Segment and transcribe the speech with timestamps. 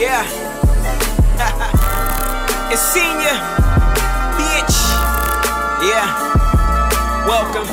[0.00, 0.24] Yeah.
[2.72, 3.36] it's senior.
[4.40, 4.80] Bitch.
[5.84, 6.08] Yeah.
[7.28, 7.68] Welcome.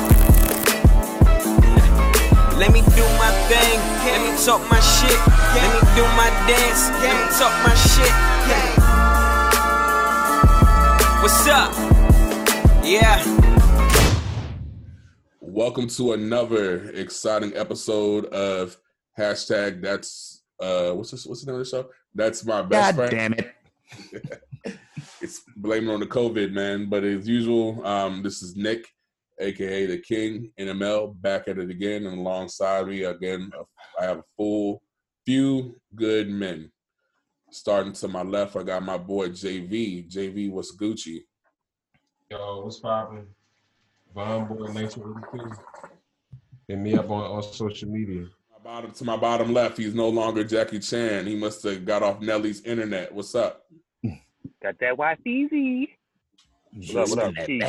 [2.58, 3.80] Let me do my thing.
[4.04, 5.18] Let me talk my shit.
[5.56, 6.90] Let me do my dance.
[7.00, 8.12] Let me talk my shit.
[11.22, 11.72] What's up?
[12.84, 13.24] Yeah.
[15.40, 18.76] Welcome to another exciting episode of
[19.18, 21.88] hashtag that's uh what's this what's the name of the show?
[22.14, 23.10] That's my best God friend.
[23.10, 23.54] damn it.
[25.20, 26.88] it's blaming on the COVID, man.
[26.88, 28.86] But as usual, um, this is Nick,
[29.38, 33.50] aka the King NML, back at it again, and alongside me again,
[34.00, 34.82] I have a full
[35.24, 36.70] few good men.
[37.50, 40.10] Starting to my left, I got my boy JV.
[40.10, 41.20] JV, what's Gucci?
[42.30, 43.26] Yo, what's poppin'?
[44.14, 45.62] Von Boy 1982.
[46.66, 48.26] Hit me up on, on social media.
[48.68, 51.26] My bottom to my bottom left, he's no longer Jackie Chan.
[51.26, 53.14] He must have got off Nelly's internet.
[53.14, 53.64] What's up?
[54.62, 55.96] Got that wife easy.
[56.92, 57.64] What up, what up, Keith?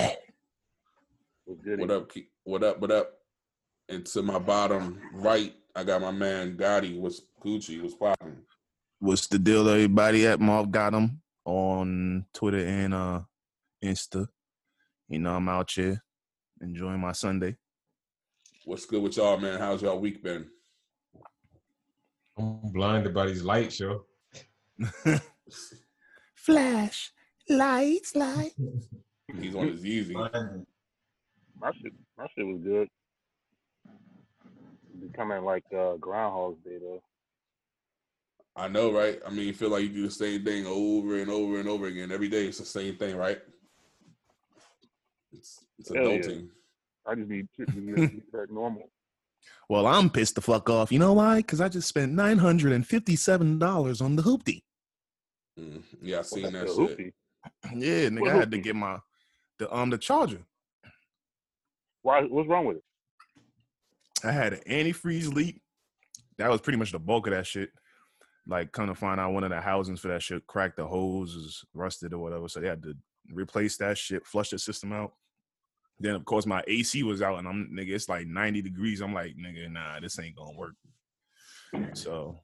[1.46, 1.62] What's?
[1.80, 2.10] What up?
[2.10, 2.82] Ke- What up?
[2.82, 3.14] What up?
[3.88, 7.00] And to my bottom right, I got my man Gotti.
[7.00, 7.82] What's Gucci?
[7.82, 8.36] What's popping?
[9.00, 10.28] What's the deal, everybody?
[10.28, 13.22] At Marv got him on Twitter and uh
[13.82, 14.28] Insta.
[15.08, 16.04] You know, I'm out here
[16.60, 17.56] enjoying my Sunday.
[18.66, 19.60] What's good with y'all, man?
[19.60, 20.50] How's y'all week been?
[22.40, 24.06] I'm blinded by these lights, yo.
[26.36, 27.12] Flash,
[27.50, 28.54] lights, light.
[29.42, 30.14] He's on his easy.
[30.14, 30.30] My
[31.74, 32.88] shit, my shit was good.
[35.02, 37.02] Becoming like uh, Groundhog's Day though.
[38.56, 39.20] I know, right?
[39.26, 41.88] I mean, you feel like you do the same thing over and over and over
[41.88, 42.48] again every day.
[42.48, 43.40] It's the same thing, right?
[45.32, 46.20] It's it's Hell yeah.
[46.20, 46.48] adulting.
[47.06, 48.90] I just need to be back normal.
[49.70, 50.92] Well, I'm pissed the fuck off.
[50.92, 51.38] You know why?
[51.38, 54.64] Because I just spent nine hundred and fifty-seven dollars on the hoopty.
[55.60, 56.98] Mm, yeah, I seen What's that the shit.
[56.98, 57.12] hoopty?
[57.78, 58.98] Yeah, nigga, What I had to get my
[59.60, 60.42] the um the charger.
[62.02, 62.24] Why?
[62.24, 62.84] What's wrong with it?
[64.24, 65.62] I had an antifreeze leak.
[66.40, 67.70] That was pretty much the bulk of that shit.
[68.48, 70.78] Like, come to find out, one of the housings for that shit cracked.
[70.78, 72.96] The hose is rusted or whatever, so they had to
[73.32, 75.14] replace that shit, flush the system out.
[76.00, 77.90] Then, of course, my AC was out, and I'm nigga.
[77.92, 79.02] It's like 90 degrees.
[79.02, 80.76] I'm like, nigga, nah, this ain't gonna work.
[81.94, 82.40] So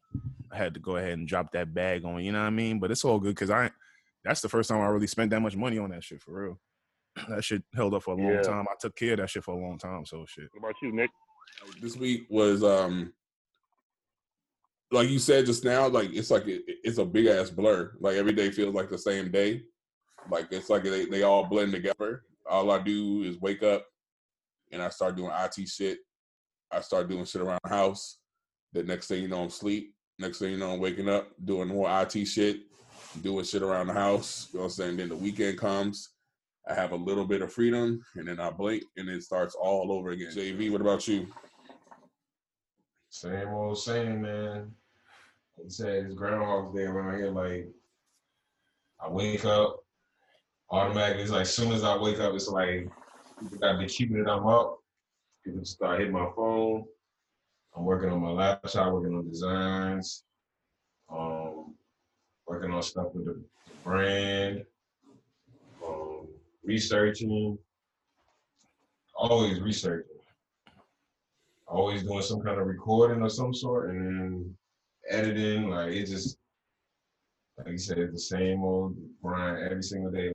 [0.52, 2.24] I had to go ahead and drop that bag on.
[2.24, 2.80] You know what I mean?
[2.80, 3.72] But it's all good because I.
[4.24, 6.60] That's the first time I really spent that much money on that shit for real.
[7.30, 8.42] That shit held up for a long Yeah.
[8.42, 8.66] time.
[8.68, 10.04] I took care of that shit for a long time.
[10.06, 10.50] So shit.
[10.52, 11.12] What about you, Nick?
[11.80, 13.14] This week was um
[14.92, 17.94] like you said just now, like it's like it, it's a big ass blur.
[18.00, 19.62] Like every day feels like the same day.
[20.30, 22.24] Like it's like they, they all blend together.
[22.50, 23.86] All I do is wake up
[24.72, 26.00] and I start doing IT shit.
[26.72, 28.20] I start doing shit around the house.
[28.74, 29.94] The next thing you know, I'm asleep.
[30.20, 32.62] Next thing you know, I'm waking up, doing more IT shit,
[33.22, 34.50] doing shit around the house.
[34.52, 34.98] You know what I'm saying?
[34.98, 36.10] Then the weekend comes.
[36.68, 39.92] I have a little bit of freedom, and then I blink, and it starts all
[39.92, 40.32] over again.
[40.34, 41.28] JV, what about you?
[43.10, 44.72] Same old same, man.
[45.58, 47.30] Like I said, it's Groundhog's Day around here.
[47.30, 47.68] Like,
[49.00, 49.85] I wake up,
[50.70, 52.88] automatically, it's like, as soon as I wake up, it's like,
[53.60, 54.80] got be keeping it I'm up.
[55.44, 56.86] People start hitting my phone.
[57.76, 60.24] I'm working on my laptop, working on designs,
[61.10, 61.76] um,
[62.48, 64.64] working on stuff with the, the brand,
[65.86, 66.28] um,
[66.64, 67.58] researching,
[69.16, 70.16] always researching
[71.68, 74.56] always doing some kind of recording of some sort and then
[75.10, 75.70] editing.
[75.70, 76.38] Like it just,
[77.58, 80.32] like you said, it's the same old grind every single day.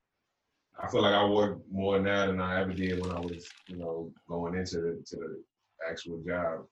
[0.81, 3.77] I feel like I work more now than I ever did when I was, you
[3.77, 5.43] know, going into the to the
[5.89, 6.65] actual job.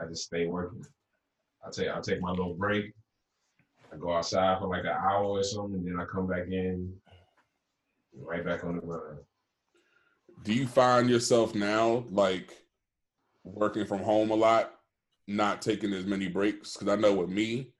[0.00, 0.84] I just stay working.
[1.64, 2.92] I take I take my little break.
[3.92, 6.92] I go outside for like an hour or something, and then I come back in,
[8.14, 9.18] right back on the grind.
[10.44, 12.52] Do you find yourself now like
[13.44, 14.74] working from home a lot,
[15.26, 16.76] not taking as many breaks?
[16.76, 17.72] Because I know with me,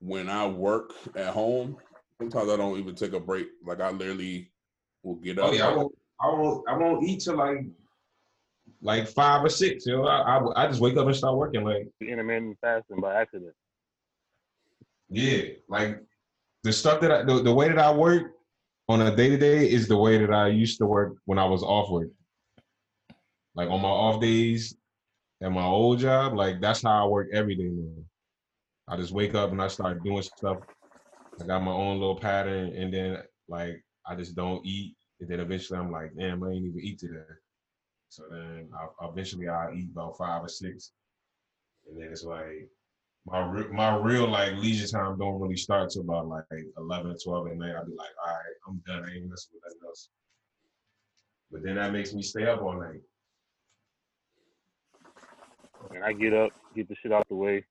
[0.00, 1.76] when I work at home,
[2.20, 3.48] sometimes I don't even take a break.
[3.64, 4.52] Like I literally
[5.02, 5.50] will get oh, up.
[5.50, 5.92] Oh yeah, I won't.
[6.20, 6.68] I won't.
[6.68, 7.64] I won't eat till like
[8.82, 9.86] like five or six.
[9.86, 11.64] You know, I, I I just wake up and start working.
[11.64, 13.54] Like Intermittent fasting by accident.
[15.08, 16.02] yeah, like
[16.64, 18.32] the stuff that I the, the way that I work
[18.88, 21.44] on a day to day is the way that I used to work when I
[21.44, 22.08] was off work.
[23.54, 24.76] Like on my off days
[25.42, 28.02] at my old job, like that's how I work every day now.
[28.88, 30.58] I just wake up and I start doing stuff.
[31.40, 33.18] I got my own little pattern, and then
[33.48, 36.98] like I just don't eat, and then eventually I'm like, damn, I ain't even eat
[36.98, 37.20] today.
[38.08, 40.92] So then I, eventually I eat about five or six,
[41.86, 42.68] and then it's like
[43.26, 46.44] my re- my real like leisure time don't really start till about like
[46.78, 47.74] 11 or 12 at night.
[47.76, 49.04] I'll be like, all right, I'm done.
[49.08, 50.08] I ain't messing with nothing else.
[51.50, 53.00] But then that makes me stay up all night.
[55.94, 57.64] And I get up, get the shit out the way,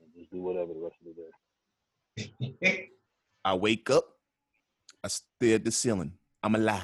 [0.00, 1.14] and just do whatever the rest of
[2.46, 2.90] the day.
[3.44, 4.17] I wake up,
[5.08, 6.12] I stare at the ceiling.
[6.42, 6.82] I'm alive.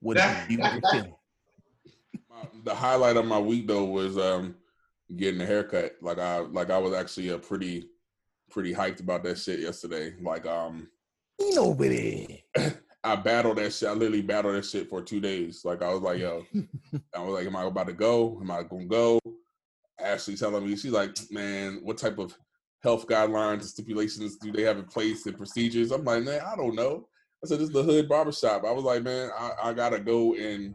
[0.00, 1.14] What a beautiful feeling.
[2.64, 4.54] The highlight of my week though was um
[5.16, 5.96] getting a haircut.
[6.00, 7.88] Like I like I was actually a pretty
[8.50, 10.14] pretty hyped about that shit yesterday.
[10.20, 10.88] Like um
[11.40, 12.44] Nobody.
[13.04, 13.88] I battled that shit.
[13.88, 15.62] I literally battled that shit for two days.
[15.64, 16.44] Like I was like, yo,
[17.16, 18.38] I was like, am I about to go?
[18.40, 19.18] Am I gonna go?
[19.98, 22.36] Ashley telling me, she's like, man, what type of
[22.82, 25.90] health guidelines and stipulations do they have in place and procedures?
[25.90, 27.08] I'm like, man, I don't know.
[27.42, 28.64] I said, this is the hood barbershop.
[28.64, 30.74] I was like, man, I, I gotta go and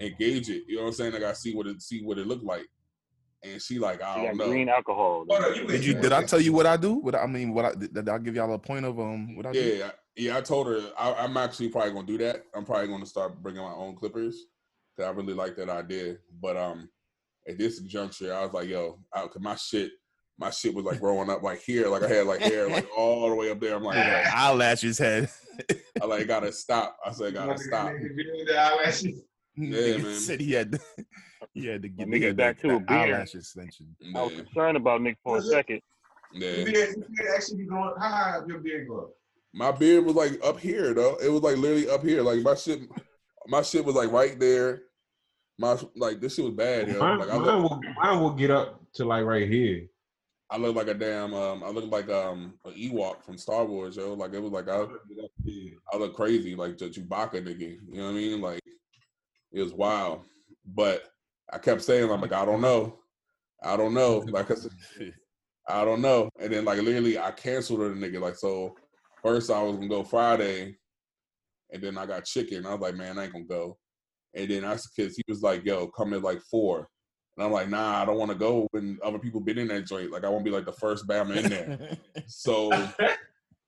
[0.00, 0.62] engage it.
[0.68, 1.14] You know what I'm saying?
[1.14, 2.66] I gotta see what it see what it looked like.
[3.42, 4.50] And she like, I You don't got know.
[4.52, 5.24] green alcohol.
[5.28, 5.94] Oh, no, you Did you?
[5.94, 6.94] Did I tell you what I do?
[6.94, 9.36] What I I mean, what I did, did I give y'all a point of um
[9.36, 9.60] what I do?
[9.60, 10.36] Yeah, yeah.
[10.36, 12.44] I told her I, I'm actually probably gonna do that.
[12.54, 14.46] I'm probably gonna start bringing my own clippers
[14.96, 16.16] because I really like that idea.
[16.40, 16.88] But um,
[17.48, 19.90] at this juncture, I was like, yo, I, cause my shit,
[20.38, 23.28] my shit was like growing up like here, like I had like hair like all
[23.30, 23.74] the way up there.
[23.76, 25.30] I'm like, Like, eyelashes head.
[26.02, 26.98] I like gotta stop.
[27.04, 27.92] I said, gotta stop.
[29.56, 30.14] Yeah, man.
[30.14, 30.72] said he had.
[30.72, 30.80] To,
[31.54, 33.10] he had to My get nigga he had back the- to a the beard.
[33.14, 33.96] eyelash extension.
[34.14, 35.80] I was concerned about Nick for a second.
[36.34, 36.50] yeah.
[36.50, 39.10] You did, you did actually be going, how high up your beard go?
[39.54, 41.16] My beard was like up here though.
[41.22, 42.20] It was like literally up here.
[42.20, 42.80] Like my shit,
[43.48, 44.82] my shit was like right there.
[45.58, 46.98] My like this shit was bad, yo.
[46.98, 49.86] Mine, Like I mine, will, mine will get up to like right here.
[50.48, 53.96] I look like a damn um I look like um an Ewok from Star Wars,
[53.96, 54.14] yo.
[54.14, 54.86] Like it was like I
[55.92, 57.78] I look crazy, like the Chewbacca nigga.
[57.88, 58.40] You know what I mean?
[58.40, 58.60] Like
[59.52, 60.22] it was wild.
[60.64, 61.04] But
[61.52, 62.98] I kept saying, I'm like, I don't know.
[63.62, 64.18] I don't know.
[64.18, 64.72] Like I said,
[65.68, 66.28] I don't know.
[66.40, 68.20] And then like literally I canceled the nigga.
[68.20, 68.76] Like so
[69.22, 70.76] first I was gonna go Friday
[71.72, 72.66] and then I got chicken.
[72.66, 73.78] I was like, man, I ain't gonna go.
[74.34, 76.88] And then I said, because he was like, yo, come at like four.
[77.36, 79.86] And I'm like, nah, I don't want to go when other people been in that
[79.86, 80.10] joint.
[80.10, 81.96] Like I want to be like the first Bama in there.
[82.28, 82.70] So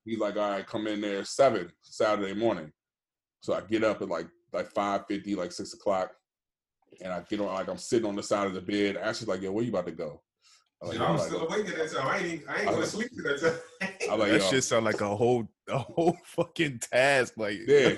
[0.05, 2.73] he's like, all right, come in there seven Saturday morning.
[3.41, 6.11] So I get up at like like five fifty, like six o'clock,
[7.03, 8.97] and I get on like I'm sitting on the side of the bed.
[8.97, 10.23] Ashley's like, yo, where you about to go?
[10.83, 12.07] I'm like, I'm "Yo," still like, awake at that time.
[12.09, 13.91] I ain't, I ain't going was- to sleep at that time.
[14.11, 17.35] I'm like, that yo, shit sound like a whole a whole fucking task.
[17.37, 17.95] Like yeah.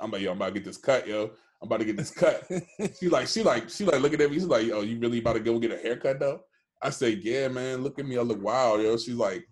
[0.00, 1.30] I'm like, yo, I'm about to get this cut, yo.
[1.62, 2.50] I'm about to get this cut.
[2.98, 4.36] She like, she like, she like looking at me.
[4.36, 6.40] She's like, oh, you really about to go get a haircut though?
[6.82, 7.84] I say, yeah, man.
[7.84, 8.18] Look at me.
[8.18, 8.96] I look wild, yo.
[8.96, 9.46] She's like,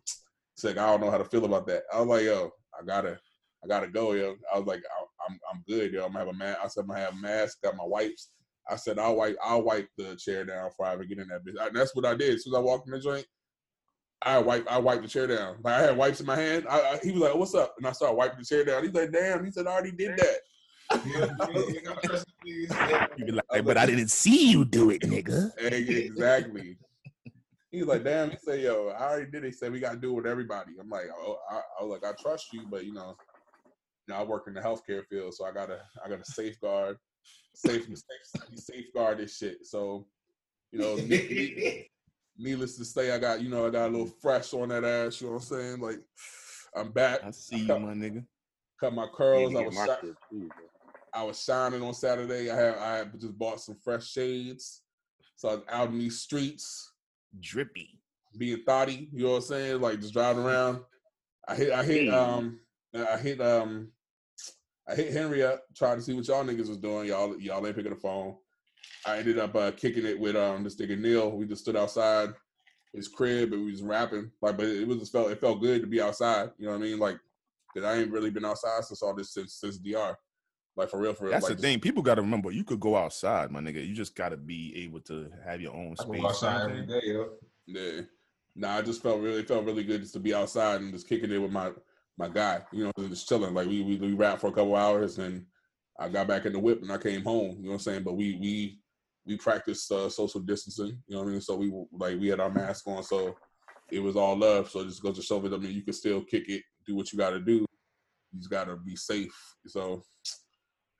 [0.56, 1.84] she's like, I don't know how to feel about that.
[1.94, 3.16] I was like, yo, I gotta,
[3.62, 4.34] I gotta go, yo.
[4.52, 6.04] I was like, I, I'm, I'm good, yo.
[6.04, 6.58] I'm gonna have a mask.
[6.64, 7.62] I said, I'm gonna have a mask.
[7.62, 8.30] Got my wipes.
[8.68, 11.44] I said, I'll wipe, I'll wipe the chair down before I ever get in that
[11.44, 11.64] bitch.
[11.64, 12.34] And that's what I did.
[12.34, 13.26] As soon as I walked in the joint,
[14.22, 15.56] I wipe, I wiped the chair down.
[15.62, 16.66] Like I had wipes in my hand.
[16.68, 18.82] I, I, he was like, "What's up?" And I started wiping the chair down.
[18.82, 20.36] He's like, "Damn!" He said, "I already did that."
[23.16, 25.52] You be like, but I didn't see you do it, nigga.
[25.58, 26.78] Exactly.
[27.70, 28.30] He's like, damn.
[28.30, 29.48] He said, yo, I already did it.
[29.48, 30.72] He said, we got to do it with everybody.
[30.80, 33.16] I'm like, oh, I, I was like, I trust you, but you know,
[34.08, 36.96] you know, I work in the healthcare field, so I gotta, I gotta safeguard,
[37.54, 39.66] safe, safe safeguard this shit.
[39.66, 40.06] So,
[40.72, 41.90] you know, ne- ne-
[42.38, 45.20] needless to say, I got, you know, I got a little fresh on that ass.
[45.20, 45.80] You know what I'm saying?
[45.80, 46.00] Like,
[46.74, 47.20] I'm back.
[47.24, 48.24] I see you, my nigga.
[48.80, 49.52] Cut my curls.
[49.52, 49.86] to I get was, my
[51.12, 51.20] shi- shit too, bro.
[51.20, 52.50] I was shining on Saturday.
[52.50, 54.82] I had, I had just bought some fresh shades.
[55.36, 56.92] So I was out in these streets.
[57.40, 58.00] Drippy.
[58.36, 59.80] being thotty, you know what I'm saying?
[59.80, 60.80] Like just driving around.
[61.48, 62.60] I hit I hit um
[62.94, 63.92] I hit um
[64.88, 67.08] I hit Henry up trying to see what y'all niggas was doing.
[67.08, 68.36] Y'all y'all ain't picking the phone.
[69.06, 71.30] I ended up uh, kicking it with um this nigga Neil.
[71.30, 72.30] We just stood outside
[72.92, 74.30] his crib and we was rapping.
[74.42, 76.50] Like but it was just felt it felt good to be outside.
[76.58, 76.98] You know what I mean?
[76.98, 77.18] Like
[77.74, 80.16] cause I ain't really been outside since all this since since DR.
[80.76, 81.32] Like for real, for real.
[81.32, 81.80] That's like, the thing.
[81.80, 83.86] People got to remember, you could go outside, my nigga.
[83.86, 86.20] You just got to be able to have your own I space.
[86.20, 87.28] go outside you know every what I'm day, yo.
[87.66, 88.00] Yeah.
[88.56, 91.30] Nah, I just felt really felt really good just to be outside and just kicking
[91.30, 91.72] it with my
[92.18, 92.62] my guy.
[92.72, 93.54] You know, just chilling.
[93.54, 95.44] Like we we, we rapped for a couple hours and
[95.98, 97.56] I got back in the whip and I came home.
[97.58, 98.02] You know what I'm saying?
[98.02, 98.80] But we we
[99.26, 100.98] we practiced uh, social distancing.
[101.06, 101.40] You know what I mean?
[101.40, 103.36] So we like we had our mask on, so
[103.90, 104.70] it was all love.
[104.70, 107.12] So just go to show that I mean you can still kick it, do what
[107.12, 107.66] you got to do.
[108.32, 109.34] You just got to be safe.
[109.66, 110.02] So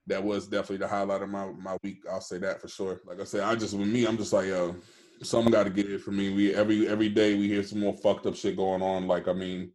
[0.07, 2.02] that was definitely the highlight of my my week.
[2.11, 3.00] I'll say that for sure.
[3.04, 4.76] Like I said, I just with me, I'm just like yo,
[5.23, 6.30] something got to get it for me.
[6.33, 9.07] We every every day we hear some more fucked up shit going on.
[9.07, 9.73] Like I mean,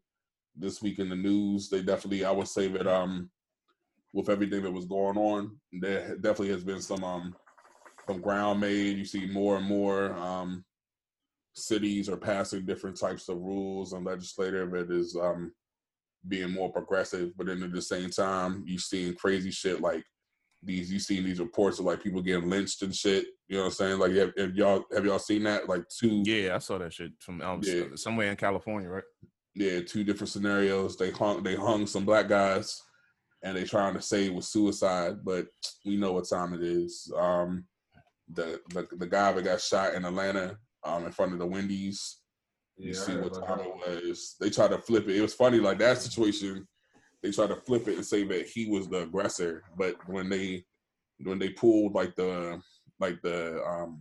[0.56, 3.30] this week in the news, they definitely I would say that um
[4.14, 7.36] with everything that was going on, there definitely has been some um
[8.08, 8.98] some ground made.
[8.98, 10.66] You see more and more um
[11.56, 14.72] cities are passing different types of rules and legislative.
[14.72, 15.54] that is um,
[16.28, 20.04] being more progressive, but then at the same time, you seeing crazy shit like
[20.66, 20.92] these.
[20.92, 23.26] You seen these reports of like people getting lynched and shit.
[23.48, 24.00] You know what I'm saying?
[24.00, 25.70] Like, have, have y'all have y'all seen that?
[25.70, 27.84] Like two, Yeah, I saw that shit from um, Yeah.
[27.96, 29.04] somewhere in California, right?
[29.56, 30.98] yeah, two different scenarios.
[30.98, 32.82] They hung they hung some black guys,
[33.44, 35.48] and they trying to say it was suicide, but
[35.86, 37.12] we know what time it is.
[37.18, 37.66] Um,
[38.34, 42.18] the the the guy that got shot in Atlanta, um, in front of the Wendy's.
[42.78, 43.68] You Yeah, see what time that.
[43.68, 44.36] it was.
[44.40, 45.16] They tried to flip it.
[45.16, 46.68] It was funny, like that situation.
[47.26, 50.64] They tried to flip it and say that he was the aggressor, but when they
[51.24, 52.62] when they pulled like the
[53.00, 53.98] like the um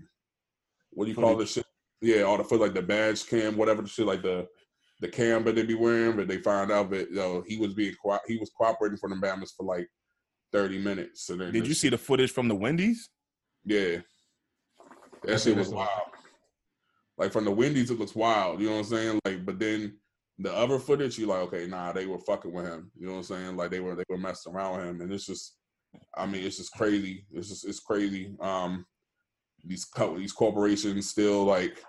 [0.91, 1.65] what do you call this shit?
[2.03, 4.47] Yeah, all the foot like the badge cam, whatever the shit, like the
[5.01, 7.73] the cam that they be wearing, but they found out that you know, he was
[7.73, 9.89] being co- he was cooperating for the Bama's for like
[10.53, 11.25] thirty minutes.
[11.25, 13.09] So Did you see the footage from the Wendy's?
[13.65, 14.01] yeah.
[15.23, 15.89] That shit was wild.
[17.17, 18.61] Like from the Wendy's, it looks wild.
[18.61, 19.21] You know what I'm saying?
[19.25, 19.97] Like, but then
[20.39, 22.91] the other footage, you like, okay, nah, they were fucking with him.
[22.97, 23.57] You know what I'm saying?
[23.57, 25.57] Like they were they were messing around with him, and it's just,
[26.17, 27.27] I mean, it's just crazy.
[27.33, 28.35] It's just it's crazy.
[28.41, 28.85] Um,
[29.65, 31.83] these co- these corporations still like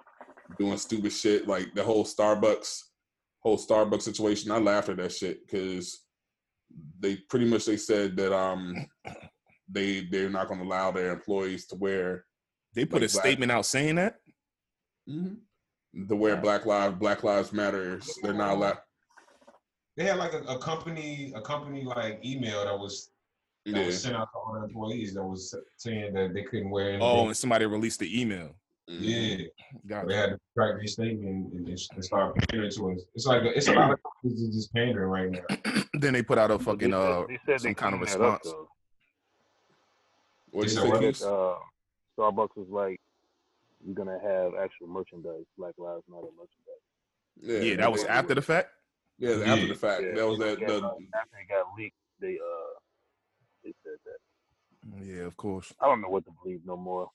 [0.59, 2.79] doing stupid shit, like the whole Starbucks,
[3.39, 4.51] whole Starbucks situation.
[4.51, 6.01] I laughed at that shit because
[6.99, 8.75] they pretty much they said that um
[9.69, 12.25] they they're not going to allow their employees to wear
[12.75, 14.17] They put Like a black- statement out saying that.
[15.95, 18.17] The wear Black Lives Black Lives Matters.
[18.21, 18.77] They're not allowed.
[19.97, 23.11] They had like a, a company, a company like email that was
[23.65, 26.69] that Yeah, was sent out to all the employees that was saying that they couldn't
[26.69, 27.01] wear anything.
[27.07, 28.55] Oh, and somebody released the email.
[28.87, 29.37] Yeah,
[29.87, 30.17] Got they it.
[30.17, 33.01] had to track their statement and, and, and start pandering to us.
[33.15, 35.83] It's like it's a lot of companies just pandering right now.
[35.99, 38.01] then they put out a But fucking they said- uh they said some kind of
[38.01, 38.67] cleaned that up, response.
[40.51, 41.33] What do They you said say, what?
[41.33, 41.55] Uh,
[42.17, 42.99] Starbucks was like,
[43.85, 48.41] "You're gonna have actual merchandise, Black Lives Matter merchandise." Yeah, that was they- after the
[48.41, 48.69] fact.
[49.17, 50.01] Yeah, it was after the fact.
[50.03, 50.59] Yeah, that was that.
[50.59, 52.79] got- The, after it got leaked, they uh,
[53.63, 55.05] they said that.
[55.05, 55.73] Yeah, of course.
[55.79, 57.09] I don't know what to believe no more.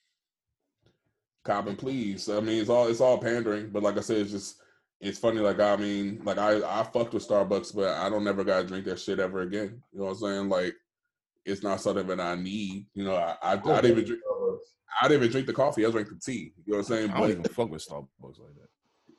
[1.45, 2.29] cop and please.
[2.29, 3.71] I mean, it's all it's all pandering.
[3.71, 4.61] But like I said, it's just
[5.01, 5.41] it's funny.
[5.41, 8.85] Like I mean, like I I fucked with Starbucks, but I don't never gotta drink
[8.87, 9.83] that shit ever again.
[9.93, 10.49] You know what I'm saying?
[10.49, 10.75] Like
[11.45, 12.87] it's not something that I need.
[12.95, 14.23] You know, I I, I didn't even drink.
[15.01, 15.87] I didn't even drink the coffee.
[15.87, 16.53] I drank the tea.
[16.67, 17.11] You know what I'm saying?
[17.11, 18.69] I don't But even fuck with Starbucks like that.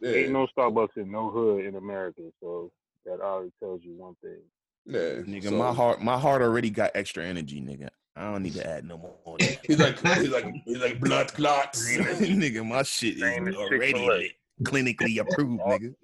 [0.01, 2.71] yeah, Ain't no Starbucks in no hood in America, so
[3.05, 4.41] that already tells you one thing.
[4.85, 5.21] yeah.
[5.23, 7.89] Nigga, So- my heart my heart already got extra energy, nigga.
[8.15, 9.37] I don't need to add no more.
[9.39, 11.89] He's like he's like he's like blood clots.
[11.97, 15.95] nigga, my shit Same is as already clinically approved, nigga.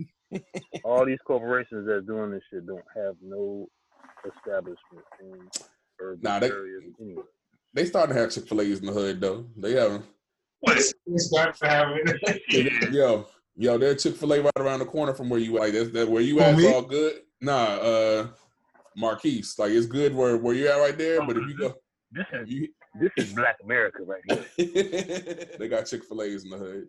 [0.84, 3.68] All these corporations that's doing this shit don't have no
[4.26, 5.50] establishment in
[6.00, 7.24] urban Nah, they- areas anyway.
[7.74, 9.46] They starting to have Chick Fil A's in the hood though.
[9.56, 10.06] They haven't.
[10.62, 12.92] What is start to have it?
[12.92, 15.62] Yo, yo, there's Chick Fil A right around the corner from where you at.
[15.64, 16.54] Like that's that where you at.
[16.56, 16.74] It's me?
[16.74, 17.22] all good.
[17.42, 18.28] Nah, uh,
[18.96, 19.56] Marquise.
[19.60, 21.24] Like it's good where where you at right there.
[21.26, 21.76] But if you go,
[22.12, 22.68] This is you,
[23.00, 24.24] this is Black America right
[24.58, 25.46] here.
[25.60, 26.88] they got Chick Fil A's in the hood.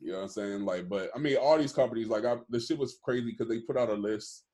[0.00, 0.64] You know what I'm saying?
[0.66, 3.60] Like, but I mean, all these companies, like, I, the shit was crazy because they
[3.60, 4.44] put out a list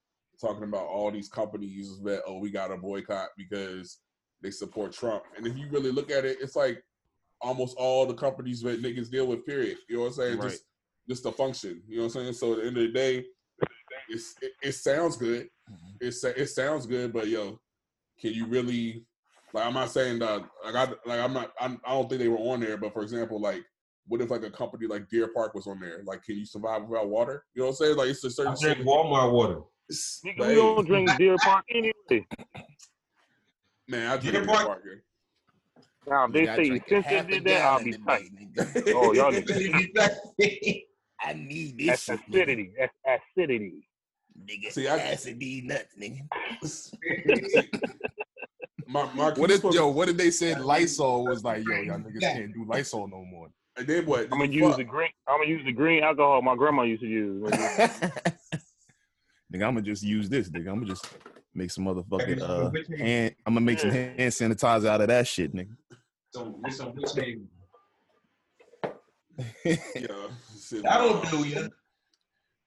[0.42, 3.98] talking about all these companies that oh, we got to boycott because
[4.42, 5.22] they support Trump.
[5.36, 6.82] And if you really look at it, it's like
[7.40, 9.46] almost all the companies that niggas deal with.
[9.46, 9.78] Period.
[9.88, 10.38] You know what I'm saying?
[10.38, 10.50] Right.
[10.50, 10.64] Just
[11.08, 11.82] just the function.
[11.88, 12.32] You know what I'm saying?
[12.34, 13.24] So at the end of the day,
[14.08, 15.48] it's it, it sounds good.
[15.70, 16.06] Mm-hmm.
[16.06, 17.58] It it sounds good, but yo,
[18.20, 19.06] can you really?
[19.54, 20.42] Like I'm not saying that.
[20.64, 21.52] Like I like I'm not.
[21.60, 22.76] I'm, I don't think they were on there.
[22.76, 23.62] But for example, like
[24.06, 26.02] what if like a company like Deer Park was on there?
[26.04, 27.44] Like, can you survive without water?
[27.54, 27.96] You know what I'm saying?
[27.96, 28.78] Like it's a certain drink.
[28.80, 29.60] Walmart water.
[29.90, 32.26] Nigga, we don't drink Deer Park anyway.
[33.88, 34.84] Man, I drink Deer Deer Park- Park.
[36.06, 38.30] Now if they say drank a Cynthia half a did that, I'll be tight.
[38.88, 40.16] Oh, y'all niggas.
[41.24, 42.34] I need this That's shit, nigga.
[42.42, 42.70] acidity.
[42.78, 42.92] That's
[43.36, 43.88] acidity.
[44.44, 46.22] Nigga, See, I- acidity nuts, nigga.
[48.88, 49.88] My, my What if yo?
[49.88, 53.48] What if they said Lysol was like, yo, y'all niggas can't do Lysol no more?
[53.76, 54.24] And then what?
[54.24, 54.52] I'm gonna Fuck.
[54.52, 55.08] use the green.
[55.28, 57.42] I'm gonna use the green alcohol my grandma used to use.
[59.52, 59.60] Nigga.
[59.60, 60.68] nigga, I'm gonna just use this, nigga.
[60.70, 61.06] I'm gonna just
[61.54, 63.34] make some motherfucking uh hand.
[63.46, 65.76] I'm gonna make some hand sanitizer out of that shit, nigga.
[66.34, 67.42] Some, with some witch hazel.
[69.64, 70.28] Yeah,
[70.60, 71.68] shit, I don't do ya.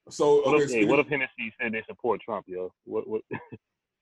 [0.08, 2.72] So What okay, if, hey, what if Hennessy said they support Trump, yo?
[2.84, 3.08] What?
[3.08, 3.22] What?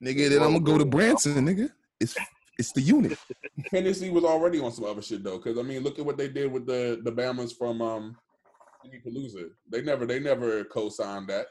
[0.03, 1.69] nigga, then I'm gonna go to Branson, nigga.
[1.99, 2.15] It's
[2.57, 3.17] it's the unit.
[3.71, 6.29] Hennessy was already on some other shit though, because I mean, look at what they
[6.29, 8.15] did with the the Bama's from um
[9.05, 9.49] Palooza.
[9.71, 11.47] They never they never co-signed that.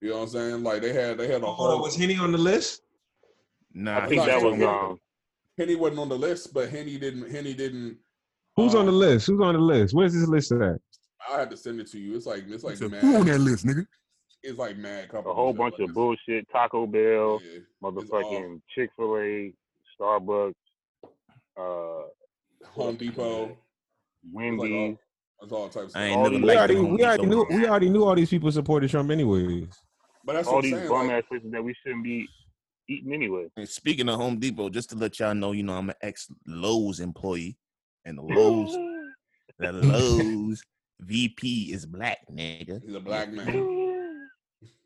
[0.00, 0.62] You know what I'm saying?
[0.62, 2.82] Like they had they had a Oh, whole was Henny on the list?
[3.72, 4.98] Nah, I think thought that was wrong.
[5.58, 7.98] Henny wasn't on the list, but Henny didn't Henny didn't.
[8.56, 9.26] Who's um, on the list?
[9.26, 9.94] Who's on the list?
[9.94, 10.76] Where's this list at?
[11.28, 12.14] I had to send it to you.
[12.16, 13.00] It's like it's like Said, mad.
[13.00, 13.86] Who on that list, nigga?
[14.42, 15.32] It's like mad couple.
[15.32, 15.94] A whole shit bunch like of this.
[15.94, 16.48] bullshit.
[16.52, 17.60] Taco Bell, Yeah.
[17.82, 19.52] motherfucking Chick Fil A,
[19.98, 20.54] Starbucks,
[21.58, 23.56] uh, Home Depot.
[24.32, 24.96] Wendy's.
[25.42, 25.94] It's all types.
[25.94, 28.30] Of I ain't all never We already, we already knew we already knew all these
[28.30, 29.68] people supported Trump anyways.
[30.26, 30.88] But that's all what I'm these saying.
[30.88, 32.26] bum Like, ass places that we shouldn't be
[32.88, 33.46] eating anyway.
[33.56, 36.28] And speaking of Home Depot, just to let y'all know, you know, I'm an ex
[36.46, 37.56] Lowe's employee,
[38.04, 38.76] and the Lowe's,
[39.58, 40.62] the Lowe's
[41.00, 42.82] VP is black, nigga.
[42.84, 43.82] he's a black man.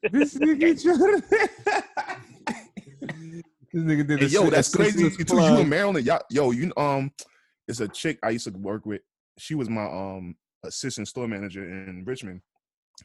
[0.10, 1.22] This nigga trying
[3.72, 5.42] This nigga did Hey, a yo, shit- that's a crazy too.
[5.42, 7.10] You in Maryland, y'all, yo, you um,
[7.68, 9.00] it's a chick I used to work with.
[9.38, 12.40] She was my um assistant store manager in Richmond.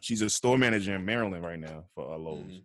[0.02, 2.44] She's a store manager in Maryland right now for uh, Lowe's.
[2.52, 2.62] Mhm.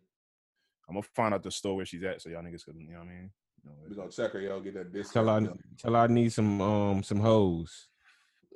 [0.89, 2.99] I'm gonna find out the store where she's at, so y'all niggas can, you know
[2.99, 3.31] what I mean?
[3.63, 4.61] You know, We gonna check her, yo.
[4.61, 5.27] Get that discount.
[5.27, 7.89] Tell I tell I need some um some hoes.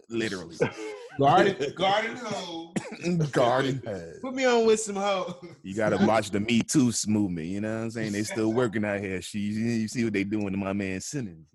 [0.08, 0.56] literally,
[1.18, 2.74] Garden Garden hose.
[3.30, 3.82] garden.
[3.86, 4.14] head.
[4.20, 5.34] Put me on with some hoes.
[5.62, 7.46] You gotta watch the Me Too movement.
[7.46, 8.12] You know what I'm saying?
[8.12, 9.22] They still working out here.
[9.22, 11.46] She, you see what they doing to my man Simmons,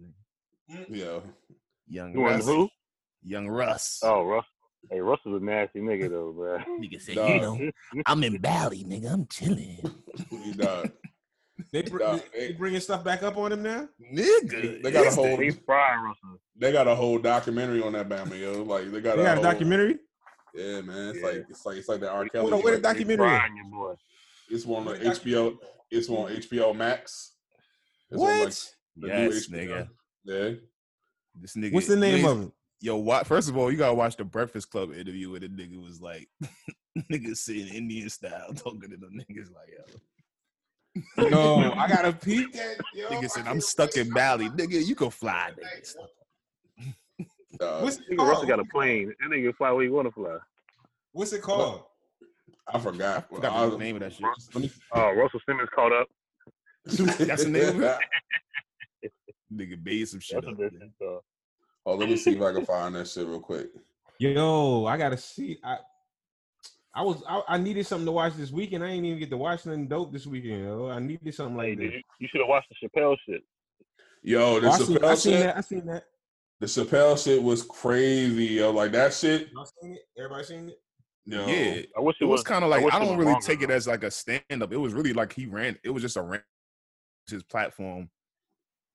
[0.88, 1.20] Yeah.
[1.88, 2.70] young Doing Russ, who?
[3.24, 4.00] young Russ.
[4.04, 4.46] Oh, Russ.
[4.90, 6.58] Hey, Russ is a nasty nigga though, bro.
[6.82, 7.30] nigga say, Dog.
[7.30, 7.72] you know,
[8.06, 9.12] I'm in Bali, nigga.
[9.14, 9.80] I'm chilling,
[10.30, 10.92] He died.
[11.74, 13.88] They, br- Nah, they, they- bringing stuff back up on him now.
[14.14, 14.82] nigga.
[14.82, 16.40] They got a whole- He's frying Russell.
[16.58, 18.64] They got a whole documentary on that Bama, yo.
[18.64, 19.98] Like they got, They got a whole- documentary.
[20.56, 21.10] Yeah, man.
[21.10, 21.26] It's Yeah.
[21.28, 22.26] like it's like it's like the R.
[22.30, 22.50] Kelly.
[22.50, 23.28] Hold on, where the like, He's documentary?
[23.38, 23.94] frying your boy.
[24.50, 25.58] It's one on the HBO.
[25.92, 27.34] It's on HBO Max.
[28.10, 28.72] It's on, What?
[28.98, 29.52] like, Yes, HBO.
[29.52, 29.88] nigga.
[30.24, 30.50] Yeah.
[31.40, 31.74] This nigga.
[31.74, 32.52] What's the name niggas- of it?
[32.82, 33.28] Yo, what?
[33.28, 36.30] First of all, you gotta watch the Breakfast Club interview where the nigga was like,
[37.12, 39.70] nigga sitting Indian style talking to the niggas like,
[41.18, 41.30] yo.
[41.30, 42.78] No, I gotta peep that.
[42.94, 44.50] Yo, Nigga I said, I'm stuck in Bali.
[44.50, 45.96] Nigga, you can fly, nigga.
[47.62, 48.48] Uh, What's it Nigga, Russell called?
[48.48, 49.14] got a plane.
[49.20, 50.38] That nigga fly where you want to fly.
[51.12, 51.84] What's it called?
[52.72, 53.28] I forgot.
[53.32, 54.26] I forgot I- the name of that shit.
[54.54, 56.08] let me- Oh, Russell Simmons caught up.
[56.86, 58.00] That's the name of
[59.04, 59.12] it?
[59.54, 60.58] Nigga made some shit That's
[61.02, 61.24] up.
[61.84, 62.06] What this nigga.
[62.06, 62.06] is.
[62.06, 63.70] Oh, let me see if I can find that shit real quick.
[64.20, 65.58] Yo, I gotta see.
[65.64, 65.78] I
[66.94, 68.84] I was I, I needed something to watch this weekend.
[68.84, 70.64] I ain't even get to watch nothing dope this weekend.
[70.66, 70.90] Yo.
[70.90, 71.94] I needed something like did this.
[71.96, 73.42] you, you should have watched the Chappelle shit.
[74.22, 75.44] Yo, the Oh, I seen, I Chappelle seen shit.
[75.44, 75.58] that.
[75.58, 76.04] I seen that.
[76.60, 78.72] The Chappelle shit was crazy, yo.
[78.72, 79.50] Like that shit.
[79.54, 80.02] Y'all seen it?
[80.18, 80.82] Everybody seen it?
[81.26, 81.48] Yo.
[81.48, 81.82] Yeah.
[81.98, 83.70] I wish it, It was kind of like wish I don't really longer, take it
[83.70, 84.74] as like a stand up.
[84.74, 85.78] It was really like he ran.
[85.84, 86.42] It was just a ran
[87.30, 88.10] his platform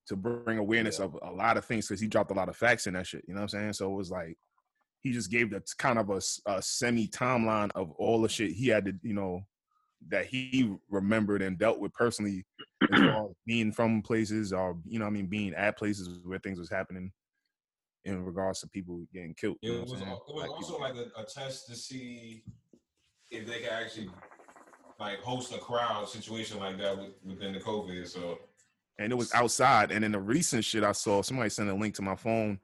[0.07, 2.87] to bring awareness of a lot of things because he dropped a lot of facts
[2.87, 3.25] in that shit.
[3.27, 3.73] You know what I'm saying?
[3.75, 4.37] So it was like
[5.01, 8.87] he just gave the kind of a semi timeline of all the shit he had
[8.87, 9.43] to, you know,
[10.09, 12.45] that he remembered and dealt with personally,
[12.93, 16.21] as far as being from places or you know, what I mean, being at places
[16.25, 17.13] where things was happening
[18.05, 19.57] in regards to people getting killed.
[19.63, 22.43] You know It was, it was Black also like a, a test to see
[23.31, 24.11] if they could actually
[24.99, 28.07] like host a crowd situation like that with, within the COVID.
[28.07, 28.39] So
[28.99, 29.91] and it was outside.
[29.91, 32.59] And in the recent shit I saw, somebody sent a link to my phone.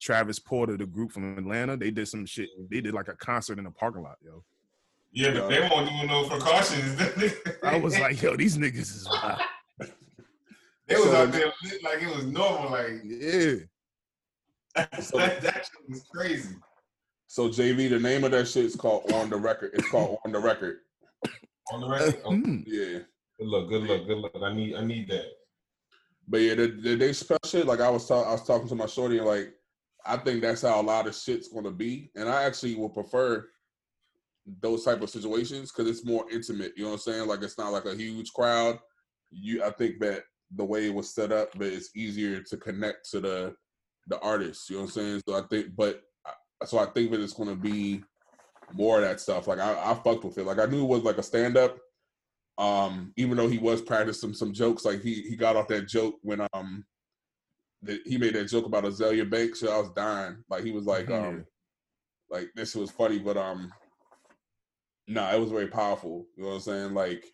[0.00, 2.48] Travis Porter, the group from Atlanta, they did some shit.
[2.70, 4.42] They did like a concert in the parking lot, yo.
[5.12, 7.00] Yeah, but they won't do no precautions.
[7.62, 9.40] I was like, yo, these niggas is wild.
[10.88, 12.70] they was So out there lit like it was normal.
[12.72, 13.54] Like Yeah.
[15.00, 16.56] So- that, that shit was crazy.
[17.28, 19.70] So JV, the name of that shit is called On the Record.
[19.74, 20.78] It's called On the Record.
[21.72, 22.20] On the record.
[22.24, 22.64] Oh, Mm.
[22.66, 22.98] Yeah.
[23.38, 24.32] good luck, good luck, good luck.
[24.42, 25.24] I need, I need that.
[26.28, 27.66] But yeah, the, the they spell shit.
[27.66, 29.54] Like I was talking, I was talking to my shorty, and like
[30.04, 32.10] I think that's how a lot of shit's gonna be.
[32.14, 33.48] And I actually would prefer
[34.60, 36.72] those type of situations because it's more intimate.
[36.76, 37.28] You know what I'm saying?
[37.28, 38.78] Like it's not like a huge crowd.
[39.30, 40.24] You, I think that
[40.56, 43.54] the way it was set up, but it's easier to connect to the
[44.08, 44.68] the artists.
[44.68, 45.22] You know what I'm saying?
[45.28, 48.02] So I think, but uh, so I think that it's gonna be
[48.74, 49.46] more of that stuff.
[49.46, 50.46] Like I, I fucked with it.
[50.46, 51.76] Like I knew it was like a stand up.
[52.58, 56.16] Um, even though he was practicing some jokes, like he he got off that joke
[56.22, 56.84] when um
[57.82, 59.60] that he made that joke about Azealia Banks.
[59.60, 60.44] So I was dying.
[60.48, 61.28] Like he was like Yeah.
[61.28, 61.46] um
[62.30, 63.72] like this was funny, but um
[65.08, 66.26] nah, it was very powerful.
[66.36, 66.94] You know what I'm saying?
[66.94, 67.24] Like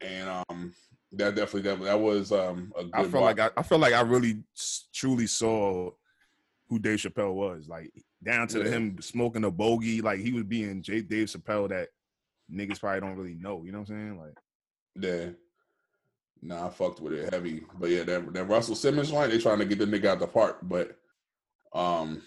[0.00, 0.74] and um
[1.12, 3.38] that definitely that, that was um a good I felt watch.
[3.38, 4.42] like I, I felt like I really
[4.92, 5.90] truly saw
[6.68, 7.68] who Dave Chappelle was.
[7.68, 8.70] Like down to Yeah.
[8.70, 11.88] him smoking a bogey, like he was being J Dave Chappelle that
[12.52, 13.62] niggas probably don't really know.
[13.64, 14.18] You know what I'm saying?
[14.18, 14.34] Like
[15.02, 15.30] Yeah.
[16.42, 17.62] Nah, I fucked with it heavy.
[17.78, 20.26] But yeah, that, that Russell Simmons line, they trying to get the nigga out the
[20.26, 20.96] park, but
[21.72, 22.22] um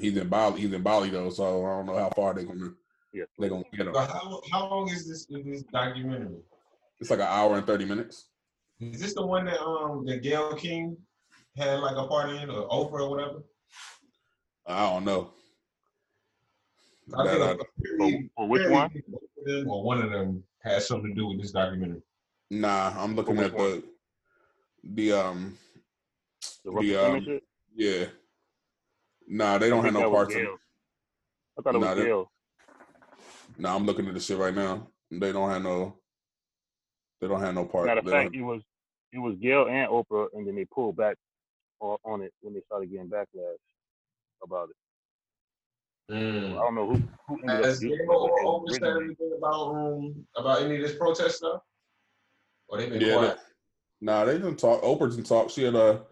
[0.00, 2.70] he's in Bali he's in Bali though, so I don't know how far they're gonna
[3.12, 3.24] Yeah.
[3.38, 3.92] they gonna get him.
[3.92, 6.38] But how, how long is this is this documentary?
[7.00, 8.28] It's like an hour and thirty minutes.
[8.80, 10.96] Is this the one that um that Gayle King
[11.56, 13.42] had like a party in or Oprah or whatever?
[14.66, 15.32] I don't know.
[17.16, 17.50] I That think I-
[17.98, 18.90] apparently- For which one?
[19.44, 22.02] Both of them Or one of them has something to do with this documentary.
[22.50, 23.82] Nah, I'm looking at the
[24.82, 25.58] the um
[26.64, 27.40] The The, um,
[27.74, 28.06] yeah.
[29.26, 30.48] Nah, they don't have no that was parts in it.
[31.58, 32.30] I thought it Nah, was they- Gayle.
[33.56, 34.88] Nah, I'm looking at the shit right now.
[35.10, 35.98] They don't have no
[37.20, 37.86] they don't have no part.
[37.86, 38.62] Matter of fact, it was
[39.12, 41.16] it was Gayle and Oprah, and then they pulled back
[41.80, 43.56] on, on it when they started getting backlash
[44.42, 44.76] about it.
[46.10, 49.74] I don't know who who ended Has getting Gayle it, or Oprah said anything about
[49.74, 51.62] um about any of this protest stuff?
[52.68, 53.38] Or they been Yeah, quiet?
[54.00, 54.82] Nah, they didn't talk.
[54.82, 55.50] Oprah didn't talk.
[55.50, 56.02] She had a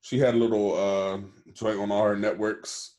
[0.00, 1.18] she had a little uh
[1.54, 2.96] joint on all her networks.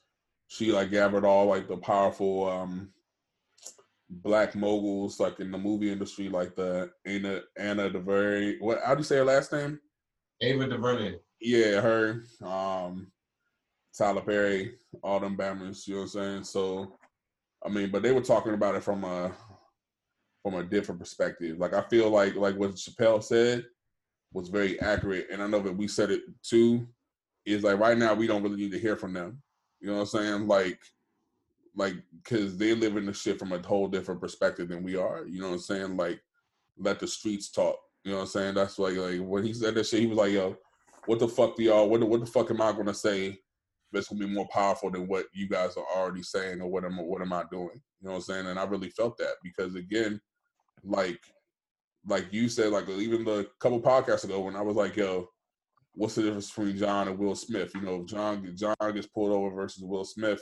[0.48, 2.94] She like gathered all like the powerful um
[4.10, 8.58] black moguls like in the movie industry, like the Anna Anna DeVere.
[8.60, 9.80] What how do you say her last name?
[10.42, 11.16] Ava DuVernay.
[11.42, 13.12] Yeah, her, um,
[14.00, 16.44] Tyler Perry, all them bammers, you know what I'm saying?
[16.46, 16.98] So
[17.66, 19.34] I mean, but they were talking about it from a
[20.42, 21.58] from a different perspective.
[21.60, 23.66] Like I feel like like what Chappelle said
[24.32, 26.88] was very accurate, and I know that we said it too.
[27.46, 29.42] Is like right now we don't really need to hear from them.
[29.82, 30.48] You know what I'm saying?
[30.48, 30.80] Like,
[31.76, 35.26] like because they live in the shit from a whole different perspective than we are.
[35.26, 35.98] You know what I'm saying?
[35.98, 36.22] Like,
[36.78, 37.76] let the streets talk.
[38.06, 38.56] You know what I'm saying?
[38.56, 40.56] That's like like when he said that shit, he was like, "Yo,
[41.06, 41.90] what the fuck do y'all?
[41.90, 43.40] What the, what the fuck am I gonna say
[43.92, 46.98] that's gonna be more powerful than what you guys are already saying, or what am
[46.98, 47.82] what am I doing?
[48.02, 48.48] You know what I'm saying?
[48.48, 50.20] And I really felt that because again,
[50.84, 51.20] like
[52.08, 55.30] like you said, like even the couple podcasts ago when I was like, yo,
[55.94, 57.74] what's the difference between John and Will Smith?
[57.76, 60.42] You know, if John John gets pulled over versus Will Smith,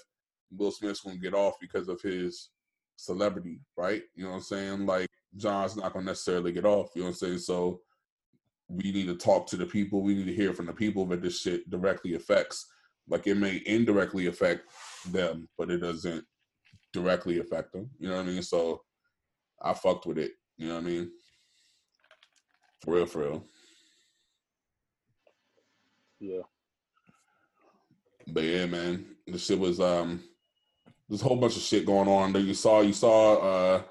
[0.52, 2.50] Will Smith's gonna get off because of his
[2.96, 4.04] celebrity, right?
[4.16, 4.86] You know what I'm saying?
[4.86, 7.40] Like John's not gonna necessarily get off, you know what I'm saying?
[7.40, 7.82] So
[8.70, 11.22] we need to talk to the people, we need to hear from the people that
[11.22, 12.66] this shit directly affects.
[13.10, 14.64] Like it may indirectly affect
[15.10, 16.26] them, but it doesn't
[16.94, 17.90] directly affect them.
[18.00, 18.42] You know what I mean?
[18.42, 18.82] So
[19.62, 20.32] I fucked with it.
[20.58, 21.12] You know what I mean?
[22.84, 23.44] For real, for real.
[26.20, 26.42] Yeah.
[28.28, 30.22] But yeah, man, the shit was um,
[31.08, 32.34] there's a whole bunch of shit going on.
[32.34, 33.82] That you saw, you saw, uh,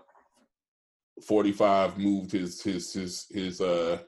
[1.27, 3.99] 45 moved his his his his uh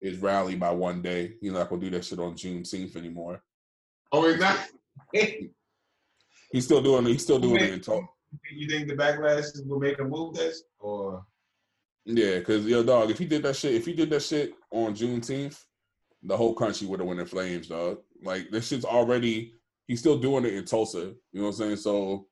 [0.00, 1.34] his rally by one day.
[1.40, 3.42] He's not gonna do that shit on Juneteenth anymore.
[4.12, 4.58] Oh, he's not.
[6.52, 8.04] He's still doing he's still doing it in talk.
[8.52, 10.62] you think the backlash is gonna make him move this?
[10.78, 11.24] Or
[12.04, 14.94] Yeah, because yo, dog, if he did that shit, if he did that shit on
[14.94, 15.62] Juneteenth,
[16.22, 17.98] the whole country would have went in flames, dog.
[18.22, 19.54] Like this shit's already
[19.86, 21.14] he's still doing it in Tulsa.
[21.32, 21.76] You know what I'm saying?
[21.76, 22.26] So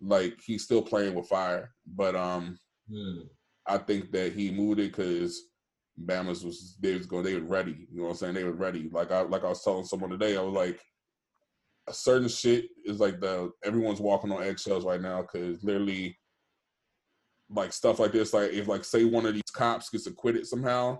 [0.00, 1.70] like he's still playing with fire.
[1.86, 2.58] But um
[2.90, 3.20] hmm.
[3.66, 5.40] I think that he moved it because
[6.04, 7.86] Bama's was they was going they were ready.
[7.90, 8.34] You know what I'm saying?
[8.34, 8.90] They were ready.
[8.92, 10.80] Like I like I was telling someone today, I was like
[11.88, 16.16] a certain shit is like the everyone's walking on eggshells right now because literally
[17.50, 20.98] like stuff like this, like if like say one of these cops gets acquitted somehow,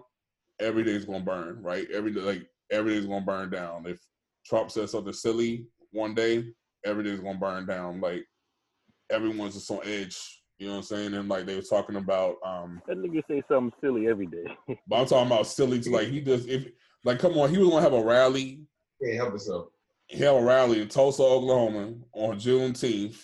[0.61, 1.87] everything's gonna burn, right?
[1.93, 3.87] Every like everything's gonna burn down.
[3.87, 3.99] If
[4.47, 6.45] Trump says something silly one day,
[6.85, 8.01] everything's gonna burn down.
[8.01, 8.25] Like
[9.11, 10.19] everyone's just on edge.
[10.59, 11.15] You know what I'm saying?
[11.15, 14.45] And like they were talking about um That nigga say something silly every day.
[14.87, 16.67] but I'm talking about silly to like he does if
[17.05, 18.61] like come on, he was gonna have a rally.
[19.03, 19.69] can't help himself.
[20.07, 23.21] He had a rally in Tulsa, Oklahoma on Juneteenth.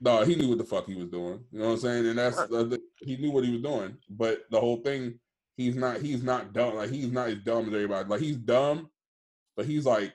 [0.00, 1.40] No, he knew what the fuck he was doing.
[1.50, 2.06] You know what I'm saying?
[2.06, 3.96] And that's uh, he knew what he was doing.
[4.08, 5.18] But the whole thing,
[5.56, 6.76] he's not he's not dumb.
[6.76, 8.08] Like he's not as dumb as everybody.
[8.08, 8.90] Like he's dumb,
[9.56, 10.12] but he's like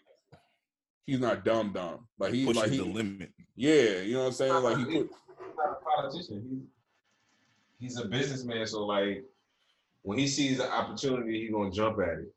[1.05, 2.07] he's not dumb dumb.
[2.17, 3.31] Like he's Pushing like he, the limit.
[3.57, 4.63] yeah, you know what I'm saying?
[4.63, 6.67] Like he put He's not a politician.
[7.79, 8.65] He's, he's a businessman.
[8.67, 9.25] So like,
[10.03, 12.33] when he sees an opportunity, he's gonna jump at it.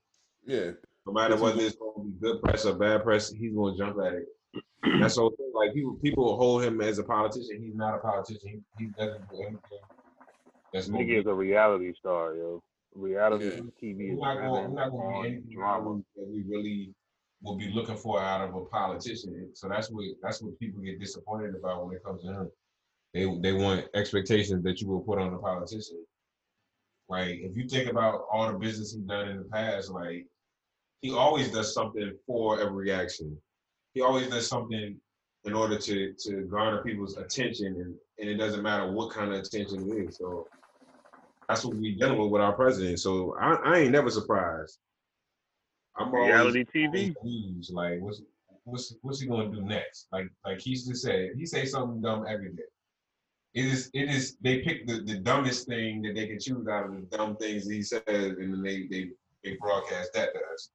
[0.46, 0.70] yeah.
[1.06, 4.14] No matter whether it's gonna be good press or bad press, he's gonna jump at
[4.14, 4.26] it.
[5.00, 5.30] That's thing.
[5.54, 7.62] Like people, people hold him as a politician.
[7.62, 8.64] He's not a politician.
[8.78, 9.60] He, he doesn't do anything.
[10.72, 12.62] That's Nigga is a reality star, yo.
[12.94, 13.60] Reality Yeah.
[13.82, 14.74] TV is We're not going.
[14.74, 16.00] driven We're not on get anything drama.
[16.16, 16.94] that we really
[17.42, 19.50] will be looking for out of a politician.
[19.54, 22.50] So that's what that's what people get disappointed about when it comes to him.
[23.14, 26.04] They they want expectations that you will put on a politician.
[27.08, 30.26] Like if you think about all the business he's done in the past, like
[31.06, 33.36] he always does something for a reaction.
[33.94, 34.96] He always does something
[35.44, 39.40] in order to to garner people's attention, and, and it doesn't matter what kind of
[39.40, 40.16] attention it is.
[40.16, 40.48] So
[41.48, 42.98] that's what we dealing with with our president.
[42.98, 44.78] So I, I ain't never surprised.
[45.96, 47.14] I'm always Reality TV.
[47.14, 47.72] confused.
[47.72, 48.20] Like what's
[48.64, 50.08] what's what's he gonna do next?
[50.12, 52.70] Like like he just said, he say something dumb every day.
[53.54, 56.86] It is it is they pick the, the dumbest thing that they can choose out
[56.86, 59.10] of the dumb things he says, and then they they
[59.44, 60.70] they broadcast that to us.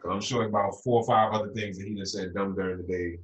[0.00, 2.78] Cause I'm sure about four or five other things that he just said dumb during
[2.78, 3.18] the day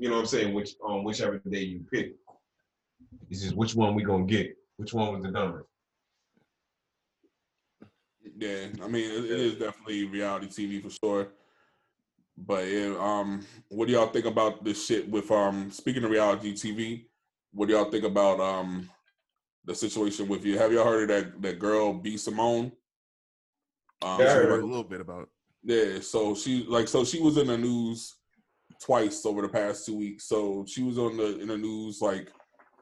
[0.00, 2.14] you know what I'm saying, which on whichever day you pick.
[3.28, 4.56] It's just which one we gonna get.
[4.78, 5.66] Which one was the dumbest?
[8.38, 11.28] Yeah, I mean it, it is definitely reality TV for sure.
[12.38, 15.70] But yeah, um, what do y'all think about this shit with um?
[15.70, 17.04] Speaking of reality TV,
[17.52, 18.88] what do y'all think about um
[19.66, 20.56] the situation with you?
[20.56, 22.72] Have y'all heard of that that girl B Simone?
[24.00, 25.28] Um, Yeah, I she I was heard a little bit about.
[25.62, 28.16] Yeah, so she like so she was in the news
[28.82, 30.26] twice over the past two weeks.
[30.28, 32.30] So she was on the in the news like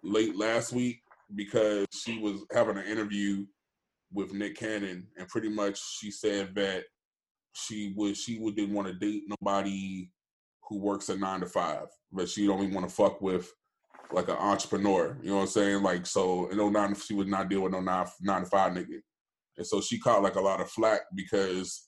[0.02, 1.00] late last week
[1.34, 3.44] because she was having an interview
[4.12, 6.84] with Nick Cannon, and pretty much she said that
[7.52, 10.10] she would she would didn't want to date nobody
[10.68, 13.52] who works a nine to five, but she only want to fuck with
[14.12, 15.18] like an entrepreneur.
[15.22, 15.82] You know what I'm saying?
[15.82, 18.72] Like so, no oh nine she would not deal with no nine nine to five
[18.72, 19.00] nigga,
[19.56, 21.87] and so she caught like a lot of flack because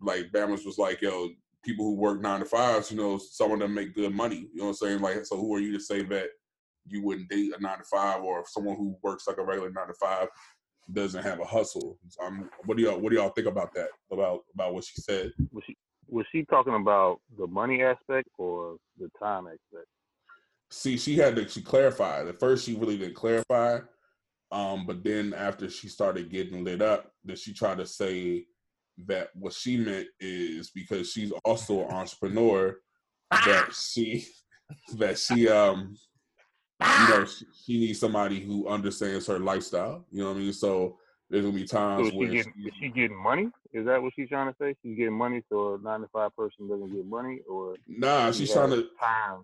[0.00, 1.30] like Bama's was like, yo,
[1.64, 4.48] people who work nine to fives, you know, some of them make good money.
[4.52, 5.00] You know what I'm saying?
[5.00, 6.28] Like, so who are you to say that
[6.86, 9.70] you wouldn't date a nine to five or if someone who works like a regular
[9.70, 10.28] nine to five
[10.92, 11.98] doesn't have a hustle?
[12.22, 13.88] Um, what do y'all what do y'all think about that?
[14.10, 15.32] About about what she said?
[15.50, 15.76] Was she
[16.08, 19.88] was she talking about the money aspect or the time aspect?
[20.70, 22.28] See, she had to she clarified.
[22.28, 23.80] At first, she really didn't clarify,
[24.52, 28.46] um, but then after she started getting lit up, then she tried to say
[29.06, 32.76] that what she meant is because she's also an entrepreneur
[33.30, 34.26] that she
[34.96, 35.96] that she um
[36.80, 40.04] you know she, she needs somebody who understands her lifestyle.
[40.10, 40.52] You know what I mean?
[40.52, 43.50] So there's gonna be So times she where getting she- is she getting money?
[43.72, 44.74] Is that what she's trying to say?
[44.82, 48.38] She's getting money, so a nine to five person doesn't get money, or nah, she
[48.40, 49.42] she's trying to time.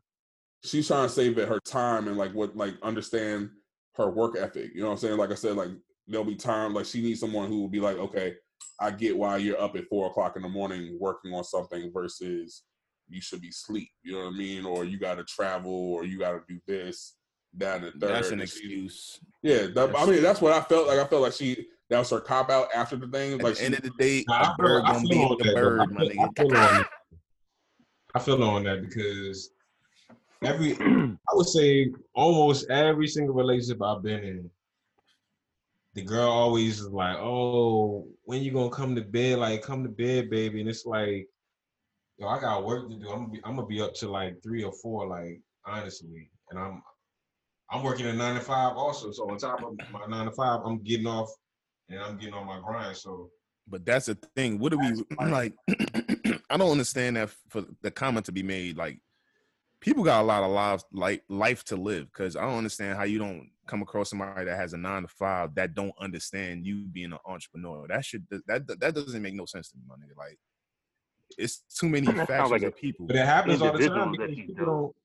[0.65, 3.51] she's trying to save it her time and like what like understand
[3.97, 4.71] her work ethic.
[4.75, 5.19] You know what I'm saying?
[5.19, 5.71] Like I said, like
[6.07, 8.35] there'll be time like she needs someone who will be like, okay,
[8.81, 12.63] I get why you're up at four o'clock in the morning working on something versus
[13.09, 13.89] you should be sleep.
[14.03, 14.65] You know what I mean?
[14.65, 17.15] Or you got to travel, or you got to do this,
[17.59, 18.15] that, and the third.
[18.15, 19.21] That's an excuse.
[19.43, 20.99] Yeah, that, I mean that's what I felt like.
[20.99, 23.35] I felt like she that was her cop out after the thing.
[23.35, 25.09] At Like the end of the day, Nah, I a feel- bird I gonna feel
[25.09, 25.55] be on that, though.
[25.55, 26.85] bird, I feel- I feel on.
[28.15, 29.51] I feel on that because
[30.45, 34.51] every I would say almost every single relationship I've been in,
[35.95, 39.39] the girl always is like, "Oh, when you gonna come to bed?
[39.39, 41.29] Like, come to bed, baby." And it's like,
[42.19, 43.11] yo, I got work to do.
[43.11, 46.59] I'm gonna be, I'm gonna be up to like three or four, like honestly, and
[46.59, 46.83] I'm
[47.71, 49.11] I'm working a nine to five also.
[49.13, 51.31] So on top of my nine to five, I'm getting off
[51.89, 52.97] and I'm getting on my grind.
[52.97, 53.31] So
[53.67, 54.59] But that's the thing.
[54.59, 55.55] What do we like?
[56.51, 58.77] I don't understand that for the comment to be made.
[58.77, 59.01] Like,
[59.81, 62.07] people got a lot of lives, like life to live.
[62.13, 65.09] Because I don't understand how you don't come across somebody that has a nine to
[65.09, 67.87] five that don't understand you being an entrepreneur.
[67.89, 70.17] That should that that doesn't make no sense to me, my nigga.
[70.17, 70.39] Like,
[71.39, 73.07] it's too many That factions like of people.
[73.07, 74.65] But it happens all the time that because you people do.
[74.65, 74.97] don't.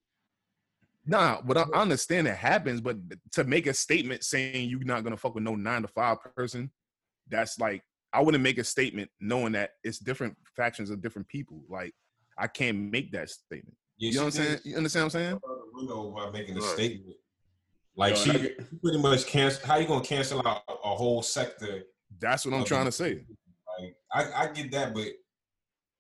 [1.06, 2.82] Nah, but I I understand it happens.
[2.82, 2.98] But
[3.34, 6.72] to make a statement saying you're not gonna fuck with no nine to five person,
[7.30, 11.62] that's like I wouldn't make a statement knowing that it's different factions of different people.
[11.70, 11.94] Like
[12.38, 13.78] I can't make that statement.
[13.98, 14.60] Yeah, You know what I'm saying?
[14.64, 15.40] You understand what I'm saying?
[15.80, 17.16] You uh, know, by making a statement.
[17.98, 19.66] Like Yo, she get- pretty much cancel.
[19.68, 21.84] How you gonna cancel out a whole sector?
[22.20, 23.26] That's what I'm trying the- to say.
[23.80, 25.08] Like I, I get that, but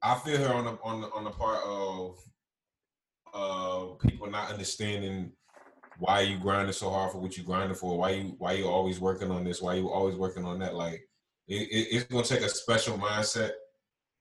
[0.03, 2.17] I feel her on the on the on the part of
[3.33, 5.31] uh people not understanding
[5.99, 7.97] why you grinding so hard for what you grinding for.
[7.97, 9.61] Why you why you always working on this?
[9.61, 10.75] Why you always working on that?
[10.75, 11.01] Like
[11.47, 13.51] it, it, it's gonna take a special mindset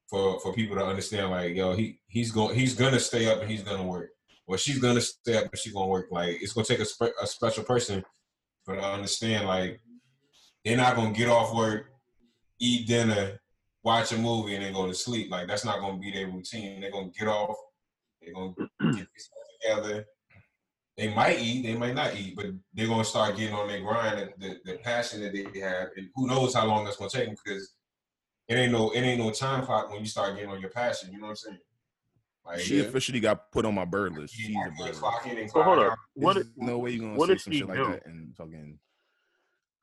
[0.09, 1.31] for for people to understand.
[1.31, 4.11] Like yo, he he's going he's gonna stay up and he's gonna work.
[4.47, 6.07] Or she's gonna stay up and she's gonna work.
[6.11, 8.05] Like it's gonna take a, spe- a special person
[8.65, 9.47] for to understand.
[9.47, 9.81] Like
[10.65, 11.91] they're not gonna get off work,
[12.61, 13.41] eat dinner,
[13.83, 15.31] watch a movie, and then go to sleep.
[15.31, 16.81] Like that's not gonna be their routine.
[16.81, 17.57] They're gonna get off.
[18.21, 18.55] They're gonna
[18.97, 19.09] get
[19.63, 20.07] together.
[20.97, 24.33] They might eat, they might not eat, but they're gonna start getting on their grind,
[24.39, 27.37] the, the passion that they have, and who knows how long that's gonna take them
[27.45, 27.75] because
[28.49, 31.13] it ain't no it ain't no time clock when you start getting on your passion.
[31.13, 31.59] You know what I'm saying?
[32.47, 32.85] Like She Yeah.
[32.85, 34.35] officially got put on my bird list.
[34.35, 34.95] She's yeah, a I can't bird.
[34.95, 35.93] clock So hold out.
[35.93, 35.99] up.
[36.15, 38.79] What no way you're gonna what say does some she shit like that and fucking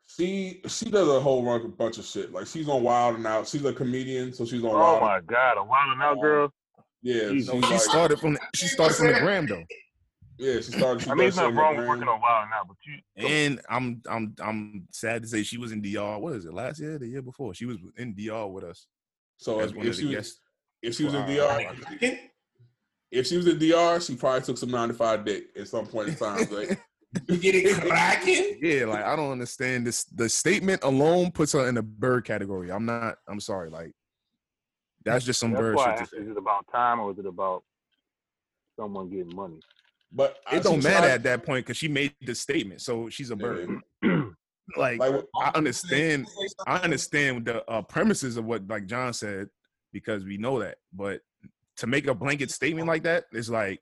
[0.08, 2.32] She she does a whole run- bunch of shit.
[2.32, 3.48] Like she's on Wild and Out.
[3.48, 5.02] She's a comedian, so she's on Oh Wild.
[5.02, 6.54] my God, a wild and out girl.
[7.02, 7.54] Yeah, Jesus.
[7.54, 9.64] she like, started from the, she started from the gram though.
[10.38, 11.04] yeah, she started.
[11.04, 12.78] She I mean, does it's not wrong the with working on wild and out, but
[12.86, 13.28] you.
[13.30, 16.18] And I'm I'm I'm sad to say she was in DR.
[16.20, 16.54] What is it?
[16.54, 18.88] Last year, the year before, she was in DR with us
[19.38, 20.40] So as if, one if of she the was guests.
[20.82, 21.28] if she was in Wow.
[21.28, 22.24] DR,
[23.14, 26.10] if she was in DR, she probably took some ninety five dick at some point
[26.10, 26.46] in time.
[26.52, 26.80] Like,
[27.30, 28.58] You get it cracking?
[28.62, 30.04] Yeah, like I don't understand this.
[30.06, 32.72] The statement alone puts her in the bird category.
[32.72, 33.18] I'm not.
[33.28, 33.70] I'm sorry.
[33.70, 33.92] Like
[35.06, 36.18] that's just some That's bird shit to asked, say.
[36.18, 37.64] is it about time or is it about
[38.80, 39.60] someone getting money?
[40.12, 42.82] But I It see don't matter China- at that point because she made the statement,
[42.82, 43.70] so she's a bird.
[44.78, 46.26] like, Like, I understand,
[46.66, 49.50] I understand the uh, premises of what like John said
[49.92, 51.22] because we know that, but
[51.78, 52.92] to make a blanket statement oh.
[52.92, 53.82] like that is like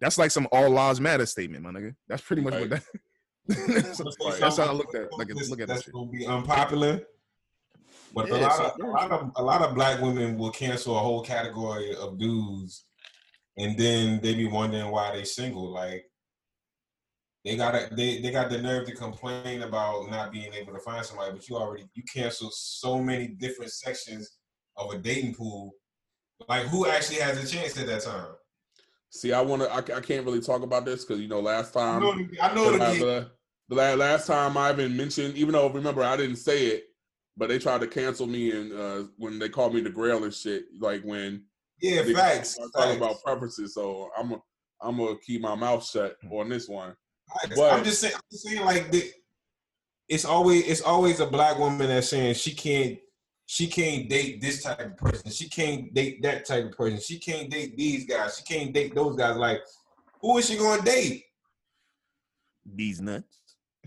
[0.00, 1.94] that's like some all lives matter statement, my nigga.
[2.08, 2.82] That's pretty much what that.
[3.46, 5.92] that's, that's how I looked at like look at That's shit.
[5.92, 7.00] gonna be unpopular.
[8.14, 11.00] But a lot of a lot of a lot of black women will cancel a
[11.00, 12.84] whole category of dudes,
[13.56, 15.70] and then they be wondering why they single.
[15.72, 16.04] Like
[17.44, 21.04] they got they they got the nerve to complain about not being able to find
[21.04, 24.38] somebody, but you already you canceled so many different sections
[24.76, 25.72] of a dating pool.
[26.48, 28.26] Like who actually has a chance at that time?
[29.10, 29.70] See, I want to.
[29.70, 32.02] I, I can't really talk about this because you know last I time
[32.40, 33.30] I know the, the,
[33.68, 36.84] the, the last time I even mentioned, even though remember I didn't say it,
[37.36, 40.32] but they tried to cancel me and uh, when they called me the Grail and
[40.32, 40.64] shit.
[40.78, 41.44] Like when
[41.80, 42.58] yeah they facts.
[42.74, 44.36] talking about preferences, so I'm i
[44.80, 46.96] I'm gonna keep my mouth shut on this one.
[47.42, 48.14] I, But- I'm just saying.
[48.14, 49.10] I'm just saying like the,
[50.08, 52.98] it's always it's always a black woman that's saying she can't
[53.46, 55.30] she can't date this type of person.
[55.30, 57.00] She can't date that type of person.
[57.00, 58.38] She can't date these guys.
[58.38, 59.36] She can't date those guys.
[59.36, 59.62] Like
[60.20, 61.24] who is she going to date?
[62.64, 63.38] These nuts.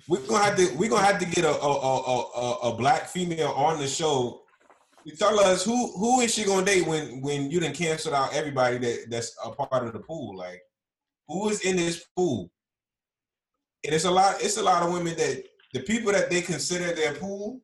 [0.07, 3.07] We're gonna have to we're gonna have to get a a, a, a, a black
[3.07, 4.41] female on the show.
[5.07, 8.33] to Tell us who who is she gonna date when when you done canceled out
[8.33, 10.37] everybody that that's a part of the pool?
[10.37, 10.61] Like
[11.27, 12.51] who is in this pool?
[13.83, 14.35] And it's a lot.
[14.41, 17.61] It's a lot of women that the people that they consider their pool,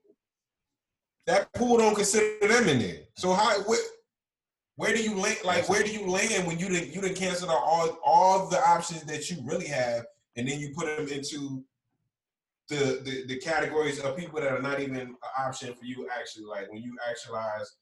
[1.28, 3.00] that pool don't consider them in there.
[3.16, 3.80] So how where,
[4.76, 5.38] where do you land?
[5.44, 8.60] Like where do you land when you didn't you didn't cancel out all all the
[8.68, 10.06] options that you really have,
[10.36, 11.64] and then you put them into
[12.70, 16.46] the, the the categories of people that are not even an option for you actually
[16.46, 17.76] like when you actualize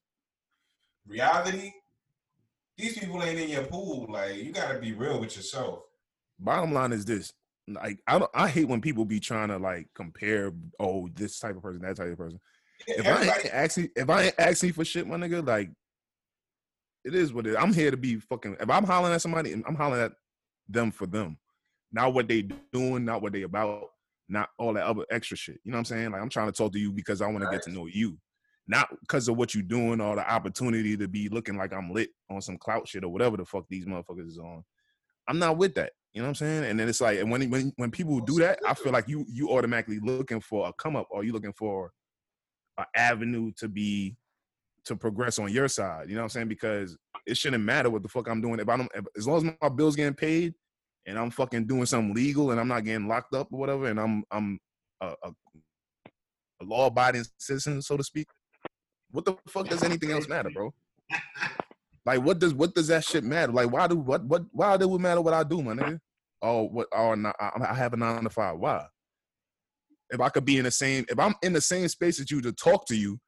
[1.07, 1.71] reality
[2.75, 5.83] these people ain't in your pool like you got to be real with yourself
[6.39, 7.33] Bottom line is this:
[7.67, 10.53] like I don't, I hate when people be trying to like compare.
[10.79, 12.39] Oh, this type of person, that type of person.
[12.87, 15.69] If I ain't asking, if I ain't asking for shit, my nigga, like
[17.05, 17.55] it is what it is.
[17.57, 18.57] I'm here to be fucking.
[18.59, 20.11] If I'm hollering at somebody, I'm hollering at
[20.67, 21.37] them for them,
[21.91, 23.85] not what they doing, not what they about,
[24.27, 25.59] not all that other extra shit.
[25.63, 26.11] You know what I'm saying?
[26.11, 28.17] Like I'm trying to talk to you because I want to get to know you,
[28.67, 32.09] not because of what you doing or the opportunity to be looking like I'm lit
[32.29, 34.63] on some clout shit or whatever the fuck these motherfuckers is on.
[35.27, 35.91] I'm not with that.
[36.13, 36.63] You know what I'm saying?
[36.65, 39.25] And then it's like, and when when when people do that, I feel like you
[39.27, 41.91] you automatically looking for a come up or you looking for
[42.79, 44.15] an avenue to be
[44.85, 46.09] to progress on your side.
[46.09, 46.47] You know what I'm saying?
[46.47, 49.37] Because it shouldn't matter what the fuck I'm doing if I don't if, as long
[49.37, 50.53] as my bills getting paid
[51.05, 53.99] and I'm fucking doing something legal and I'm not getting locked up or whatever and
[53.99, 54.59] I'm I'm
[55.01, 55.29] a, a,
[56.61, 58.27] a law abiding citizen so to speak.
[59.11, 60.73] What the fuck does anything else matter, bro?
[62.05, 63.51] Like what does what does that shit matter?
[63.51, 65.99] Like why do what what why do it matter what I do, my nigga?
[66.41, 66.87] Oh, what?
[66.93, 68.57] Oh, no, I, I have a nine to five.
[68.57, 68.85] Why?
[70.11, 72.41] If I could be in the same, if I'm in the same space as you
[72.41, 73.19] to talk to you,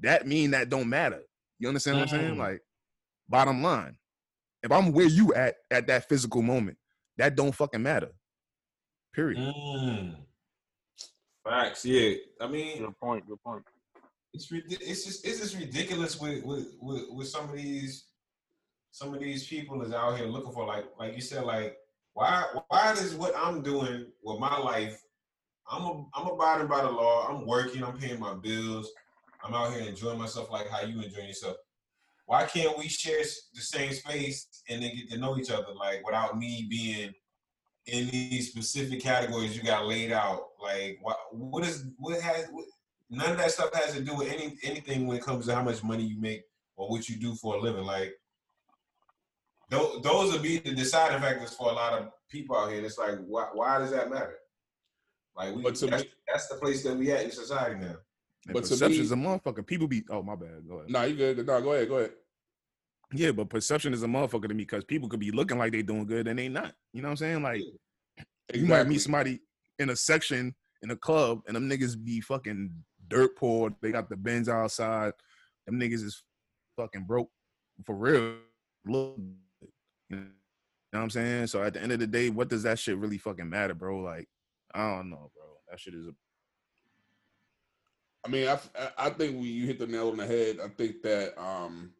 [0.00, 1.22] that mean that don't matter.
[1.58, 2.34] You understand what I'm saying?
[2.34, 2.38] Mm.
[2.38, 2.60] Like,
[3.28, 3.96] bottom line,
[4.62, 6.78] if I'm where you at at that physical moment,
[7.18, 8.10] that don't fucking matter.
[9.14, 9.38] Period.
[9.38, 10.16] Mm.
[11.44, 11.84] Facts.
[11.84, 12.14] Yeah.
[12.40, 13.26] I mean, Good point.
[13.26, 13.64] Good point.
[14.32, 18.04] it's it's just it's just ridiculous with with, with with some of these
[18.92, 21.76] some of these people is out here looking for like like you said like
[22.14, 25.00] why why does what I'm doing with my life
[25.70, 28.90] I'm a, I'm abiding by the law I'm working I'm paying my bills
[29.44, 31.56] I'm out here enjoying myself like how you enjoying yourself
[32.26, 33.22] why can't we share
[33.54, 37.12] the same space and then get to know each other like without me being
[37.86, 42.66] in these specific categories you got laid out like what what is what has what,
[43.10, 45.62] none of that stuff has to do with any anything when it comes to how
[45.62, 46.44] much money you make
[46.76, 47.84] or what you do for a living.
[47.84, 48.14] Like
[49.68, 52.84] those, those would be the deciding factors for a lot of people out here.
[52.84, 54.36] It's like, why, why does that matter?
[55.40, 57.96] Like, we, But to that's, me- that's the place that we at in society now.
[58.46, 59.66] But perception is a motherfucker.
[59.66, 60.66] People be oh my bad.
[60.68, 60.90] Go ahead.
[60.90, 61.46] No, you good?
[61.46, 61.88] No, go ahead.
[61.88, 62.12] Go ahead.
[63.12, 65.82] Yeah, but perception is a motherfucker to me because people could be looking like they
[65.82, 66.72] doing good and they not.
[66.92, 67.42] You know what I'm saying?
[67.42, 67.62] Like
[68.54, 69.40] you might meet somebody
[69.78, 72.70] in a section in a club and them niggas be fucking
[73.08, 73.70] dirt poor.
[73.82, 75.12] They got the Benz outside.
[75.66, 76.22] Them niggas is
[76.76, 77.30] fucking broke
[77.84, 78.36] for real.
[78.86, 79.16] Look,
[80.08, 80.22] you know
[80.92, 81.48] what I'm saying?
[81.48, 83.98] So at the end of the day, what does that shit really fucking matter, bro?
[83.98, 84.28] Like,
[84.74, 85.39] I don't know, bro.
[85.70, 86.12] That shit is a
[88.24, 88.58] I mean, I,
[88.98, 90.58] I think we, you hit the nail on the head.
[90.62, 91.92] I think that um,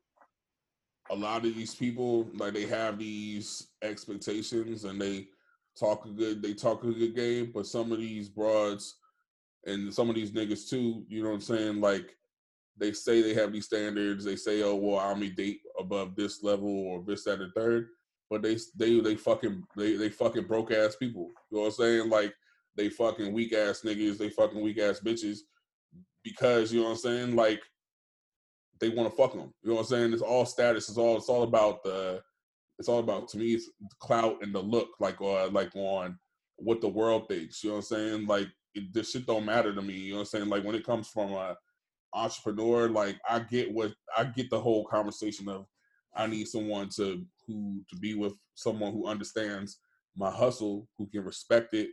[1.10, 5.28] a lot of these people, like, they have these expectations and they
[5.78, 7.52] talk a good, they talk a good game.
[7.54, 8.96] But some of these broads
[9.64, 11.80] and some of these niggas too, you know what I'm saying?
[11.80, 12.14] Like,
[12.76, 14.24] they say they have these standards.
[14.24, 17.88] They say, "Oh, well, I only date above this level or this, that, and third.
[18.30, 21.28] but they they they fucking they they fucking broke ass people.
[21.50, 22.08] You know what I'm saying?
[22.08, 22.34] Like
[22.76, 25.38] they fucking weak ass niggas, they fucking weak ass bitches
[26.22, 27.36] because you know what I'm saying?
[27.36, 27.62] Like
[28.80, 29.52] they want to fuck them.
[29.62, 30.12] You know what I'm saying?
[30.12, 30.88] It's all status.
[30.88, 32.22] It's all it's all about the.
[32.78, 33.52] It's all about to me.
[33.52, 33.68] It's
[33.98, 36.18] clout and the look, like uh, like on
[36.56, 37.62] what the world thinks.
[37.62, 38.26] You know what I'm saying?
[38.26, 39.94] Like it, this shit don't matter to me.
[39.94, 40.48] You know what I'm saying?
[40.48, 41.56] Like when it comes from a
[42.14, 45.66] entrepreneur, like I get what I get the whole conversation of
[46.16, 49.78] I need someone to who to be with someone who understands
[50.16, 51.90] my hustle, who can respect it,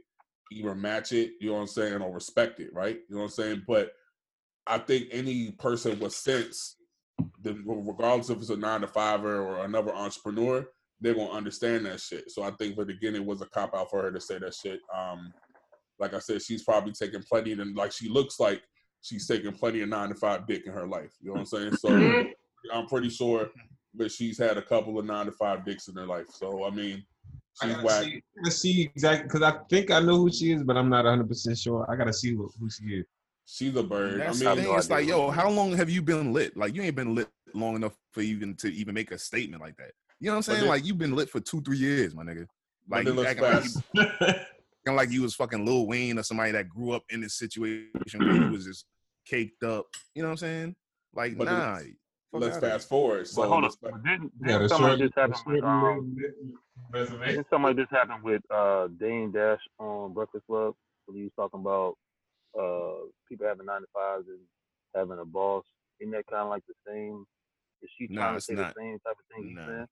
[0.52, 2.98] either match it, you know what I'm saying, or respect it, right?
[3.10, 3.64] You know what I'm saying?
[3.68, 3.92] But
[4.66, 6.76] I think any person with sense,
[7.44, 10.66] regardless if it's a nine to fiver or another entrepreneur,
[11.00, 12.32] they're gonna understand that shit.
[12.32, 14.54] So I think, but again, it was a cop out for her to say that
[14.54, 14.80] shit.
[14.96, 15.34] Um,
[16.00, 18.62] like I said, she's probably taking plenty, and like she looks like
[19.02, 21.14] she's taking plenty of nine to five dick in her life.
[21.22, 21.76] You know what I'm saying?
[21.76, 22.26] So
[22.74, 23.50] I'm pretty sure
[23.98, 26.28] but she's had a couple of nine to five dicks in her life.
[26.30, 27.04] So I mean,
[27.62, 28.04] she's I whack.
[28.04, 30.90] See, I gotta see exactly because I think I know who she is, but I'm
[30.90, 31.86] not 100 percent sure.
[31.90, 33.06] I gotta see who, who she is.
[33.46, 34.20] She's a bird.
[34.20, 34.78] That's I the mean, thing.
[34.78, 36.58] It's like, yo, how long have you been lit?
[36.58, 39.78] Like, you ain't been lit long enough for even to even make a statement like
[39.78, 39.92] that.
[40.20, 40.60] You know what I'm saying?
[40.62, 42.46] then- like, you've been lit for two, three years, my nigga.
[42.90, 43.84] Like, you let's acting like, fast.
[43.94, 47.36] you, acting like you was fucking Lil Wayne or somebody that grew up in this
[47.38, 48.86] situation where you was just
[49.26, 49.86] caked up.
[50.14, 50.76] You know what I'm saying?
[51.14, 51.80] Like, But nah.
[52.34, 52.72] let's outta here.
[52.74, 53.28] fast forward.
[53.28, 53.64] So but hold on.
[53.64, 56.16] let's But didn't, Yeah, didn't the something short, like this with um,
[56.92, 57.26] resume.
[57.28, 60.76] didn't something like this happened with uh Dame Dash on Breakfast Club?
[61.06, 61.96] When he was talking about
[62.60, 64.40] uh people having nine to fives and
[64.96, 65.64] having a boss.
[66.00, 67.26] Isn't that kind of like the same?
[67.82, 68.76] Is she Nah, trying to say not.
[68.76, 69.50] the same type of thing Nah.
[69.50, 69.86] he's saying?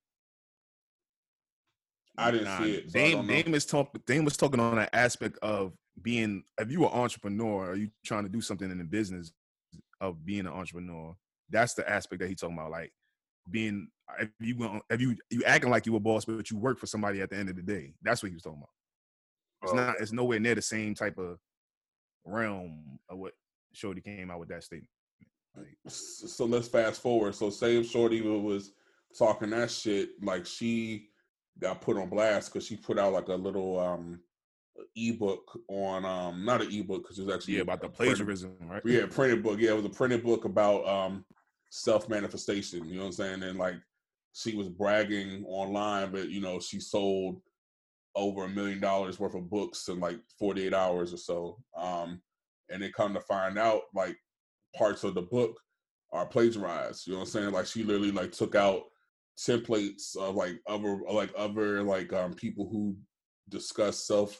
[2.17, 2.91] I didn't Nah, see it.
[2.91, 3.27] So Dame.
[3.27, 7.71] Dame is talk, Dame was talking on that aspect of being if you an entrepreneur
[7.71, 9.31] are you trying to do something in the business
[10.01, 11.15] of being an entrepreneur.
[11.49, 12.71] That's the aspect that he's talking about.
[12.71, 12.91] Like
[13.49, 16.77] being if you gon- if you you acting like you a boss, but you work
[16.79, 17.93] for somebody at the end of the day.
[18.01, 18.69] That's what he was talking about.
[19.63, 19.95] It's Oh, not.
[20.01, 21.39] It's nowhere near the same type of
[22.25, 23.33] realm of what
[23.73, 24.89] Shorty came out with that statement.
[25.55, 27.35] Like, So let's fast forward.
[27.35, 28.71] So say if Shorty was
[29.17, 31.09] talking that shit, like she
[31.59, 34.19] got put on blast because she put out like a little um
[34.97, 38.57] ebook on um not an ebook because it was actually yeah, about the printed- plagiarism,
[38.69, 38.81] right?
[38.85, 39.59] Yeah, printed book.
[39.59, 41.25] Yeah, it was a printed book about um
[41.69, 42.85] self manifestation.
[42.87, 43.43] You know what I'm saying?
[43.43, 43.75] And like
[44.35, 47.41] she was bragging online, but you know she sold
[48.15, 51.57] over a million dollars worth of books in like 48 hours or so.
[51.77, 52.21] Um,
[52.69, 54.17] and they come to find out like
[54.75, 55.57] parts of the book
[56.11, 57.07] are plagiarized.
[57.07, 57.51] You know what I'm saying?
[57.51, 58.83] Like she literally like took out
[59.37, 62.95] templates of like other like other like um people who
[63.49, 64.39] discuss self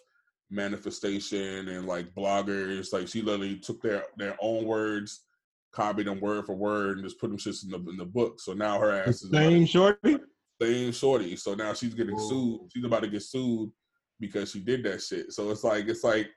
[0.49, 2.91] manifestation and like bloggers.
[2.91, 5.21] Like she literally took their their own words,
[5.75, 8.39] copied them word for word, and just put them shits in the in the book.
[8.39, 10.17] So now her ass is Same like, shorty.
[10.61, 11.35] same shorty.
[11.35, 12.29] So now she's getting Whoa.
[12.29, 12.71] sued.
[12.73, 13.71] She's about to get sued
[14.19, 15.33] because she did that shit.
[15.33, 16.29] So it's like it's like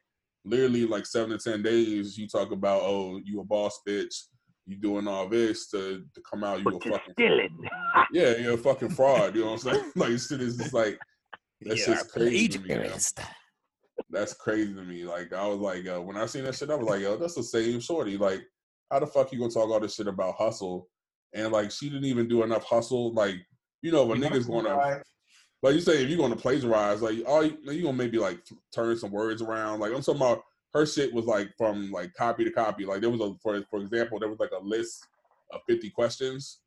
[0.45, 2.19] literally like seven to ten days.
[2.19, 4.15] You talk about oh you a boss bitch.
[4.67, 7.59] You doing all this to, to come out you a But you're fucking stealing.
[8.13, 9.35] yeah you're a fucking fraud.
[9.35, 9.93] You know what I'm saying?
[9.97, 10.99] Like shit is just like
[11.63, 12.75] that's just crazy to me.
[12.75, 12.93] yo.
[14.11, 15.05] That's crazy to me.
[15.05, 17.35] Like I was like, yo, when I seen that shit, I was like, yo, that's
[17.35, 18.17] the same shorty.
[18.17, 18.43] Like,
[18.91, 20.89] how the fuck you gonna talk all this shit about hustle?
[21.35, 23.13] And like, she didn't even do enough hustle.
[23.13, 23.37] Like,
[23.83, 25.03] you know, if when niggas gonna,
[25.63, 28.41] like you say, if you're gonna plagiarize, like, all you, you gonna maybe like
[28.75, 29.81] turn some words around.
[29.81, 30.43] Like I'm talking about,
[30.75, 32.85] her shit was like from like copy to copy.
[32.85, 35.07] Like there was a, for for example, there was like a list
[35.53, 36.61] of 50 questions.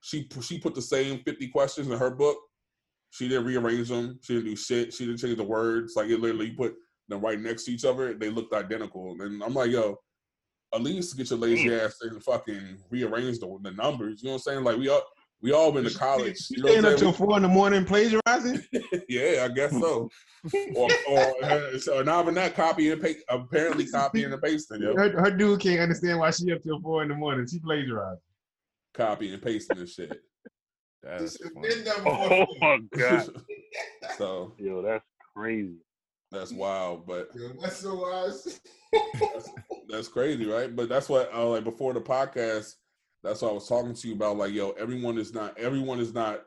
[0.00, 2.38] She she put the same 50 questions in her book.
[3.10, 4.18] She didn't rearrange them.
[4.22, 4.94] She didn't do shit.
[4.94, 5.94] She didn't change the words.
[5.96, 6.74] Like it literally put
[7.08, 8.14] them right next to each other.
[8.14, 9.16] They looked identical.
[9.20, 9.98] And I'm like, yo,
[10.74, 14.22] at least get your lazy ass and fucking rearrange the, the numbers.
[14.22, 14.64] You know what I'm saying?
[14.64, 15.02] Like we all
[15.42, 16.46] we all been to college.
[16.50, 18.62] You You know staying up till four in the morning plagiarizing?
[19.08, 20.10] yeah, I guess so.
[20.76, 23.24] or or uh, so not even that copy and paste.
[23.28, 24.94] Apparently copying and pasting, yo.
[24.94, 27.46] Her, her dude can't understand why she up till four in the morning.
[27.46, 28.20] She plagiarizing.
[28.94, 30.20] Copy and pasting and shit.
[31.02, 31.68] That's funny.
[32.06, 33.30] Oh my god,
[34.18, 35.04] so yo, that's
[35.34, 35.76] crazy.
[36.30, 38.60] that's wild, but That's so wise.
[38.92, 39.50] That's,
[39.88, 40.74] that's crazy, right?
[40.74, 42.74] But that's what uh, like before the podcast.
[43.22, 44.38] That's what I was talking to you about.
[44.38, 46.40] Like, yo, everyone is not everyone is not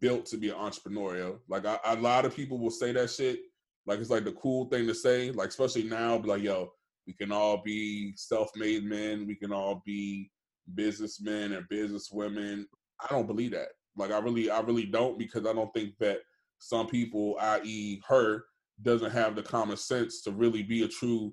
[0.00, 1.16] built to be an entrepreneur.
[1.16, 1.38] Yo.
[1.48, 3.40] Like, I, a lot of people will say that shit.
[3.86, 5.30] Like, it's like the cool thing to say.
[5.30, 6.72] Like, especially now, like, yo,
[7.06, 9.26] we can all be self-made men.
[9.26, 10.30] We can all be
[10.74, 12.64] businessmen and businesswomen.
[13.00, 13.68] I don't believe that.
[13.96, 16.18] Like, I really, I really don't because I don't think that
[16.58, 18.44] some people, i.e., her,
[18.82, 21.32] doesn't have the common sense to really be a true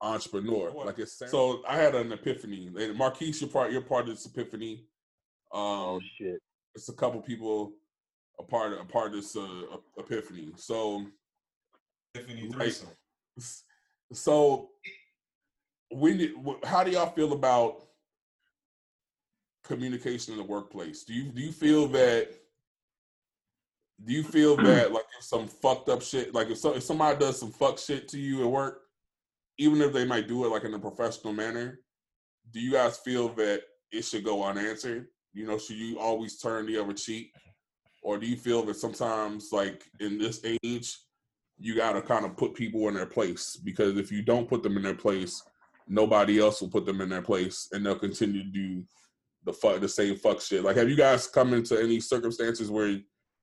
[0.00, 0.70] entrepreneur.
[0.72, 2.70] Like it's so I had an epiphany.
[2.78, 4.86] And Marquise, you're part you're part of this epiphany.
[5.52, 6.40] Oh Um shit.
[6.74, 7.72] it's a couple people
[8.38, 10.52] a part of a part of this uh, epiphany.
[10.56, 11.06] So
[12.14, 12.52] Tiffany Right.
[12.52, 12.88] threesome.
[14.12, 14.70] so
[15.90, 16.32] when did,
[16.64, 17.82] how do y'all feel about
[19.64, 21.04] communication in the workplace?
[21.04, 22.28] Do you do you feel that
[24.04, 27.18] do you feel that like if some fucked up shit like if, so, if somebody
[27.18, 28.82] does some fuck shit to you at work,
[29.58, 31.80] even if they might do it like in a professional manner,
[32.52, 35.06] do you guys feel that it should go unanswered?
[35.32, 37.32] You know, should you always turn the other cheek?
[38.02, 40.96] Or do you feel that sometimes like in this age
[41.58, 44.62] you got to kind of put people in their place because if you don't put
[44.62, 45.42] them in their place,
[45.88, 48.84] nobody else will put them in their place, and they'll continue to do
[49.44, 50.64] the fuck the same fuck shit.
[50.64, 52.98] Like, have you guys come into any circumstances where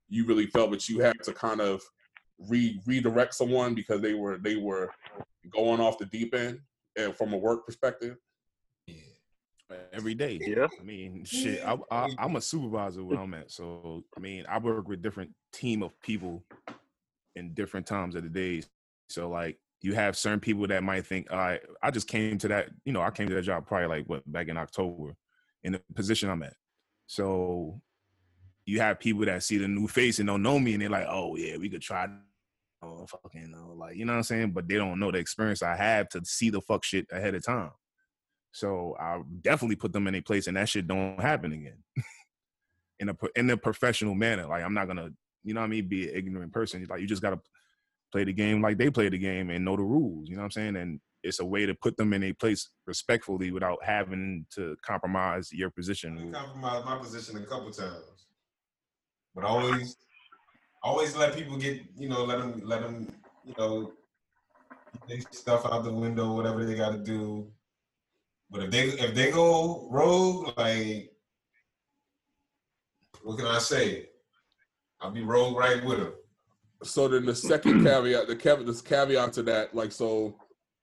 [0.09, 1.82] you really felt that you had to kind of
[2.49, 4.89] re redirect someone because they were they were
[5.49, 6.59] going off the deep end
[6.97, 8.17] and from a work perspective?
[8.87, 8.95] Yeah.
[9.91, 10.39] every day.
[10.41, 10.67] Yeah.
[10.79, 11.63] I mean, shit.
[11.65, 15.31] I, I, I'm a supervisor where I'm at, so I mean, I work with different
[15.51, 16.43] team of people
[17.35, 18.67] in different times of the days.
[19.09, 22.47] So like, you have certain people that might think, all right, I just came to
[22.49, 22.69] that.
[22.85, 25.15] You know, I came to that job probably like what back in October,
[25.63, 26.53] in the position I'm at.
[27.07, 27.81] So
[28.65, 31.07] you have people that see the new face and don't know me, and they're like,
[31.09, 32.07] oh yeah, we could try.
[32.84, 35.63] Oh fucking, know, like you know what I'm saying, but they don't know the experience
[35.63, 37.71] I have to see the fuck shit ahead of time.
[38.51, 41.84] So I definitely put them in a place, and that shit don't happen again.
[42.99, 45.09] in a in a professional manner, like I'm not gonna,
[45.43, 46.86] you know what I mean, be an ignorant person.
[46.89, 47.39] Like you just gotta
[48.11, 50.29] play the game like they play the game and know the rules.
[50.29, 50.75] You know what I'm saying?
[50.75, 55.51] And it's a way to put them in a place respectfully without having to compromise
[55.51, 56.31] your I position.
[56.34, 58.27] compromised my position a couple times,
[59.34, 59.95] but always,
[60.84, 63.07] always let people get you know let them let them
[63.45, 63.93] you know
[65.07, 67.47] they stuff out the window whatever they got to do.
[68.49, 71.11] But if they if they go rogue, like
[73.23, 74.09] what can I say?
[75.01, 76.13] I'll be rogue right with them.
[76.84, 80.36] So then the second caveat, the caveat, this caveat to that, like so,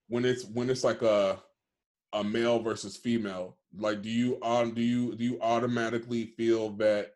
[0.08, 1.38] when it's when it's like a
[2.12, 7.12] a male versus female, like do you on do you do you automatically feel that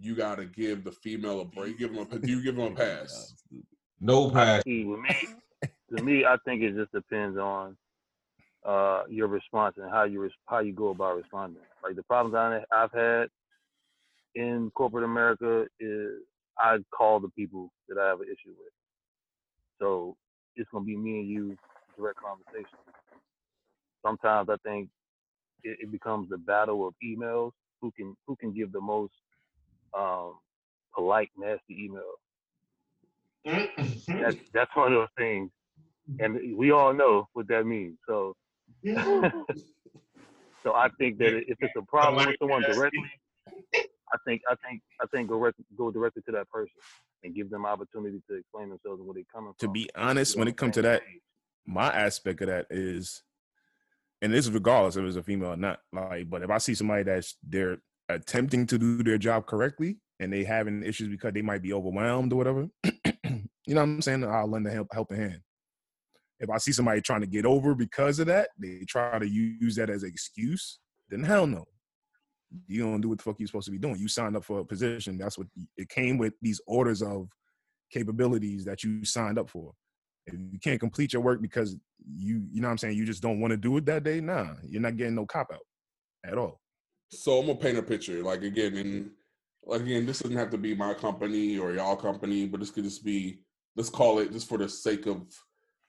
[0.00, 1.78] you got to give the female a break?
[1.78, 3.34] Give them a do you give them a pass?
[4.00, 4.62] No pass.
[4.64, 5.28] See, with me,
[5.96, 7.76] to me, I think it just depends on
[8.66, 11.62] uh, your response and how you res- how you go about responding.
[11.82, 13.28] Like the problems I, I've had
[14.34, 16.10] in corporate America is
[16.58, 18.72] I call the people that I have an issue with.
[19.80, 20.16] So
[20.56, 21.56] it's gonna be me and you
[21.96, 22.78] direct conversation.
[24.04, 24.88] Sometimes I think
[25.62, 27.52] it, it becomes the battle of emails.
[27.82, 29.12] Who can who can give the most
[29.94, 30.38] um,
[30.94, 32.02] polite, nasty email?
[34.20, 35.50] that's that's one of those things,
[36.18, 37.96] and we all know what that means.
[38.08, 38.34] So,
[38.84, 42.98] so I think that if it's a problem with someone directly,
[43.74, 46.72] I think I think I think go rec- go directly to that person
[47.22, 49.72] and give them opportunity to explain themselves and where they're coming To from.
[49.72, 51.02] be honest, when it comes to that,
[51.66, 53.22] my aspect of that is,
[54.22, 55.80] and this is regardless if it's a female or not.
[55.92, 57.78] Like, but if I see somebody that's they're
[58.08, 62.32] attempting to do their job correctly and they having issues because they might be overwhelmed
[62.32, 64.24] or whatever, you know what I'm saying?
[64.24, 65.40] I'll lend a help, helping hand.
[66.38, 69.76] If I see somebody trying to get over because of that, they try to use
[69.76, 70.78] that as an excuse,
[71.08, 71.64] then hell no.
[72.66, 73.96] You don't do what the fuck you're supposed to be doing.
[73.96, 75.18] You signed up for a position.
[75.18, 77.28] That's what it came with these orders of
[77.90, 79.72] capabilities that you signed up for.
[80.26, 83.22] If you can't complete your work because you, you know what I'm saying, you just
[83.22, 85.60] don't want to do it that day, nah, you're not getting no cop out
[86.24, 86.60] at all.
[87.10, 88.22] So I'm gonna paint a picture.
[88.22, 89.10] Like again, and
[89.64, 92.84] like again, this doesn't have to be my company or y'all company, but this could
[92.84, 93.40] just be
[93.76, 95.22] let's call it just for the sake of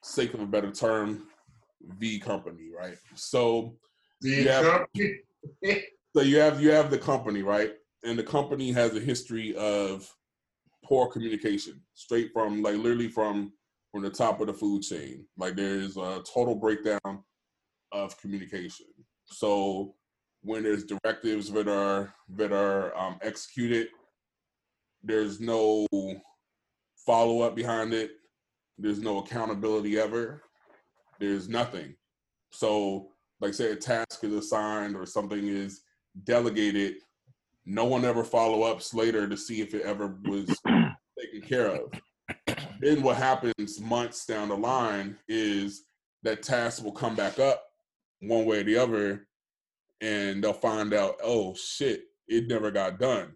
[0.04, 1.28] sake of a better term,
[2.00, 2.98] V company, right?
[3.16, 3.78] So
[4.22, 4.86] Yeah.
[6.16, 7.74] so you have you have the company, right?
[8.04, 10.12] And the company has a history of
[10.84, 13.54] poor communication, straight from like literally from
[13.92, 15.26] from the top of the food chain.
[15.38, 17.24] Like there is a total breakdown
[17.92, 18.88] of communication.
[19.26, 19.96] So
[20.42, 23.88] when there's directives that are that are um, executed,
[25.04, 25.88] there's no
[27.06, 28.12] follow up behind it.
[28.78, 30.44] There's no accountability ever.
[31.20, 31.96] There's nothing.
[32.52, 33.10] So,
[33.42, 35.82] like say a task is assigned or something is
[36.24, 36.96] delegated,
[37.66, 41.92] no one ever follow ups later to see if it ever was taken care of.
[42.80, 45.84] Then what happens months down the line is
[46.24, 47.64] that task will come back up
[48.22, 49.27] one way or the other,
[50.02, 53.34] and they'll find out, oh shit, it never got done.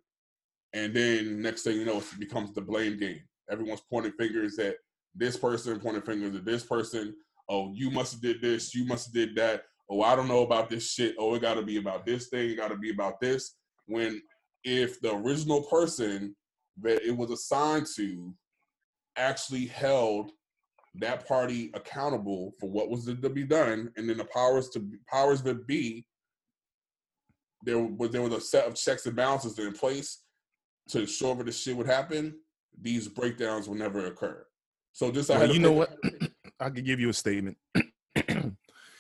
[0.73, 3.21] And then next thing you know, it becomes the blame game.
[3.49, 4.75] Everyone's pointing fingers at
[5.15, 7.13] this person, pointing fingers at this person.
[7.49, 8.73] Oh, you must have did this.
[8.73, 9.63] You must have did that.
[9.89, 11.15] Oh, I don't know about this shit.
[11.19, 12.49] Oh, it got to be about this thing.
[12.49, 13.55] It got to be about this.
[13.87, 14.21] When
[14.63, 16.35] if the original person
[16.81, 18.33] that it was assigned to
[19.17, 20.31] actually held
[20.95, 25.41] that party accountable for what was to be done, and then the powers to powers
[25.43, 26.05] that be
[27.63, 30.23] there was there was a set of checks and balances in place
[30.89, 32.35] to ensure that this shit would happen.
[32.79, 34.45] These breakdowns will never occur.
[34.93, 35.95] So just I Well, you know what?
[36.59, 37.57] I could give you a statement.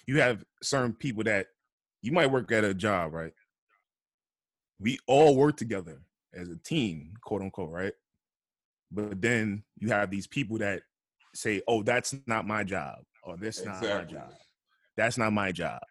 [0.07, 1.47] you have certain people that
[2.01, 3.33] you might work at a job, right?
[4.79, 6.01] We all work together
[6.33, 7.93] as a team, quote unquote, right?
[8.91, 10.81] But then you have these people that
[11.33, 14.33] say, "Oh, that's not my job," or "This not my job."
[14.97, 15.81] That's not my job.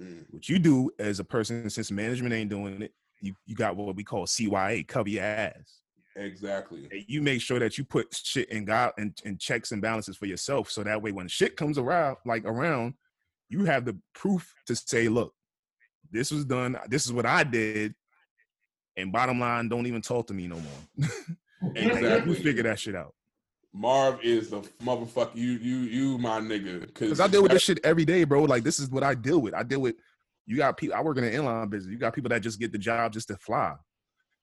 [0.00, 0.24] Mm.
[0.30, 3.96] What you do as a person, since management ain't doing it, you, you got what
[3.96, 5.80] we call CYA, cover your ass.
[6.16, 6.88] Exactly.
[6.90, 10.16] And you make sure that you put shit in God and, and checks and balances
[10.16, 12.94] for yourself, so that way when shit comes around, like around,
[13.48, 15.34] you have the proof to say, "Look,
[16.10, 16.78] this was done.
[16.88, 17.94] This is what I did."
[18.96, 21.08] And bottom line, don't even talk to me no more.
[21.62, 22.36] Like, Exactly.
[22.36, 23.14] you figure that shit out.
[23.72, 25.34] Marv is the motherfucker.
[25.34, 26.80] You, you, you, my nigga.
[26.80, 28.42] Because I deal with this shit every day, bro.
[28.44, 29.54] Like this is what I deal with.
[29.54, 29.96] I deal with.
[30.46, 30.96] You got people.
[30.96, 31.92] I work in the airline business.
[31.92, 33.74] You got people that just get the job just to fly.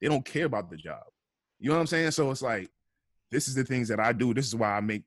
[0.01, 1.03] They don't care about the job.
[1.59, 2.11] You know what I'm saying?
[2.11, 2.69] So it's like,
[3.31, 4.33] this is the things that I do.
[4.33, 5.03] This is why I make.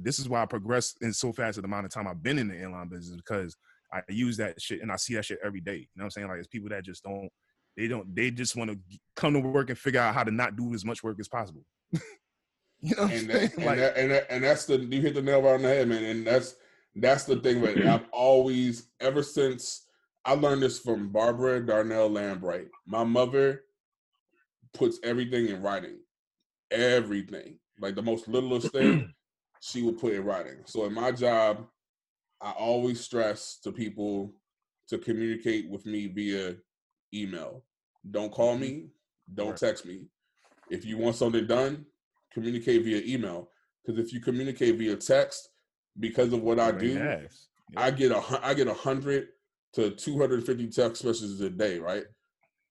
[0.00, 2.48] This is why I progress in so fast the amount of time I've been in
[2.48, 3.56] the airline business because
[3.92, 5.76] I use that shit and I see that shit every day.
[5.76, 6.28] You know what I'm saying?
[6.28, 7.28] Like it's people that just don't.
[7.76, 8.14] They don't.
[8.14, 8.78] They just want to
[9.16, 11.64] come to work and figure out how to not do as much work as possible.
[12.80, 13.48] you know what I'm and saying?
[13.48, 15.62] that, and, Like, that, and, that, and that's the you hit the nail right on
[15.62, 16.04] the head, man.
[16.04, 16.56] And that's
[16.94, 19.86] that's the thing that I've always ever since
[20.24, 22.68] I learned this from Barbara Darnell Lambright.
[22.86, 23.62] My mother
[24.74, 25.98] puts everything in writing,
[26.70, 29.12] everything, like the most littlest thing,
[29.60, 30.58] she will put in writing.
[30.66, 31.66] So in my job,
[32.40, 34.34] I always stress to people
[34.88, 36.56] to communicate with me via
[37.14, 37.64] email.
[38.10, 38.88] Don't call me.
[39.34, 40.06] Don't text me.
[40.70, 41.86] If you want something done,
[42.32, 43.50] communicate via email.
[43.84, 45.48] Because if you communicate via text,
[45.98, 47.48] because of what I do, ass.
[47.76, 49.28] I get a I get a hundred
[49.74, 51.78] to two hundred fifty text messages a day.
[51.78, 52.04] Right.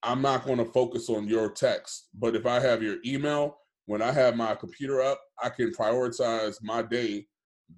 [0.03, 4.01] I'm not going to focus on your text, but if I have your email, when
[4.01, 7.25] I have my computer up, I can prioritize my day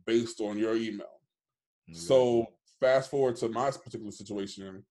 [0.05, 1.07] based on your email.
[1.91, 2.45] So
[2.79, 4.83] fast forward to my particular situation,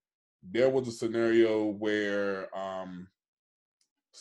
[0.43, 3.07] there was a scenario where um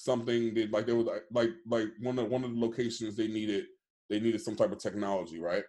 [0.03, 3.65] something that like there was like like one of one of the locations they needed
[4.09, 5.63] they needed some type of technology, right?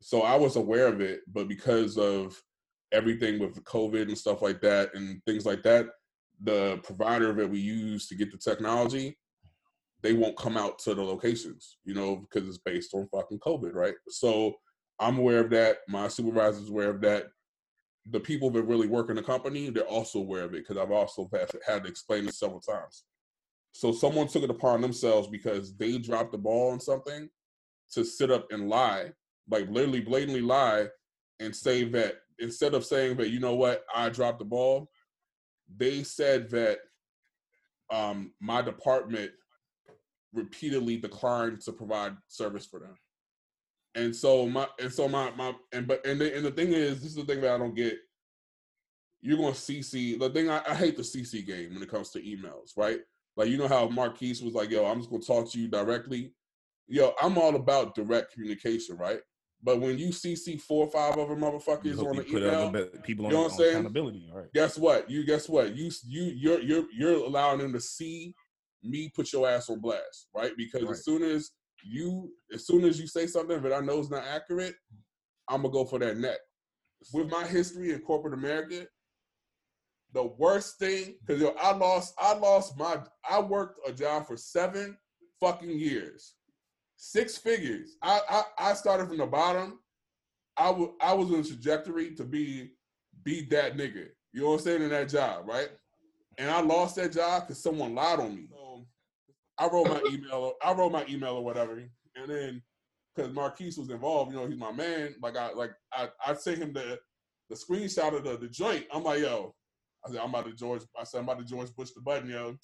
[0.00, 2.40] So I was aware of it, but because of
[2.92, 5.86] everything with COVID and stuff like that and things like that,
[6.42, 9.16] the provider that we use to get the technology,
[10.02, 13.74] they won't come out to the locations, you know, because it's based on fucking COVID,
[13.74, 13.94] right?
[14.08, 14.54] So
[14.98, 15.78] I'm aware of that.
[15.88, 17.28] My supervisor's aware of that.
[18.10, 20.90] The people that really work in the company, they're also aware of it because I've
[20.90, 21.30] also
[21.64, 23.04] had to explain it several times.
[23.72, 27.28] So someone took it upon themselves because they dropped the ball on something
[27.92, 29.10] to sit up and lie,
[29.50, 30.86] like literally blatantly lie
[31.40, 34.90] and say that instead of saying that, you know what, I dropped the ball,
[35.74, 36.78] they said that
[37.90, 39.30] um, my department
[40.32, 42.96] repeatedly declined to provide service for them.
[43.94, 47.00] And so my and so my my and but and the, and the thing is,
[47.00, 47.98] this is the thing that I don't get.
[49.20, 50.48] You're going to CC the thing.
[50.50, 53.00] I, I hate the CC game when it comes to emails, right?
[53.36, 55.68] Like you know how Marquise was like, "Yo, I'm just going to talk to you
[55.68, 56.34] directly."
[56.88, 59.20] Yo, I'm all about direct communication, right?
[59.62, 62.72] But when you CC four or five other motherfuckers on the email,
[63.04, 63.70] people on, you know what I'm saying?
[63.70, 64.52] accountability, all right?
[64.52, 65.08] guess what?
[65.10, 65.74] You guess what?
[65.76, 68.34] You you you're you're you're allowing them to see
[68.82, 70.52] me put your ass on blast, right?
[70.56, 70.92] Because Right.
[70.92, 71.52] as soon as
[71.84, 74.74] you as soon as you say something that I know is not accurate,
[75.48, 76.38] I'm gonna go for that neck.
[77.12, 78.86] With my history in corporate America,
[80.12, 82.98] the worst thing because yo, I lost I lost my
[83.28, 84.96] I worked a job for seven
[85.40, 86.34] fucking years,
[86.96, 87.96] six figures.
[88.02, 89.78] I I, I started from the bottom.
[90.56, 92.72] I wa- I was on a trajectory to be
[93.24, 94.08] be that nigga.
[94.32, 95.70] You know what I'm saying in that job, right?
[96.38, 98.46] And I lost that job because someone lied on me.
[98.50, 98.86] So
[99.58, 100.54] I wrote my email.
[100.64, 101.78] I wrote my email or whatever,
[102.16, 102.62] and then
[103.14, 105.14] because Marquise was involved, you know, he's my man.
[105.22, 106.98] Like I like I I sent him the
[107.50, 108.86] the screenshot of the, the joint.
[108.92, 109.54] I'm like, yo,
[110.04, 110.82] I said I'm about to George.
[110.98, 112.56] I said I'm about to George Bush the button, yo.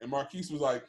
[0.00, 0.84] And Marquise was like,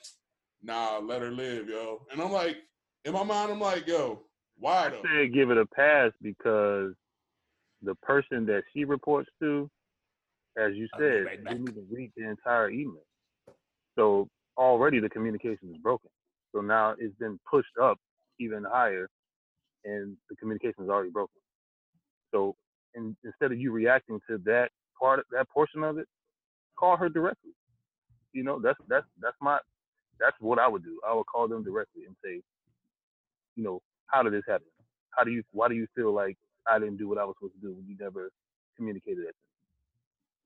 [0.63, 2.05] nah, let her live, yo.
[2.11, 2.57] And I'm like,
[3.03, 4.23] in my mind, I'm like, yo,
[4.57, 5.01] why I though?
[5.01, 6.93] said give it a pass because
[7.81, 9.69] the person that she reports to,
[10.57, 11.53] as you said, right back.
[11.53, 13.03] didn't even read the entire email.
[13.97, 14.27] So
[14.57, 16.09] already the communication is broken.
[16.53, 17.97] So now it's been pushed up
[18.39, 19.09] even higher,
[19.83, 21.41] and the communication is already broken.
[22.33, 22.55] So
[22.95, 24.69] in, instead of you reacting to that
[25.01, 26.07] part, that portion of it,
[26.79, 27.51] call her directly.
[28.33, 29.59] You know, that's that's that's my
[30.19, 30.99] That's what I would do.
[31.07, 32.41] I would call them directly and say,
[33.55, 34.67] you know, how did this happen?
[35.11, 35.43] How do you?
[35.51, 36.37] Why do you feel like
[36.67, 38.31] I didn't do what I was supposed to do when you never
[38.77, 39.35] communicated that?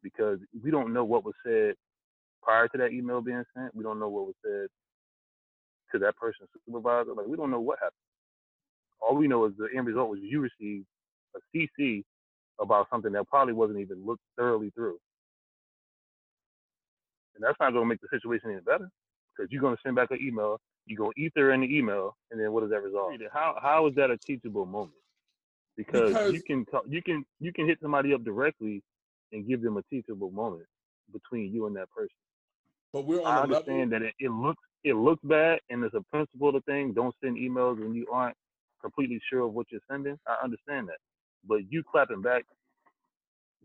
[0.04, 1.76] Because we don't know what was said
[2.44, 3.76] prior to that email being sent.
[3.76, 4.68] We don't know what was said
[5.94, 7.14] to that person's supervisor.
[7.16, 7.94] Like we don't know what happened.
[9.02, 10.86] All we know is the end result was you received
[11.36, 12.04] a CC
[12.60, 14.98] about something that probably wasn't even looked thoroughly through.
[17.36, 18.90] And that's not going to make the situation any better
[19.36, 22.40] because you're going to send back an email, you go ether in the email, and
[22.40, 23.14] then what does that resolve?
[23.34, 24.94] How how is that a teachable moment?
[25.76, 28.82] Because, Because- you can talk, you can you can hit somebody up directly
[29.34, 30.68] and give them a teachable moment
[31.12, 32.16] between you and that person.
[32.94, 33.56] But we're I on a level.
[33.58, 36.94] understand that it, it looks it looks bad and it's a principle of the thing.
[36.94, 38.38] Don't send emails when you aren't
[38.80, 40.18] completely sure of what you're sending.
[40.28, 40.98] I understand that,
[41.48, 42.44] but you clapping back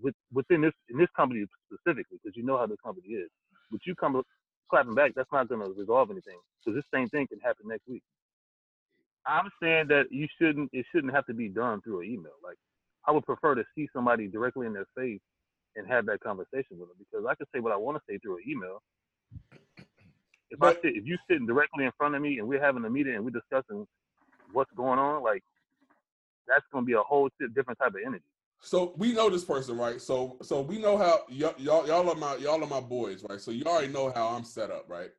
[0.03, 3.29] with within this in this company specifically because you know how this company is.
[3.71, 4.23] But you come
[4.71, 7.87] clapping back, that's not going to resolve anything because this same thing can happen next
[7.89, 8.03] week.
[9.27, 10.71] I'm saying that you shouldn't.
[10.73, 12.33] It shouldn't have to be done through an email.
[12.43, 12.57] Like
[13.07, 15.21] I would prefer to see somebody directly in their face
[15.77, 18.19] and have that conversation with them because I can say what I want to say
[18.19, 18.83] through an email.
[20.51, 22.85] If But- I sit, if you sitting directly in front of me and we're having
[22.85, 23.87] a meeting and we're discussing
[24.53, 25.45] what's going on, like
[26.51, 28.25] that's gonna be a whole different type of energy.
[28.63, 30.01] So we know this person, right?
[30.01, 33.41] So so we know how y'all y'all, y'all are my y'all are my boys, right?
[33.41, 35.11] So you already know how I'm set up, right?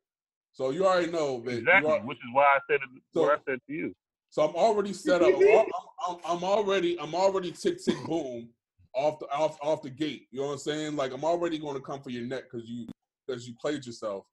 [0.53, 3.01] So you already know that Exactly, are- which is why I said it.
[3.13, 3.93] So- what I said to you.
[4.29, 5.27] So I'm already set up.
[5.35, 5.65] I'm, I'm,
[6.07, 8.49] I'm- I'm already I'm already tick tick boom
[8.93, 10.27] off the off off the gate.
[10.31, 10.95] You know what I'm saying?
[10.95, 12.87] Like I'm already going to come for your neck because you
[13.25, 14.25] because you played yourself.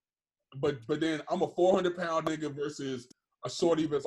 [0.56, 3.08] But but then I'm a 400 pound nigga versus
[3.44, 4.06] a shorty that's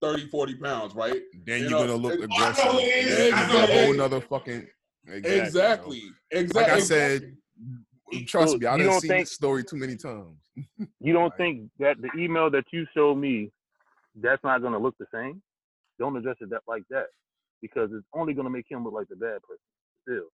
[0.00, 1.22] 130 40 pounds, right?
[1.44, 2.64] Then You you're gonna look aggressive.
[2.64, 3.18] I know it is.
[3.18, 3.96] It's I know a whole is.
[3.96, 4.66] nother fucking
[5.06, 5.38] exactly.
[5.38, 6.02] Exactly.
[6.30, 6.62] Exactly.
[6.62, 7.36] Like I said,
[8.26, 10.38] trust So me, I you done don't see think- this story too many times.
[11.00, 11.36] You don't Right.
[11.38, 13.50] think that the email that you showed me,
[14.16, 15.42] that's not gonna look the same?
[15.98, 17.06] Don't address it that like that,
[17.62, 19.62] because it's only gonna make him look like the bad person.
[20.02, 20.28] Still,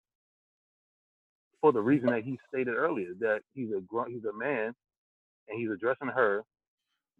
[1.62, 4.74] for the reason that he stated earlier, that he's a gr- he's a man,
[5.47, 6.43] and he's addressing her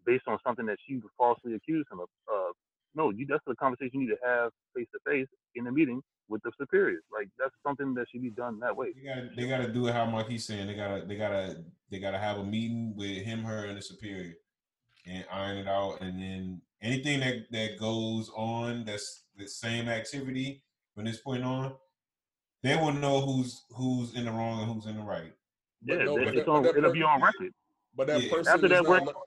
[0.06, 2.08] based on something that she falsely accused him of.
[2.32, 2.52] Uh,
[2.94, 6.02] no, you that's the conversation you need to have face to face in a meeting
[6.28, 7.02] with the superiors.
[7.12, 8.88] Like that's something that should be done that way.
[8.94, 10.66] They gotta, they gotta do it how Marquise saying.
[10.66, 14.34] They gotta, they gotta, they gotta have a meeting with him, her, and the superior,
[15.06, 16.00] and iron it out.
[16.02, 20.62] And then anything that that goes on that's the same activity
[20.94, 21.72] from this point on,
[22.62, 25.32] they will know who's who's in the wrong and who's in the right.
[25.82, 27.52] But yeah, no, that- but it's that- on, but it'll be on record.
[27.96, 28.30] But that Yeah.
[28.30, 29.22] person After is that not work- le- On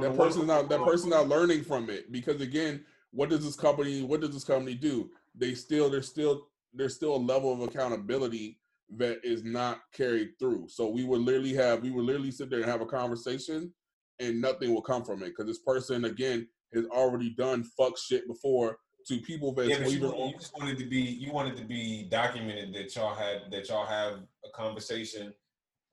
[0.00, 4.02] that person's not that person's not learning from it because again, what does this company
[4.02, 5.10] what does this company do?
[5.34, 8.58] They still there's still there's still a level of accountability
[8.96, 10.68] that is not carried through.
[10.68, 13.72] So we would literally have we would literally sit there and have a conversation
[14.20, 18.26] and nothing will come from it because this person again has already done fuck shit
[18.26, 22.08] before to people that Yeah, you, you just wanted to be you wanted to be
[22.10, 25.32] documented that y'all had that y'all have a conversation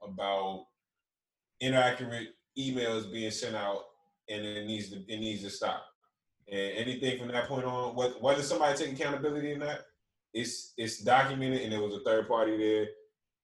[0.01, 0.65] about
[1.61, 3.81] inaccurate emails being sent out
[4.29, 5.83] and it needs to it needs to stop.
[6.47, 9.81] And anything from that point on, whether somebody take accountability in that,
[10.33, 12.87] it's it's documented and there was a third party there.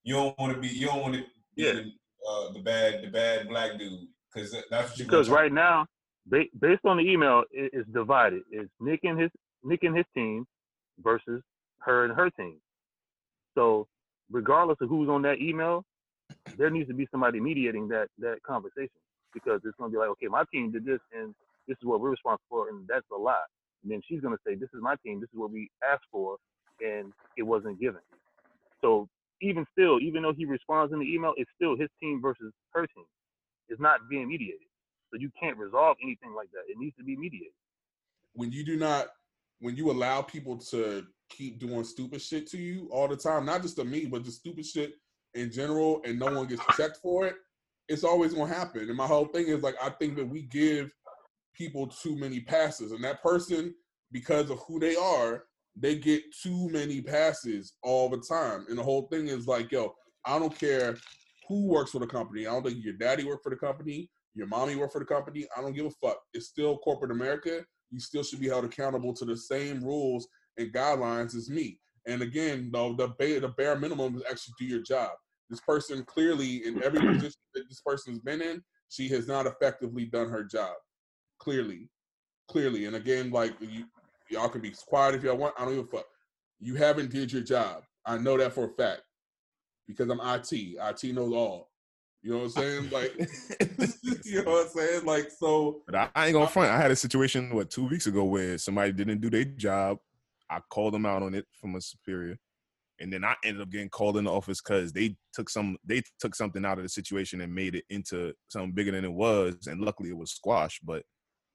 [0.04, 1.22] You don't want to be you don't want to
[1.56, 1.74] be Yeah.
[1.74, 1.92] the,
[2.30, 5.86] uh, the bad the bad black dude because that's because right now,
[6.30, 8.44] based on the email, it's divided.
[8.52, 9.32] It's Nick and his
[9.64, 10.46] Nick and his team
[11.04, 11.42] versus
[11.80, 12.60] her and her team.
[13.56, 13.88] So,
[14.32, 15.84] regardless of who's on that email,
[16.58, 18.90] there needs to be somebody mediating that that conversation
[19.34, 21.36] because it's to be like, okay, my team did this, and
[21.68, 23.48] this is what we're responsible for, and that's a lot.
[23.84, 26.38] And then she's to say, this is my team, this is what we asked for,
[26.82, 28.02] and it wasn't given.
[28.82, 29.10] So
[29.42, 32.88] even still, even though he responds in the email, it's still his team versus her
[32.88, 33.06] team.
[33.70, 34.68] It's not being mediated.
[35.12, 36.62] So you can't resolve anything like that.
[36.72, 37.54] It needs to be mediated.
[38.34, 39.08] when you do not
[39.60, 43.62] when you allow people to keep doing stupid shit to you all the time, not
[43.62, 44.96] just to me, but just stupid shit
[45.36, 47.36] in general, and no one gets checked for it,
[47.92, 48.88] it's always gonna happen.
[48.88, 50.90] And my whole thing is like I think that we give
[51.56, 53.74] people too many passes, and that person,
[54.12, 55.44] because of who they are,
[55.76, 58.66] they get too many passes all the time.
[58.70, 59.94] And the whole thing is like, yo,
[60.26, 60.98] I don't care
[61.48, 62.48] who works for the company.
[62.48, 65.46] I don't think your daddy worked for the company, your mommy worked for the company.
[65.56, 66.20] I don't give a fuck.
[66.34, 67.66] It's still corporate America.
[67.90, 70.28] You still should be held accountable to the same rules
[70.58, 71.80] and guidelines as me.
[72.08, 75.12] And again, though, the the bare minimum is actually do your job.
[75.52, 80.06] This person clearly, in every position that this person's been in, she has not effectively
[80.06, 80.74] done her job.
[81.40, 81.90] Clearly,
[82.50, 82.86] clearly.
[82.86, 83.86] And again, like you,
[84.30, 85.54] y'all can be quiet if y'all want.
[85.60, 86.06] I don't give a fuck.
[86.60, 87.84] You haven't did your job.
[88.06, 89.02] I know that for a fact
[89.88, 90.54] because I'm IT.
[90.54, 91.70] IT knows all.
[92.24, 92.90] You know what I'm saying?
[92.92, 93.18] Like,
[94.24, 95.06] you know what I'm saying?
[95.06, 96.72] Like, so But I, I ain't gonna front.
[96.72, 99.98] I had a situation what two weeks ago where somebody didn't do their job.
[100.50, 102.38] I called them out on it from a superior,
[103.02, 106.02] and then I ended up getting called in the office because they took some they
[106.20, 109.68] took something out of the situation and made it into something bigger than it was.
[109.68, 110.86] And luckily, it was squashed.
[110.86, 111.04] But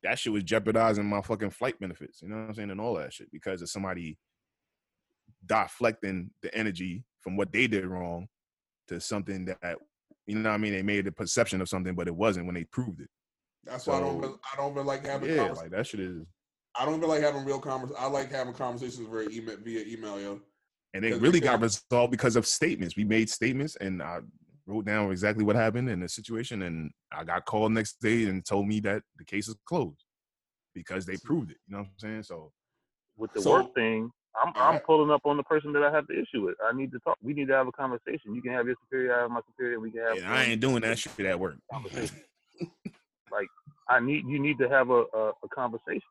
[0.02, 2.20] that shit was jeopardizing my fucking flight benefits.
[2.22, 2.70] You know what I'm saying?
[2.70, 4.18] And all that shit because of somebody
[5.46, 8.26] deflecting the energy from what they did wrong
[8.88, 9.76] to something that
[10.26, 10.72] you know what I mean.
[10.72, 13.08] They made a perception of something, but it wasn't when they proved it.
[13.64, 14.22] that's why I don't.
[14.22, 15.34] So- I don't even like having.
[15.34, 16.22] Yeah, like that shit is.
[16.78, 17.98] I don't even like having real conversations.
[18.04, 20.40] I like having conversations via email, via email, yo.
[20.96, 22.96] And it really got resolved because of statements.
[22.96, 24.20] We made statements, and I
[24.66, 26.62] wrote down exactly what happened in the situation.
[26.62, 30.02] And I got called next day and told me that the case is closed
[30.74, 31.58] because they proved it.
[31.68, 32.22] You know what I'm saying?
[32.24, 32.52] So
[33.16, 34.10] With the So- work thing,
[34.42, 36.56] I'm I'm pulling up on the person that I have the issue with.
[36.62, 37.16] I need to talk.
[37.22, 38.34] We need to have a conversation.
[38.34, 39.80] You can have your superior, I have my superior.
[39.80, 40.16] We can have.
[40.18, 41.56] and I ain't doing that shit at work.
[43.32, 43.48] like
[43.88, 46.02] I need you need to have a a, a conversation.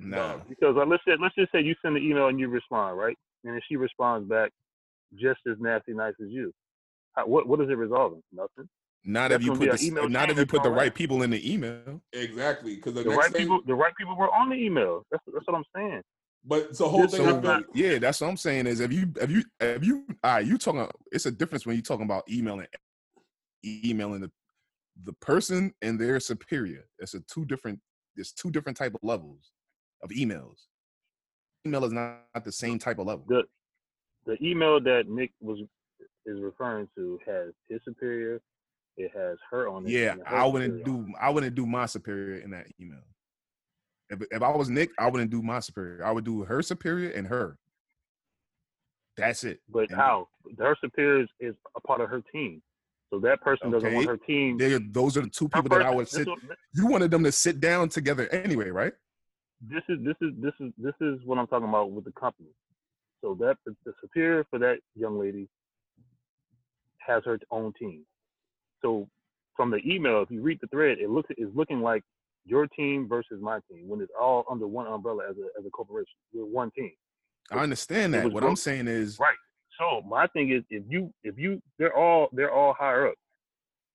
[0.00, 2.98] Nah, Because uh, let's say, let's just say you send an email and you respond,
[2.98, 3.16] right?
[3.44, 4.50] And then she responds back
[5.20, 6.52] just as nasty nice as you.
[7.14, 8.22] How, what what is it resolving?
[8.32, 8.68] Nothing.
[9.04, 10.82] not That's if you put the, email not if you put the all right.
[10.84, 12.00] right people in the email.
[12.12, 13.42] Exactly, because the, The next right thing.
[13.42, 15.04] people, the right people were on the email.
[15.10, 16.02] That's that's what I'm saying.
[16.44, 17.42] but the whole Just thing.
[17.42, 18.66] so I Yeah, that's what I'm saying.
[18.66, 20.88] Is if you if you if you all right, you talking.
[21.12, 22.66] It's a difference when you're talking about emailing,
[23.64, 24.30] emailing the
[25.04, 26.86] the person and their superior.
[26.98, 27.80] It's a two different.
[28.16, 29.52] There's two different type of levels
[30.02, 30.66] of emails.
[31.66, 33.24] Email is not, not the same type of level.
[33.28, 33.42] The
[34.26, 35.60] the email that Nick was
[36.26, 38.40] is referring to has his superior.
[38.96, 39.90] It has her on it.
[39.90, 41.12] Yeah, I wouldn't superior do.
[41.20, 43.00] I wouldn't do my superior in that email.
[44.10, 46.04] If if I was Nick, I wouldn't do my superior.
[46.04, 47.58] I would do her superior and her.
[49.16, 49.60] That's it.
[49.68, 50.28] But And how?
[50.58, 52.62] Her superior is, a part of her team.
[53.10, 54.58] So that person doesn't want her team.
[54.58, 56.26] They're, those are the two people that I would sit.
[56.74, 58.92] You wanted them to sit down together anyway, right?
[59.70, 62.50] This is this is this is this is what I'm talking about with the company.
[63.22, 65.48] So that the, superior for that young lady
[66.98, 68.04] has her own team.
[68.82, 69.08] So
[69.56, 72.02] from the email, if you read the thread, it looks it's looking like
[72.44, 75.70] your team versus my team when it's all under one umbrella as a as a
[75.70, 76.14] corporation.
[76.32, 76.92] We're one team.
[77.50, 78.30] I understand that.
[78.30, 79.36] What I'm saying is, Right.
[79.78, 83.14] So my thing is if you if you they're all they're all higher up.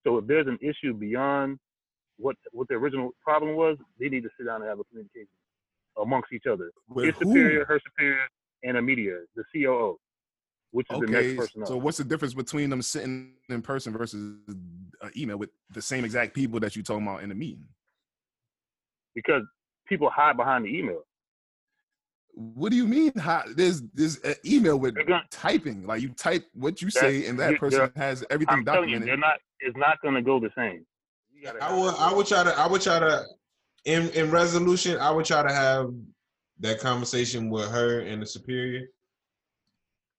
[0.05, 1.59] So if there's an issue beyond
[2.17, 5.27] what what the original problem was, they need to sit down and have a communication
[6.01, 6.71] amongst each other.
[6.87, 7.25] with his who?
[7.29, 8.21] superior, her superior,
[8.63, 9.97] and a media, the COO,
[10.71, 11.67] which is the Okay, next person up.
[11.67, 16.03] so what's the difference between them sitting in person versus an email with the same
[16.05, 17.65] exact people that you talking about in the meeting?
[19.15, 19.41] because
[19.87, 21.01] people hide behind the email.
[22.35, 23.11] What do you mean?
[23.17, 25.85] How, there's there's an email with gonna- typing.
[25.85, 29.07] Like you type what you say, and that person has everything I'm telling you, documented.
[29.09, 29.39] they're not.
[29.59, 30.85] It's not going to go the same.
[31.61, 31.95] I have would.
[31.95, 33.23] I would try to I would try to
[33.85, 35.91] in in resolution I would try to have
[36.59, 38.87] that conversation with her and the superior.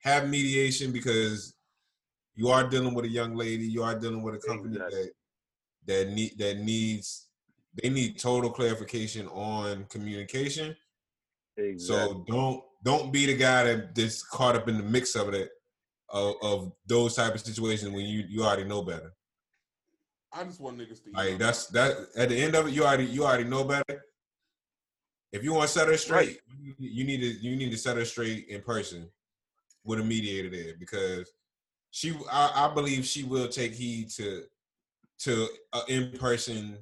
[0.03, 1.55] Have mediation because
[2.35, 3.67] you are dealing with a young lady.
[3.67, 5.11] You are dealing with a company Exactly.
[5.87, 7.29] that that need that needs
[7.81, 10.75] they need total clarification on communication.
[11.57, 12.15] Exactly.
[12.15, 15.51] So don't don't be the guy that that's caught up in the mix of it
[16.09, 19.13] of, of those type of situations when you you already know better.
[20.33, 21.11] I just want niggas to.
[21.12, 24.05] Like that's that at the end of it, you already you already know better.
[25.33, 27.97] If you want to set her straight, you, you need to you need to set
[27.97, 29.09] her straight in person
[29.85, 31.33] with a mediator there because
[31.91, 34.45] she I, I believe she will take heed to
[35.20, 36.78] to an in person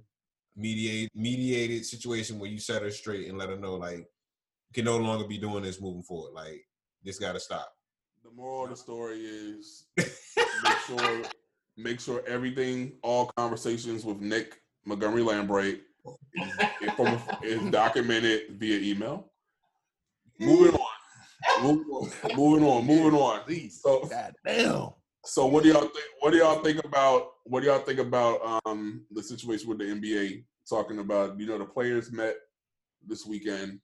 [0.56, 4.84] mediate mediated situation where you set her straight and let her know like you can
[4.84, 6.34] no longer be doing this moving forward.
[6.34, 6.64] Like
[7.02, 7.72] this got to stop.
[8.24, 11.22] The moral of the story is make sure
[11.78, 15.80] make sure everything, all conversations with Nick Montgomery Lambright
[16.34, 19.30] is, is, is documented via email.
[20.40, 21.62] Moving on.
[21.62, 22.10] Moving on.
[22.36, 22.84] Moving on.
[22.84, 23.70] Moving on.
[23.70, 24.88] So, God damn.
[25.24, 26.04] so what do y'all think?
[26.20, 27.28] What do y'all think about?
[27.44, 30.44] What do y'all think about um, the situation with the NBA?
[30.68, 32.36] Talking about you know the players met
[33.06, 33.80] this weekend,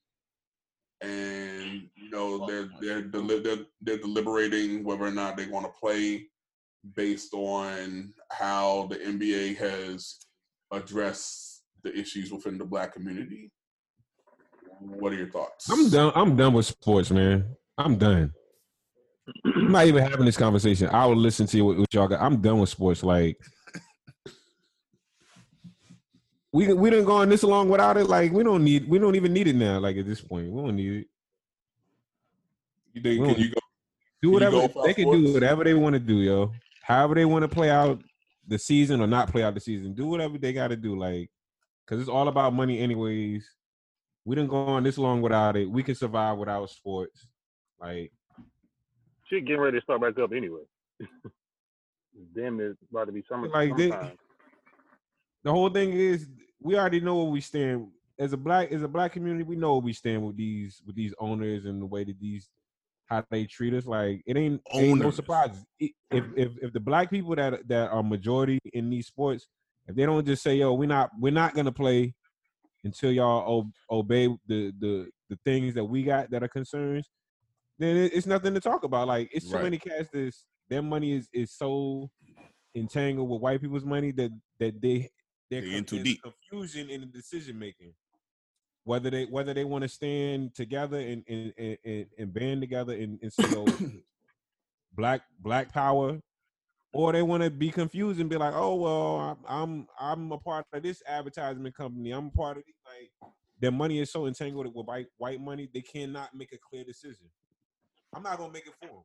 [1.01, 5.73] and you know they're they're deli- they're, they're deliberating whether or not they want to
[5.81, 6.27] play
[6.95, 10.19] based on how the NBA has
[10.73, 13.51] addressed the issues within the black community.
[14.81, 15.71] What are your thoughts?
[15.71, 16.13] I'm done.
[16.15, 17.47] I'm done with sports, man.
[17.79, 18.33] I'm done.
[19.45, 20.89] I'm not even having this conversation.
[20.89, 22.21] I will listen to what, what y'all got.
[22.21, 23.03] I'm done with sports.
[23.03, 23.39] Like
[26.53, 28.07] we we didn't go on this long without it.
[28.07, 28.89] Like we don't need.
[28.89, 29.79] We don't even need it now.
[29.79, 31.07] Like at this point, we don't need it.
[32.93, 33.25] You think?
[33.25, 33.61] Can you go?
[34.23, 35.23] Do whatever go for they can sports?
[35.23, 35.33] do.
[35.35, 36.53] Whatever they want to do, yo.
[36.85, 38.03] However they want to play out
[38.47, 39.95] the season or not play out the season.
[39.95, 41.31] Do whatever they got to do, like,
[41.85, 43.49] because it's all about money, anyways.
[44.27, 45.71] We didn't go on this long without it.
[45.71, 47.27] We can survive without sports.
[47.81, 48.13] Like,
[49.31, 50.61] Shit getting ready to start back up anyway.
[52.37, 53.49] Damn, it's about to be summer.
[53.49, 53.89] Like, they-
[55.43, 56.27] the whole thing is
[56.61, 59.73] we already know where we stand as a black as a black community we know
[59.75, 62.49] where we stand with these with these owners and the way that these
[63.07, 65.93] how they treat us like it ain't ain't no surprise if
[66.37, 69.47] if if the black people that that are majority in these sports
[69.87, 72.15] if they don't just say yo we're not we're not gonna play
[72.85, 77.09] until y'all obey the the the things that we got that are concerns
[77.79, 79.65] then it's nothing to talk about like it's so Right.
[79.65, 82.11] many cats that's their money is is so
[82.75, 84.31] entangled with white people's money that
[84.61, 85.11] that they
[85.51, 86.23] they're They con- in too deep.
[86.23, 87.93] confusion in the decision making.
[88.85, 92.93] Whether they whether they want to stand together and and, and, and, and band together
[92.93, 93.67] and, and say yo,
[94.95, 96.21] black black power,
[96.93, 100.67] or they want to be confused and be like, oh well, I'm I'm a part
[100.73, 102.11] of this advertisement company.
[102.11, 102.75] I'm a part of it.
[102.85, 106.85] Like their money is so entangled with white white money, they cannot make a clear
[106.85, 107.27] decision.
[108.15, 109.03] I'm not gonna make it for them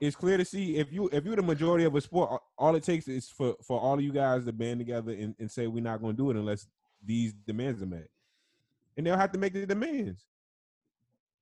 [0.00, 2.82] it's clear to see if you if you're the majority of a sport, all- it
[2.82, 5.82] takes is for for all of you guys to band together and, and say we're
[5.82, 6.66] not to do it unless
[7.08, 8.06] these demands are met,
[8.96, 10.24] and they'll have to make the demands.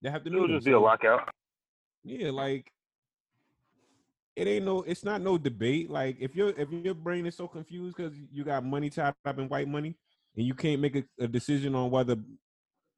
[0.00, 0.56] They have to do It'll them.
[0.56, 1.28] just be a lockout.
[2.04, 2.70] Yeah, like
[4.36, 5.90] it ain't no, it's not no debate.
[5.90, 9.38] Like if your if your brain is so confused because you got money tied up
[9.38, 9.96] in white money
[10.36, 12.16] and you can't make a, a decision on whether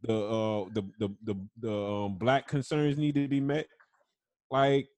[0.02, 3.66] the uh the the the, the um, black concerns need to be met,
[4.50, 4.88] like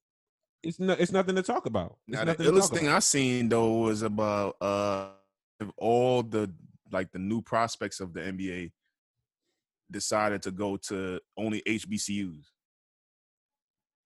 [0.62, 1.96] it's no, it's nothing to talk about.
[2.08, 2.96] It's Now, the nothing illest thing about.
[2.96, 5.10] I seen though was about uh
[5.60, 6.50] if all the
[6.92, 8.72] like the new prospects of the NBA
[9.90, 12.44] decided to go to only HBCUs.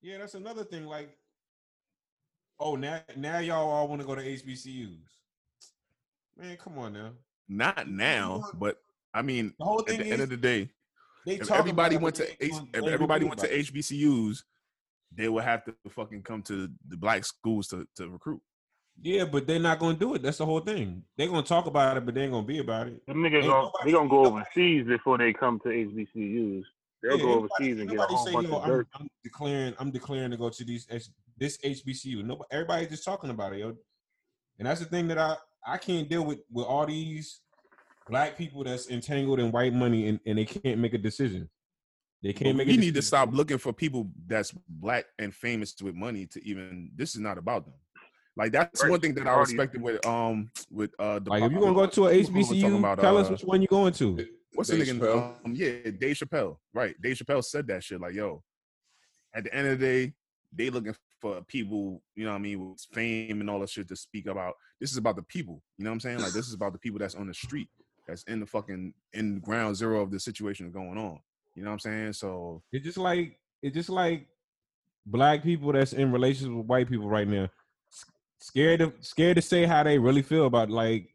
[0.02, 0.86] Yeah, that's another thing.
[0.86, 1.16] Like,
[2.60, 4.98] oh, now now y'all all want to go to HBCUs.
[6.36, 7.10] Man, come on now.
[7.48, 8.78] Not now, but
[9.12, 10.68] I mean, The whole at the is, end of the day,
[11.24, 13.48] they if everybody went to H, if everybody went to.
[13.48, 14.42] HBCUs,
[15.14, 18.40] they would have to fucking come to the black schools to, to recruit.
[19.02, 20.22] Yeah, but they're not gonna do it.
[20.22, 21.02] That's the whole thing.
[21.16, 23.04] They're gonna talk about it, but they ain't gonna be about it.
[23.06, 26.62] Them niggas gonna, they gonna go overseas before they come to HBCUs.
[27.02, 28.68] They'll Yeah, go overseas nobody- and get a nobody whole say, bunch "Yo, of I'm,
[28.68, 28.88] dirt.
[28.98, 30.86] I'm declaring, I'm declaring to go to these
[31.36, 32.22] this HBCU.
[32.24, 33.76] Nobody, everybody's just talking about it, yo.
[34.58, 35.36] And that's the thing that I
[35.66, 37.40] I can't deal with with all these
[38.08, 41.50] black people that's entangled in white money and, and they can't make a decision.
[42.22, 42.68] They can't make.
[42.68, 46.46] we a need to stop looking for people that's black and famous with money to
[46.46, 46.90] even.
[46.94, 47.74] This is not about them.
[48.36, 51.60] Like that's one thing that I respected with um with uh the Like if you're
[51.60, 53.62] gonna go to a people who were talking HBCU, about, tell us uh, which one
[53.62, 54.26] you're going to.
[54.54, 55.34] What's Dave the nigga?
[55.44, 56.56] Um, yeah, Dave Chappelle.
[56.72, 56.94] Right.
[57.00, 58.00] Dave Chappelle said that shit.
[58.00, 58.42] Like, yo,
[59.34, 60.12] at the end of the day,
[60.52, 63.88] they looking for people, you know what I mean, with fame and all that shit
[63.88, 64.54] to speak about.
[64.80, 65.60] This is about the people.
[65.78, 66.20] You know what I'm saying?
[66.20, 67.68] Like, this is about the people that's on the street,
[68.06, 71.18] that's in the fucking in ground zero of the situation going on.
[71.56, 72.12] You know what I'm saying?
[72.12, 74.26] So It's just like it's just like
[75.06, 77.50] black people that's in relations with white people right now, s-
[78.44, 81.08] scared to scared to say how they really feel about like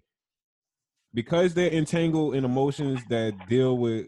[1.14, 4.08] because they're entangled in emotions that deal with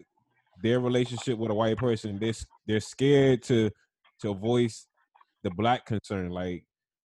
[0.60, 2.18] their relationship with a white person.
[2.18, 2.32] They're
[2.66, 3.70] they're scared to
[4.22, 4.88] to voice
[5.44, 6.30] the black concern.
[6.30, 6.64] Like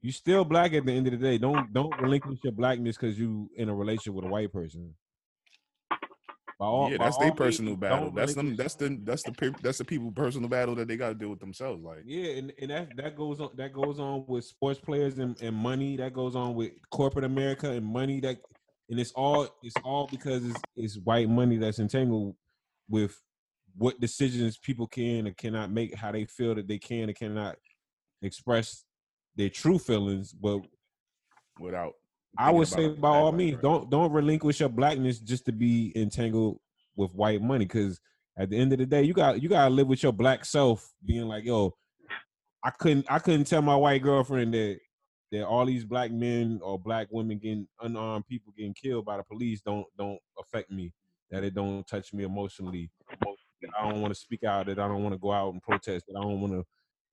[0.01, 1.37] you still black at the end of the day.
[1.37, 4.95] Don't don't relinquish your blackness because you in a relationship with a white person.
[6.59, 8.11] By all- yeah, that's all their means, personal battle.
[8.11, 8.55] That's them.
[8.57, 11.39] That's the that's the that's the people personal battle that they got to deal with
[11.39, 11.81] themselves.
[11.81, 15.41] Like, Yeah, and, and that that goes on that goes on with sports players and,
[15.41, 15.95] and money.
[15.95, 18.19] That goes on with corporate America and money.
[18.19, 18.39] That
[18.89, 22.35] and it's all it's all because it's, it's white money that's entangled
[22.89, 23.15] with
[23.77, 27.55] what decisions people can and cannot make, how they feel that they can and cannot
[28.21, 28.83] express
[29.37, 30.33] their true feelings.
[30.33, 30.59] But
[31.57, 31.93] without.
[32.37, 33.63] I would say by all means, right?
[33.63, 36.59] don't don't relinquish your blackness just to be entangled
[36.95, 37.65] with white money.
[37.65, 37.99] Because
[38.37, 40.93] at the end of the day, you got you gotta live with your black self,
[41.05, 41.75] being like, yo,
[42.63, 44.79] I couldn't I couldn't tell my white girlfriend that
[45.31, 49.23] that all these black men or black women getting unarmed people getting killed by the
[49.23, 50.93] police don't don't affect me.
[51.31, 52.89] That it don't touch me emotionally.
[53.61, 54.65] That I don't want to speak out.
[54.65, 56.05] That I don't want to go out and protest.
[56.07, 56.65] That I don't want to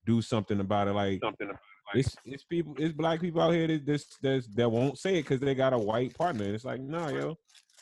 [0.07, 0.93] do something about it.
[0.93, 1.51] Like Something
[1.95, 5.23] it's it's people it's black people out here that this that's, that won't say it
[5.23, 6.45] because they got a white partner.
[6.45, 7.37] And it's like, nah, yo.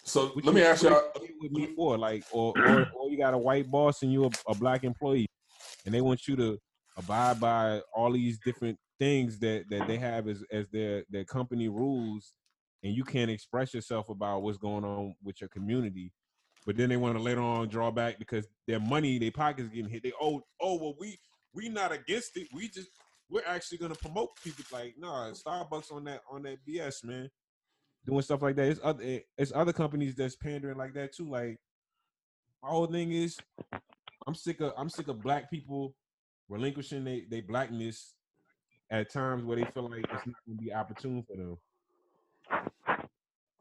[0.04, 1.02] So what let you- me ask y'all.
[1.22, 4.24] you with me for like, or, or or you got a white boss and you
[4.26, 5.26] a, a black employee,
[5.86, 6.58] and they want you to
[6.96, 11.68] abide by all these different things that that they have as as their their company
[11.68, 12.34] rules,
[12.82, 16.12] and you can't express yourself about what's going on with your community.
[16.66, 19.90] But then they want to later on draw back because their money, their pockets getting
[19.90, 20.02] hit.
[20.02, 21.18] They oh oh well we
[21.54, 22.48] we not against it.
[22.52, 22.88] We just
[23.30, 27.30] we're actually gonna promote people like nah Starbucks on that on that BS man,
[28.06, 28.68] doing stuff like that.
[28.68, 31.28] It's other it's other companies that's pandering like that too.
[31.28, 31.58] Like
[32.62, 33.36] my whole thing is,
[34.26, 35.94] I'm sick of I'm sick of black people
[36.48, 38.14] relinquishing they they blackness
[38.90, 41.58] at times where they feel like it's not gonna be opportune for them.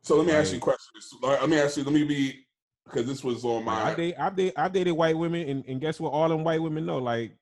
[0.03, 1.13] So let me ask you questions.
[1.21, 1.83] Let me ask you.
[1.83, 2.45] Let me be
[2.85, 3.91] because this was on my.
[3.91, 6.11] I date, I date, I dated white women, and, and guess what?
[6.11, 6.97] All them white women know.
[6.97, 7.35] Like,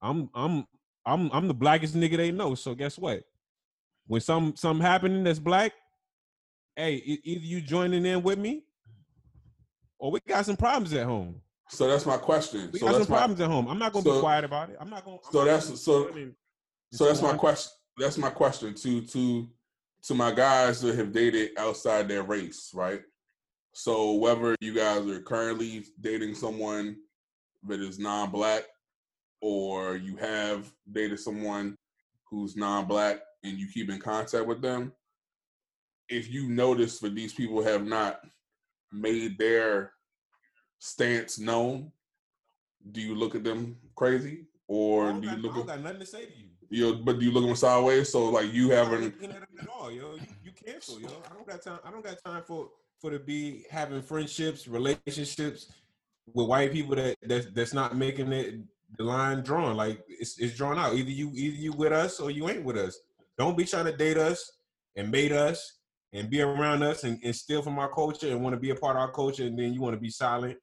[0.00, 0.66] I'm, I'm,
[1.06, 2.54] I'm, I'm the blackest nigga they know.
[2.54, 3.22] So guess what?
[4.08, 5.72] When some something happening that's black,
[6.76, 6.94] hey,
[7.24, 8.64] either you joining in with me,
[9.98, 11.40] or we got some problems at home.
[11.68, 12.70] So that's my question.
[12.72, 13.06] We So got some my.
[13.06, 13.66] problems at home.
[13.68, 14.76] I'm not gonna so- be quiet about it.
[14.80, 15.16] I'm not gonna.
[15.26, 16.08] I'm So not that's gonna- so.
[16.08, 16.34] I mean,
[16.92, 17.72] So that's my question.
[17.98, 19.48] That's my question to to
[20.04, 23.00] to my guys that have dated outside their race, right?
[23.72, 26.96] So whether you guys are currently dating someone
[27.64, 28.62] that is non-black,
[29.50, 31.76] or you have dated someone
[32.28, 34.92] who's non-black and you keep in contact with them,
[36.08, 38.22] if you notice that these people have not
[38.92, 39.92] made their
[40.80, 41.92] stance known,
[42.90, 45.70] do you look at them crazy, I or don't do you got- look I don't
[45.70, 46.48] at got nothing to say to you.
[46.68, 48.08] you know, but do you look at them sideways?
[48.10, 50.14] So like you haven't at all, yo.
[50.16, 51.08] You, you cancel, yo.
[51.30, 51.78] I don't got time.
[51.84, 52.70] I don't got time for
[53.00, 55.70] for to be having friendships, relationships
[56.34, 58.56] with white people that that's that's not making it
[58.98, 59.76] the line drawn.
[59.76, 60.94] Like it's it's drawn out.
[60.94, 62.98] Either you either you with us or you ain't with us.
[63.38, 64.52] Don't be trying to date us
[64.96, 65.78] and mate us
[66.12, 68.74] and be around us and, and steal from our culture and want to be a
[68.74, 70.56] part of our culture and then you want to be silent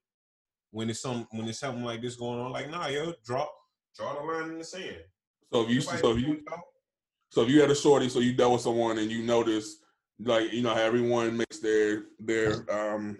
[0.72, 2.52] when it's some when it's something like this going on.
[2.52, 3.46] Like nah, yo, draw
[3.96, 4.98] draw the line in the sand.
[5.52, 6.44] so if you Nobody so if you
[7.30, 9.78] so if you had a shorty, so you dealt with someone and you notice
[10.20, 13.18] like you know how everyone makes their their um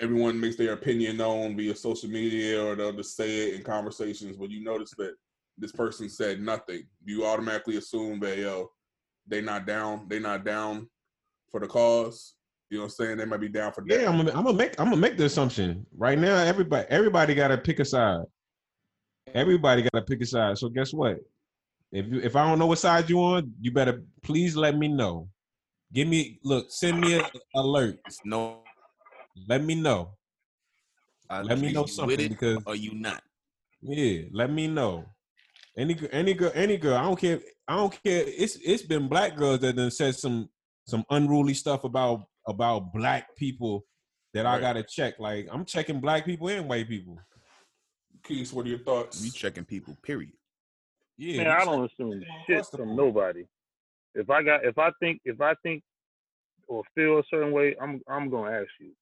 [0.00, 4.36] everyone makes their opinion known via social media or they'll just say it in conversations,
[4.36, 5.14] but you notice that
[5.56, 6.84] this person said nothing.
[7.04, 8.70] Do you automatically assume that yo,
[9.26, 10.88] they not down, they not down
[11.50, 12.34] for the cause?
[12.70, 13.16] You know what I'm saying?
[13.18, 14.00] They might be down for that.
[14.00, 16.36] Yeah, I'm gonna, I'm gonna make I'm gonna make the assumption right now.
[16.36, 18.24] Everybody everybody got to pick a side.
[19.34, 20.58] Everybody got to pick a side.
[20.58, 21.16] So guess what?
[21.92, 24.88] If you if I don't know what side you on, you better please let me
[24.88, 25.28] know.
[25.94, 27.24] Give me look, send me an
[27.54, 27.98] alert.
[28.06, 28.58] It's no.
[29.46, 30.10] Let me know.
[31.30, 33.22] Uh, Let me you know with something it because are you not.
[33.82, 35.04] yeah, let me know.
[35.76, 37.40] Any any girl any girl, I don't care.
[37.66, 38.24] I don't care.
[38.26, 40.48] It's it's been black girls that done said some
[40.86, 43.84] some unruly stuff about about black people
[44.32, 45.18] that I gotta check.
[45.18, 47.18] Like I'm checking black people and white people.
[48.24, 49.22] Keith, what are your thoughts?
[49.22, 49.96] We checking people.
[50.02, 50.32] Period.
[51.18, 52.96] Yeah, Man, I don't assume on shit from board.
[52.96, 53.44] nobody.
[54.14, 55.82] If I got, if I think, if I think
[56.68, 58.92] or feel a certain way, I'm, I'm gonna ask you.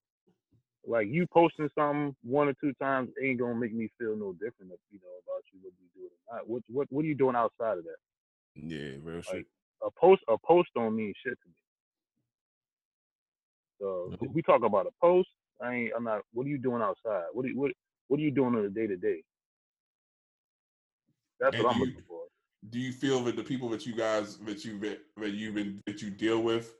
[0.89, 4.73] Like you posting something one or two times ain't gonna make me feel no different,
[4.73, 6.49] if, you know, about you what you doing or not.
[6.49, 7.97] What, what, what are you doing outside of that?
[8.55, 9.47] Yeah, real shit.
[9.85, 11.55] A post, a post don't mean shit to me.
[13.81, 15.29] So if we talk about a post,
[15.63, 16.23] I ain't, I'm not.
[16.33, 17.25] What are you doing outside?
[17.33, 17.73] What are you, what,
[18.09, 19.23] what are you doing on a day to day?
[21.41, 22.21] That's And what I'm you- looking for.
[22.71, 26.01] do you feel that the people that you guys that you that you've been that
[26.01, 26.75] you deal with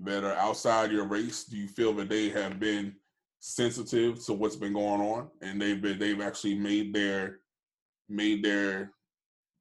[0.00, 2.94] that are outside your race, do you feel that they have been
[3.40, 7.40] sensitive to what's been going on and they've been they've actually made their
[8.08, 8.92] made their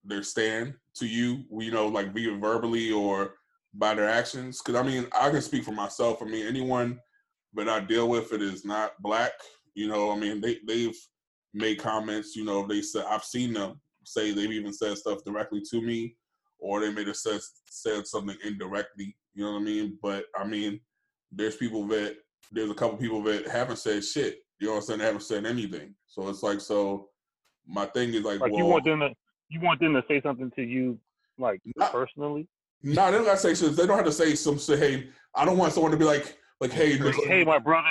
[0.03, 3.35] their stand to you, you know, like via verbally or
[3.73, 4.61] by their actions?
[4.61, 6.21] Because I mean, I can speak for myself.
[6.21, 6.99] I mean, anyone
[7.53, 9.31] that I deal with it is not black.
[9.75, 10.97] You know, I mean, they they've
[11.53, 12.35] made comments.
[12.35, 16.15] You know, they said I've seen them say they've even said stuff directly to me,
[16.59, 19.15] or they may have said said something indirectly.
[19.33, 19.99] You know what I mean?
[20.01, 20.79] But I mean,
[21.31, 22.15] there's people that
[22.51, 24.39] there's a couple people that haven't said shit.
[24.59, 24.99] You know what I'm saying?
[24.99, 25.93] They haven't said anything.
[26.07, 27.09] So it's like so.
[27.67, 29.09] My thing is like, Like well, you want them to,
[29.49, 30.97] you want them to say something to you,
[31.37, 32.47] like Not- personally.
[32.81, 33.75] no, they don't gotta say shit.
[33.75, 34.79] They don't have to say some shit.
[34.79, 37.87] Hey, I don't want someone to be like, like, hey, Like, look- hey, my brother.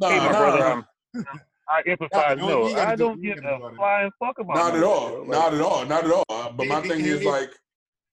[0.00, 0.66] nah, hey, my nah, brother.
[0.66, 1.22] Um, nah.
[1.30, 1.40] I'm,
[1.70, 2.36] I empathize.
[2.36, 4.56] you No, I do- don't you give ain't a do all flying fuck about.
[4.56, 5.18] not at all.
[5.20, 6.52] Like, not at all, not at all.
[6.54, 7.50] But my It- thing it- is it- like,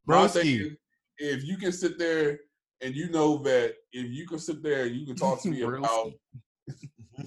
[0.06, 0.72] my thing is,
[1.18, 2.42] if you can sit there
[2.82, 5.62] and you know that if you can sit there and you can talk to me
[5.64, 6.12] about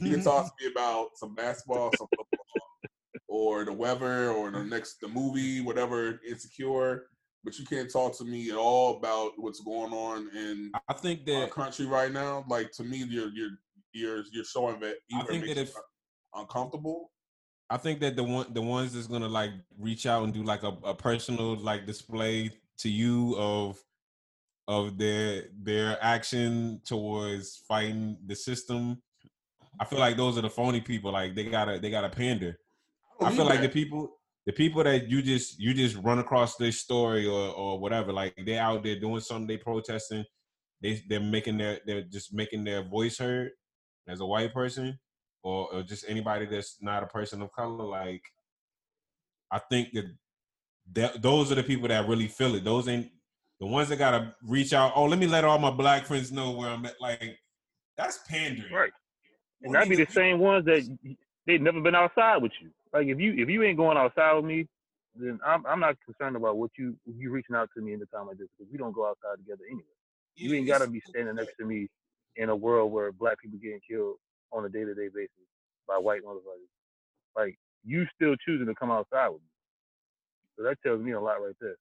[0.00, 2.42] you can talk to me about some basketball, some football,
[3.28, 7.06] or the weather, or the next the movie, whatever, insecure.
[7.44, 11.20] But you can't talk to me at all about what's going on in I think
[11.28, 12.44] our that country right now.
[12.48, 13.50] Like to me, you're you're
[13.92, 15.74] you're you're showing that I think that you if-
[16.34, 17.10] uncomfortable.
[17.70, 20.62] I think that the one the ones that's gonna like reach out and do like
[20.62, 23.78] a, a personal like display to you of
[24.68, 29.02] of their their action towards fighting the system.
[29.80, 31.10] I feel like those are the phony people.
[31.10, 32.58] Like they gotta they gotta pander.
[33.20, 36.78] I feel like the people the people that you just you just run across this
[36.78, 40.24] story or or whatever, like they out there doing something, they protesting,
[40.82, 43.50] they they're making their they're just making their voice heard
[44.06, 44.98] as a white person
[45.42, 47.84] or, or just anybody that's not a person of color.
[47.84, 48.22] Like
[49.50, 50.04] I think that,
[50.92, 52.64] that those are the people that really feel it.
[52.64, 53.10] Those ain't
[53.60, 54.92] the ones that gotta reach out.
[54.94, 57.00] Oh, let me let all my black friends know where I'm at.
[57.00, 57.38] Like
[57.96, 58.72] that's pandering.
[58.72, 58.92] Right.
[59.62, 60.88] And that'd be the to- same ones that
[61.46, 62.70] they've never been outside with you.
[62.92, 64.66] Like if you if you ain't going outside with me,
[65.14, 68.06] then I'm I'm not concerned about what you you reaching out to me in the
[68.06, 69.82] time like this because we don't go outside together anyway.
[70.36, 71.88] You ain't gotta be standing next to me
[72.36, 74.16] in a world where black people getting killed
[74.52, 75.32] on a day to day basis
[75.88, 76.70] by white motherfuckers.
[77.36, 79.48] Like you still choosing to come outside with me.
[80.56, 81.76] So that tells me a lot right there.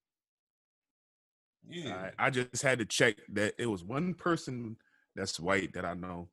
[1.70, 2.10] Yeah.
[2.18, 4.78] I, I just had to check that it was one person
[5.16, 6.30] that's white that I know,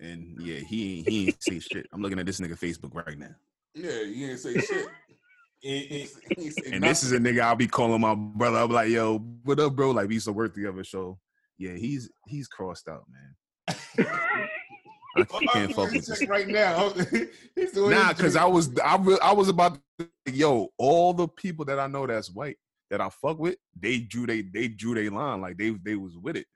[0.00, 1.86] and yeah, he ain't he ain't say shit.
[1.92, 3.34] I'm looking at this nigga Facebook right now,
[3.74, 4.86] Yeah, you ain't say shit.
[5.62, 8.58] It- it- He ain't say and this is a nigga I'll be calling my brother.
[8.58, 10.84] I'll be like, "Yo, what up, bro?" Like we used to work together.
[10.84, 11.18] So
[11.58, 14.06] yeah, he's he's crossed out, man.
[15.16, 16.26] I can't fuck with this.
[16.26, 16.92] Right now.
[17.74, 18.36] Nah, because.
[18.36, 22.06] I was I re- I was about to, yo all the people that I know
[22.06, 22.58] that's white
[22.90, 26.16] that I fuck with they drew they they drew their line like they they was
[26.16, 26.46] with it.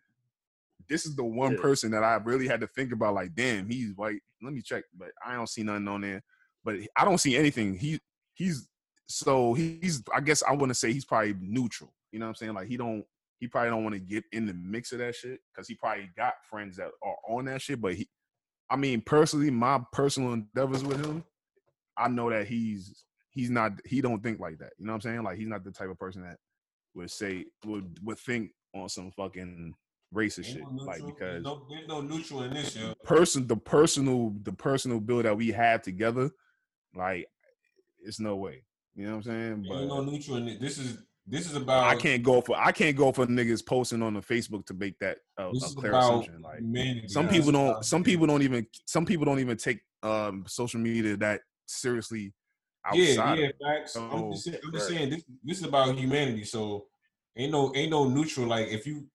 [0.89, 1.61] This is the one Yeah.
[1.61, 4.21] person that I really had to think about like damn he's white.
[4.43, 6.23] Let me check, but I don't see nothing on there.
[6.65, 7.77] But I don't see anything.
[7.79, 8.01] He
[8.35, 8.69] he's
[9.07, 11.93] so he's I guess I want to say he's probably neutral.
[12.13, 12.55] You know what I'm saying?
[12.55, 13.05] Like he don't
[13.39, 16.11] he probably don't want to get in the mix of that shit because he probably
[16.17, 17.81] got friends that are on that shit.
[17.81, 18.09] But he,
[18.69, 21.25] I mean, personally, my personal endeavors with him,
[21.97, 24.73] I know that he's he's not he don't think like that.
[24.79, 25.23] You know what I'm saying?
[25.23, 26.37] Like he's not the type of person that
[26.95, 29.75] would say would would think on some fucking
[30.15, 30.63] racist shit.
[30.71, 32.95] no Like because there's no, there's no neutral in this, yo.
[33.05, 36.31] person the personal the personal bill that we have together,
[36.95, 37.27] like
[38.03, 38.65] it's no way.
[38.95, 39.67] You know what I'm saying?
[39.71, 40.61] Ain't no neutral in it.
[40.61, 41.85] This is this is about.
[41.85, 44.99] I can't go for I can't go for niggas posting on the Facebook to make
[44.99, 46.43] that a, a clear assumption.
[46.43, 47.09] Like humanity.
[47.09, 51.17] some people don't some people don't even some people don't even take um social media
[51.19, 52.33] that seriously
[52.95, 53.97] Yeah, yeah, facts.
[53.97, 55.25] I'm just, saying, I'm just saying this.
[55.45, 56.45] This is about humanity.
[56.45, 56.87] So
[57.37, 58.47] ain't no ain't no neutral.
[58.47, 59.07] Like if you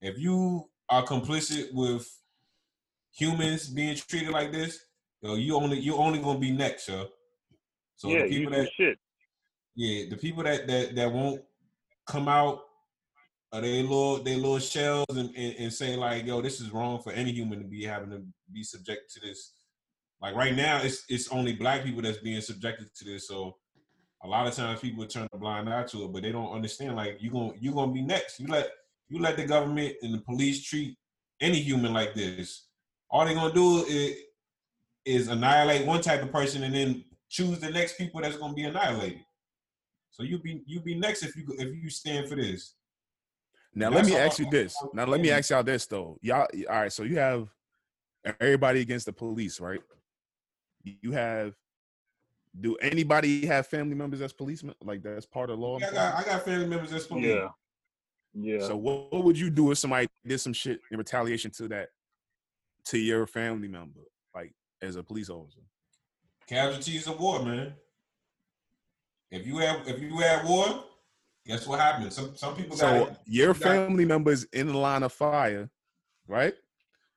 [0.00, 2.08] if you are complicit with
[3.12, 4.78] humans being treated like this,
[5.20, 7.08] yo, you only you only gonna be next, yo.
[7.96, 8.98] So yeah, the people that shit.
[9.76, 11.42] yeah, the people that that that won't
[12.06, 12.62] come out
[13.52, 17.00] of they little they little shells and, and, and say like, yo, this is wrong
[17.00, 18.22] for any human to be having to
[18.52, 19.52] be subject to this.
[20.22, 23.26] Like right now, it's it's only black people that's being subjected to this.
[23.26, 23.56] So
[24.22, 26.94] a lot of times people turn a blind eye to it, but they don't understand.
[26.94, 28.38] Like you gonna you gonna be next.
[28.38, 28.70] You let
[29.08, 30.96] you let the government and the police treat
[31.40, 32.68] any human like this.
[33.10, 34.16] All they're gonna do is
[35.04, 38.62] is annihilate one type of person and then choose the next people that's gonna be
[38.62, 39.24] annihilated.
[40.12, 42.74] So you be you be next if you if you stand for this.
[43.74, 44.76] Now let me ask you this.
[44.94, 46.16] Now let me ask y'all this though.
[46.22, 47.48] Y'all all right, so you have
[48.38, 49.80] everybody against the police, right?
[50.84, 51.54] You have
[52.60, 54.74] do anybody have family members as policemen?
[54.82, 55.76] Like that's part of law?
[55.76, 57.26] I got I got family members that's police.
[57.26, 57.48] Yeah.
[58.34, 58.66] Yeah.
[58.66, 61.90] So what, what would you do if somebody did some shit in retaliation to that
[62.86, 64.00] to your family member,
[64.34, 65.60] like as a police officer?
[66.46, 67.74] Casualties of war, man.
[69.30, 70.84] If you have if you had war,
[71.46, 72.14] guess what happens?
[72.14, 75.70] Some some people So got your got- family members in the line of fire,
[76.26, 76.54] right?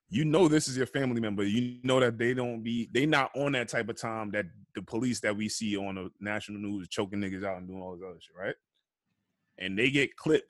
[0.09, 1.43] You know this is your family member.
[1.43, 4.45] You know that they don't be they not on that type of time that
[4.75, 7.95] the police that we see on the national news choking niggas out and doing all
[7.95, 8.55] this other shit, right?
[9.57, 10.49] And they get clipped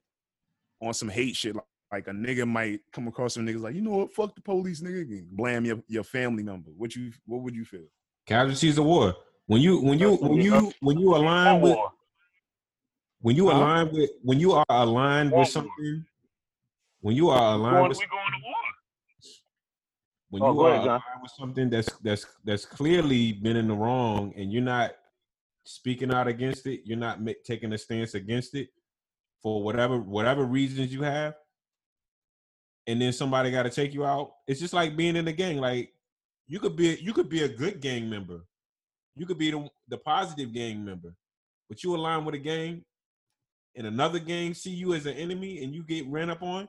[0.82, 1.56] on some hate shit.
[1.56, 4.42] Like, like a nigga might come across some niggas like, you know what, fuck the
[4.42, 6.72] police, nigga, and blame your, your family member.
[6.76, 7.86] What you what would you feel?
[8.26, 9.16] casualties of war.
[9.48, 11.78] When you when you when you when you align with
[13.22, 16.06] when you align with when you are aligned with something,
[17.02, 18.35] when you are aligned with we going to war.
[20.36, 24.34] When Oh, you are ahead, with something that's that's that's clearly been in the wrong
[24.36, 24.92] and you're not
[25.64, 28.68] speaking out against it, you're not taking a stance against it
[29.42, 31.36] for whatever whatever reasons you have,
[32.86, 34.34] and then somebody got to take you out.
[34.46, 35.58] It's just like being in a gang.
[35.58, 35.94] Like
[36.48, 38.42] you could be you could be a good gang member,
[39.16, 41.16] you could be the the positive gang member,
[41.70, 42.84] but you align with a gang,
[43.78, 46.68] and another gang see you as an enemy, and you get ran up on.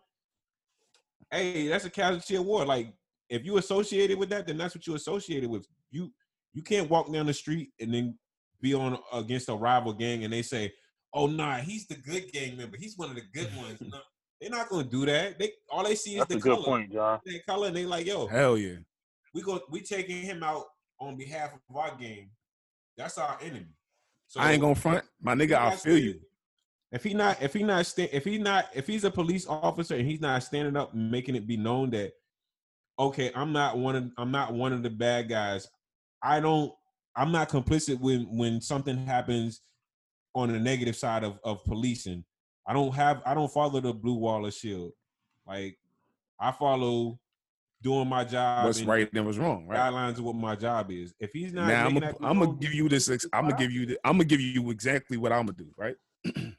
[1.33, 2.65] Hey, that's a casualty of war.
[2.65, 2.93] Like
[3.28, 5.66] if you associated with that, then that's what you associated with.
[5.90, 6.12] You
[6.55, 8.19] you can't walk down the street and then
[8.61, 10.73] be on against a rival gang and they say,
[11.12, 12.77] "Oh nah, he's the good gang member.
[12.78, 13.98] He's one of the good ones." No,
[14.40, 15.39] they're not gonna do that.
[15.39, 16.65] They all they see is That's the a good color.
[16.65, 17.20] point, John.
[17.24, 18.77] Their color, and they like, "Yo, Hell yeah.
[19.35, 20.65] we go we taking him out
[21.01, 22.31] on behalf of our gang.
[22.97, 23.66] That's our enemy."
[24.28, 25.57] So I ain't gonna front, my nigga.
[25.57, 26.20] I not feel you.
[26.93, 29.94] If he not, if he not, sta- if he not, if he's a police officer
[29.97, 32.12] and he's not standing up and making it be known that,
[32.98, 35.68] okay, I'm not one of, I'm not one of the bad guys.
[36.23, 36.73] I don't,
[37.14, 39.62] I'm not complicit when when something happens
[40.35, 42.24] on the negative side of of policing.
[42.66, 44.93] I don't have, I don't follow the blue wall of shield.
[45.47, 45.78] Like
[46.39, 47.18] I follow
[47.82, 48.66] doing my job.
[48.66, 49.78] What's and right and what's wrong, right?
[49.78, 51.14] Guidelines of what my job is.
[51.20, 53.09] If he's not, Now I'm gonna that be I'm gonna give you this.
[53.32, 53.86] I'm gonna give you.
[53.86, 55.68] The, I'm gonna give you exactly what I'm gonna do.
[55.77, 55.97] Right.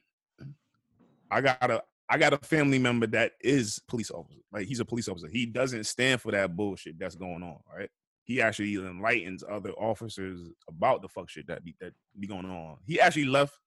[1.31, 4.39] I got a I got a family member that is police officer.
[4.51, 5.27] Like he's a police officer.
[5.27, 7.59] He doesn't stand for that bullshit that's going on.
[7.73, 7.89] Right.
[8.23, 12.77] He actually enlightens other officers about the fuck shit that be that be going on.
[12.85, 13.57] He actually left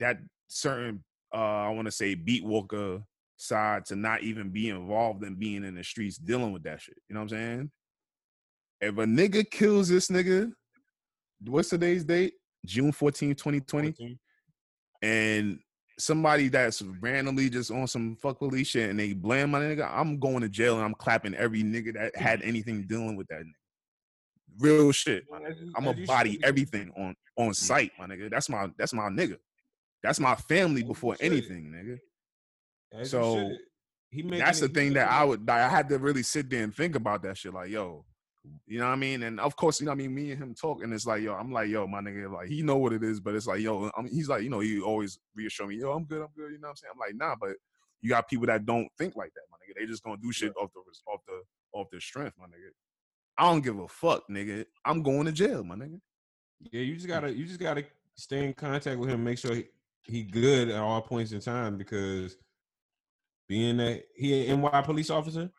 [0.00, 1.04] that certain
[1.34, 3.02] uh I want to say beat walker
[3.36, 6.96] side to not even be involved in being in the streets dealing with that shit.
[7.08, 7.70] You know what I'm saying?
[8.80, 10.50] If a nigga kills this nigga,
[11.46, 12.34] what's today's date?
[12.64, 14.18] June 14, 2020.
[15.02, 15.58] And
[15.98, 20.18] somebody that's randomly just on some fuck police shit and they blame my nigga, I'm
[20.18, 23.52] going to jail and I'm clapping every nigga that had anything dealing with that nigga.
[24.58, 25.24] Real shit.
[25.30, 25.50] my nigga.
[25.50, 28.30] As you- I'm a body everything on on sight, my nigga.
[28.30, 29.38] That's my that's my nigga.
[30.02, 31.98] That's my family before anything, nigga.
[33.06, 33.34] So,
[34.38, 37.22] That's the thing that I would I had to really sit there and think about
[37.24, 37.52] that shit.
[37.52, 38.04] Like, yo,
[38.66, 39.22] you know what I mean?
[39.22, 40.14] And of course, you know what I mean.
[40.14, 42.62] Me and him talk, and it's like, yo, I'm like, yo, my nigga, like he
[42.62, 44.80] know what it is, but it's like, yo, I mean, he's like, you know, he
[44.80, 46.52] always reassure me, yo, I'm good, I'm good.
[46.52, 46.92] You know what I'm saying?
[46.94, 47.56] I'm like, nah, but
[48.00, 49.78] you got people that don't think like that, my nigga.
[49.80, 51.42] They just gonna do shit off the off the
[51.72, 52.70] off the strength, my nigga.
[53.38, 54.64] I don't give a fuck, nigga.
[54.84, 56.00] I'm going to jail, my nigga.
[56.72, 59.66] Yeah, you just gotta you just gotta stay in contact with him, make sure he,
[60.02, 62.36] he good at all points in time because
[63.48, 65.50] being that he an NY police officer,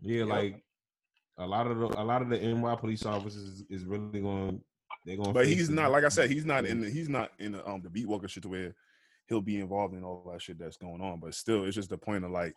[0.00, 0.28] yeah, Yep.
[0.28, 0.62] like
[1.38, 4.60] a lot of the a lot of the NY police officers is, is really going
[5.04, 5.32] they're going.
[5.32, 7.82] But he's not, like I said, he's not in the he's not in the um
[7.82, 8.74] the beat walker shit to where
[9.28, 11.20] he'll be involved in all that shit that's going on.
[11.20, 12.54] But still, it's just the point of like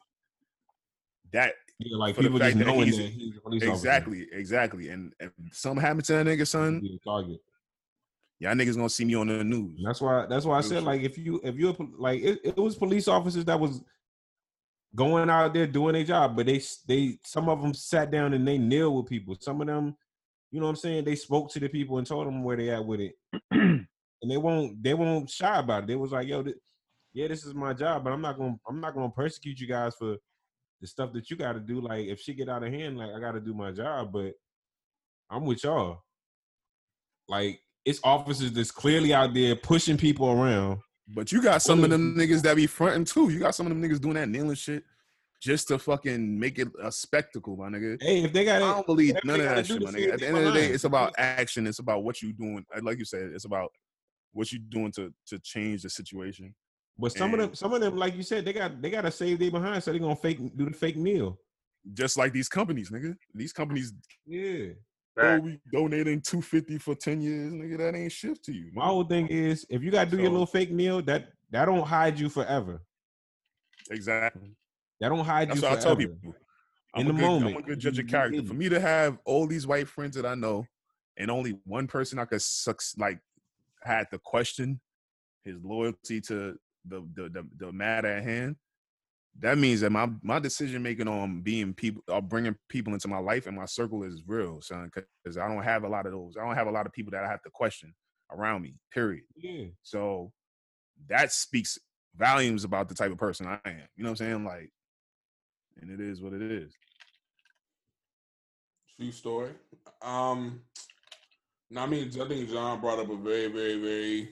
[1.34, 3.74] that yeah, like people just that he's- that he's a police officer.
[3.74, 4.90] exactly, exactly.
[4.90, 7.42] And if something happened to that nigga, son, target.
[8.40, 9.82] y'all niggas gonna see me on the news.
[9.84, 12.76] That's why that's why I said like if you if you're like it, it was
[12.76, 13.82] police officers that was
[14.96, 18.48] going out there doing their job, but they they some of them sat down and
[18.48, 19.36] they kneel with people.
[19.40, 19.96] Some of them,
[20.52, 22.70] you know what I'm saying, they spoke to the people and told them where they
[22.70, 23.16] at with it,
[23.52, 23.88] and
[24.26, 25.88] they won't they won't shy about it.
[25.88, 26.58] They was like, yo, th-
[27.14, 29.96] yeah, this is my job, but I'm not gonna I'm not gonna persecute you guys
[29.98, 30.18] for
[30.82, 31.82] the stuff that you got to do.
[31.82, 34.34] Like if she get out of hand, like I got to do my job, but
[35.30, 36.04] I'm with y'all.
[37.28, 40.80] Like it's officers that's clearly out there pushing people around.
[41.08, 43.30] But you got some of them niggas that be fronting too.
[43.30, 44.84] You got some of them niggas doing that kneeling shit
[45.42, 48.02] just to fucking make it a spectacle, my nigga.
[48.02, 50.14] Hey, if they got I don't believe none of that shit, my nigga.
[50.14, 51.66] At the they end of the day, it's about action.
[51.68, 52.66] It's about what you doing.
[52.76, 53.72] uh, Like you said, it's about
[54.34, 56.54] what you doing to to change the situation.
[56.98, 59.12] but some of them, some of them, like you said, they got they got to
[59.12, 61.40] save their behind, so they gonna fake do the fake meal.
[61.94, 63.16] Just like these companies, nigga.
[63.34, 63.94] These companies,
[64.26, 64.74] Yeah.
[65.18, 65.44] Oh, Facts.
[65.44, 67.78] we donating two fifty for ten years, nigga.
[67.78, 68.72] That ain't shit to you.
[68.74, 68.86] My nigga.
[68.88, 72.20] whole thing is, if you gotta do your little fake meal, that that don't hide
[72.20, 72.82] you forever.
[73.90, 74.56] Exactly.
[75.00, 75.88] That don't hide That's you what I forever.
[75.88, 76.36] tell people.
[76.96, 78.44] I'm In a the good, I'm a good judge of character.
[78.44, 80.66] For me to have all these white friends that I know,
[81.18, 83.20] and only one person I could suck, like
[83.84, 84.80] had to question
[85.44, 88.56] his loyalty to the the the, the matter at hand.
[89.40, 93.20] That means that my my decision making on being people or bringing people into my
[93.20, 94.90] life and my circle is real, son.
[95.24, 96.36] Because I don't have a lot of those.
[96.38, 97.94] I don't have a lot of people that I have to question
[98.32, 98.76] around me.
[98.92, 99.26] Period.
[99.36, 99.66] Yeah.
[99.84, 100.32] So
[101.08, 101.78] that speaks
[102.16, 103.88] volumes about the type of person I am.
[103.96, 104.44] You know what I'm saying?
[104.44, 104.72] Like,
[105.82, 106.74] and it is what it is.
[108.96, 109.52] True story.
[110.02, 110.62] Um,
[111.70, 114.30] no, I mean, I think John brought up a very, very, very.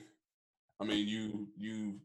[0.79, 1.95] I mean, you, you,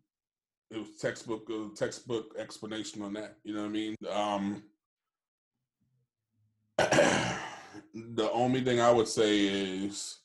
[0.70, 3.36] it was textbook, uh, textbook explanation on that.
[3.42, 3.96] You know what I mean?
[4.08, 4.62] Um,
[7.94, 10.18] the only thing I would say is,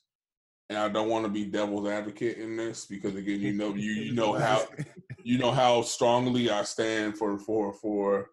[0.68, 3.92] and I don't want to be devil's advocate in this because again, you know, you
[3.92, 4.64] you know how
[5.22, 8.30] you know how strongly I stand for for for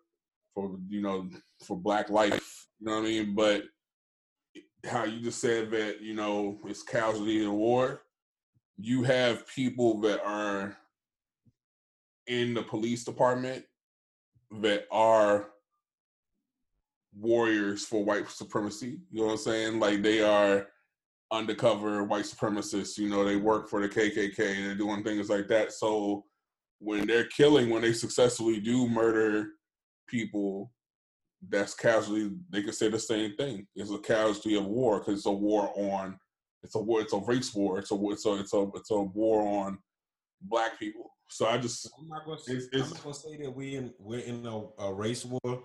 [0.54, 1.28] for you know
[1.66, 2.68] for Black life.
[2.80, 3.36] You know what I mean?
[3.36, 3.64] But
[4.86, 8.04] how you just said that you know it's casualty in war.
[8.78, 10.78] You have people that are
[12.28, 13.64] in the police department
[14.62, 15.50] that are
[17.16, 19.00] warriors for white supremacy.
[19.12, 19.80] You know what I'm saying?
[19.80, 20.68] Like they are
[21.32, 22.98] undercover white supremacists.
[22.98, 24.36] You know, they work for the KKK.
[24.38, 25.74] They're doing things like that.
[25.74, 26.26] So
[26.80, 29.50] when they're killing, when they successfully do murder
[30.08, 30.72] people,
[31.50, 32.32] that's casualty.
[32.50, 33.68] They can say the same thing.
[33.76, 36.18] It's a casualty of war because it's a war on
[36.64, 37.02] it's a war.
[37.02, 37.78] It's a race war.
[37.78, 37.96] It's a.
[38.10, 39.78] It's a it's a it's a war on
[40.42, 41.12] black people.
[41.34, 42.40] So I just I'm not gonna.
[42.48, 45.64] It's- I'm not gonna say that we in we're in a, a race war,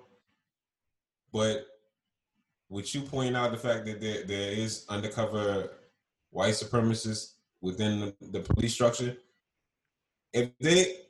[1.31, 1.67] but
[2.71, 5.73] with you pointing out the fact that there there is undercover
[6.31, 9.19] white supremacists within the, the police structure,
[10.33, 11.01] if they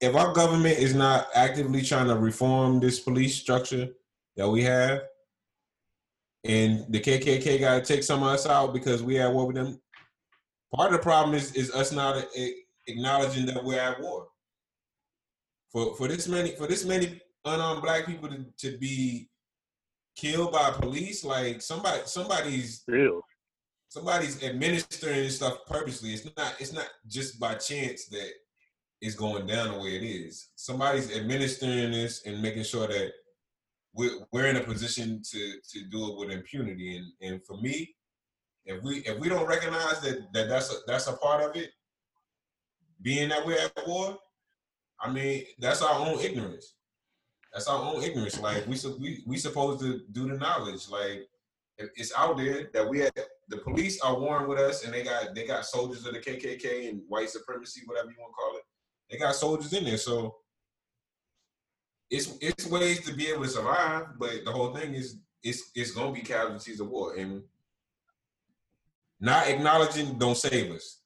[0.00, 3.88] if our government is not actively trying to reform this police structure
[4.36, 5.02] that we have,
[6.44, 9.56] and the KKK got to take some of us out because we at war with
[9.56, 9.80] them.
[10.72, 14.28] Part of the problem is is us not a- acknowledging that we're at war.
[15.72, 19.28] For for this many for this many unarmed black people to, to be
[20.16, 23.20] killed by police, like somebody somebody's Still,
[23.88, 26.10] somebody's administering this stuff purposely.
[26.10, 28.30] It's not it's not just by chance that
[29.00, 30.50] it's going down the way it is.
[30.56, 33.12] Somebody's administering this and making sure that
[33.92, 36.96] we're, we're in a position to to do it with impunity.
[36.96, 37.94] And and for me,
[38.64, 41.70] if we if we don't recognize that that that's a, that's a part of it,
[43.02, 44.18] being that we're at war,
[45.00, 46.74] I mean that's our own ignorance.
[47.52, 48.40] That's our own ignorance.
[48.40, 50.88] Like we we we supposed to do the knowledge.
[50.88, 51.28] Like
[51.78, 53.12] it's out there that we had
[53.48, 56.88] the police are warring with us, and they got they got soldiers of the KKK
[56.88, 58.62] and white supremacy, whatever you want to call it.
[59.10, 60.36] They got soldiers in there, so
[62.10, 64.06] it's it's ways to be able to survive.
[64.18, 67.42] But the whole thing is it's it's gonna be casualties of war, and
[69.20, 71.00] not acknowledging don't save us.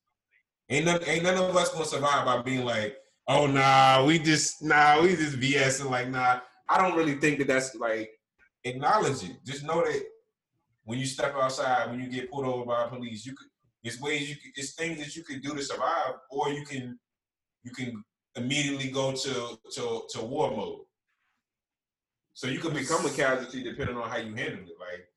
[0.70, 2.96] Ain't none, ain't none of us gonna survive by being like,
[3.26, 6.40] oh nah, we just nah, we just BSing like nah.
[6.68, 8.10] I don't really think that that's like
[8.64, 9.36] acknowledge it.
[9.44, 10.02] Just know that
[10.84, 13.48] when you step outside, when you get pulled over by police, you could
[13.82, 16.98] it's ways you could it's things that you could do to survive, or you can
[17.62, 18.04] you can
[18.36, 20.80] immediately go to to to war mode.
[22.34, 24.76] So you could become a casualty depending on how you handle it.
[24.78, 25.08] Like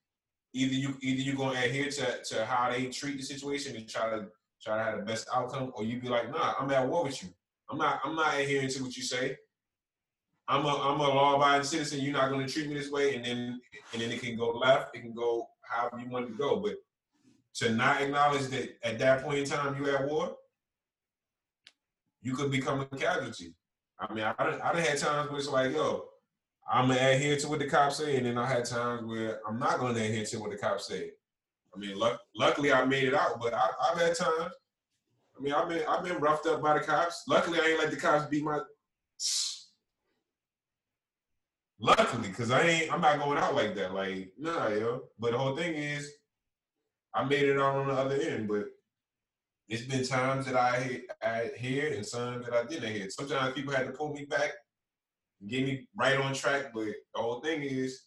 [0.54, 4.10] either you either you're gonna adhere to, to how they treat the situation and try
[4.10, 4.28] to
[4.64, 7.22] try to have the best outcome, or you'd be like, nah, I'm at war with
[7.24, 7.30] you.
[7.70, 9.38] I'm not I'm not adhering to what you say.
[10.48, 12.02] I'm a I'm a law abiding citizen.
[12.02, 13.62] You're not gonna treat me this way, and then
[13.94, 16.58] and then it can go left, it can go however you want it to go.
[16.58, 16.76] But
[17.56, 20.36] to not acknowledge that at that point in time you're at war,
[22.22, 23.56] you could become a casualty.
[24.00, 26.06] I mean, I done, I done had times where it's like, yo,
[26.72, 29.60] I'm gonna adhere to what the cops say, and then I had times where I'm
[29.60, 31.12] not gonna adhere to what the cops say.
[31.74, 34.54] I mean, luck, luckily I made it out, but I, I've had times.
[35.38, 37.24] I mean, I've been I've been roughed up by the cops.
[37.28, 38.60] Luckily, I ain't let the cops beat my.
[41.80, 43.94] Luckily, cause I ain't I'm not going out like that.
[43.94, 45.04] Like, nah, yo.
[45.18, 46.12] But the whole thing is,
[47.14, 48.48] I made it out on the other end.
[48.48, 48.66] But
[49.68, 53.10] it's been times that I I adhered and some that I didn't adhere.
[53.10, 54.52] Sometimes people had to pull me back,
[55.48, 56.72] get me right on track.
[56.74, 58.02] But the whole thing is,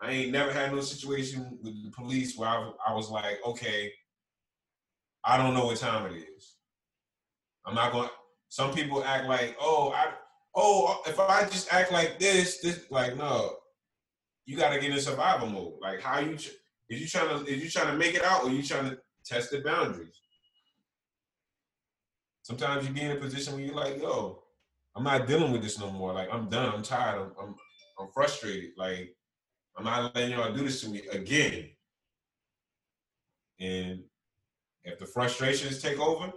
[0.00, 3.92] I ain't never had no situation with the police where I, I was like, okay,
[5.24, 6.56] I don't know what time it is.
[7.66, 8.10] I'm not going.
[8.48, 10.12] Some people act like, oh, I,
[10.54, 13.56] oh, if I just act like this, this, like, no,
[14.46, 15.74] you got to get in survival mode.
[15.80, 18.50] Like, how you is you trying to is you trying to make it out or
[18.50, 20.20] you trying to test the boundaries?
[22.42, 24.42] Sometimes you be in a position where you're like, yo,
[24.94, 26.12] I'm not dealing with this no more.
[26.12, 26.74] Like, I'm done.
[26.74, 27.18] I'm tired.
[27.18, 27.54] I'm, I'm,
[27.98, 28.72] I'm frustrated.
[28.76, 29.16] Like,
[29.76, 31.70] I'm not letting y'all do this to me again.
[33.60, 34.00] And
[34.84, 36.32] if the frustrations take over,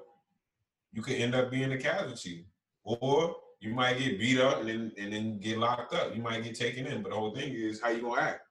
[0.91, 2.47] you could end up being a casualty.
[2.83, 6.15] Or you might get beat up and then and then get locked up.
[6.15, 7.01] You might get taken in.
[7.01, 8.41] But the whole thing is how you gonna act.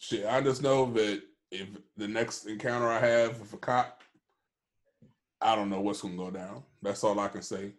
[0.00, 0.26] shit.
[0.26, 4.02] I just know that if the next encounter I have with a cop,
[5.40, 6.62] I don't know what's gonna go down.
[6.82, 7.72] That's all I can say.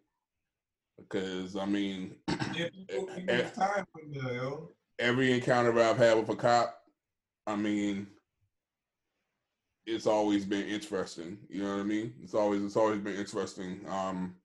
[1.09, 2.15] Because I mean,
[2.53, 4.67] Yeah, people, people have time for that,
[4.99, 6.75] every encounter I've had with a cop,
[7.47, 8.07] I mean,
[9.85, 11.37] it's always been interesting.
[11.49, 12.13] You know what I mean?
[12.21, 13.81] It's always it's always been interesting.
[13.89, 14.35] Um,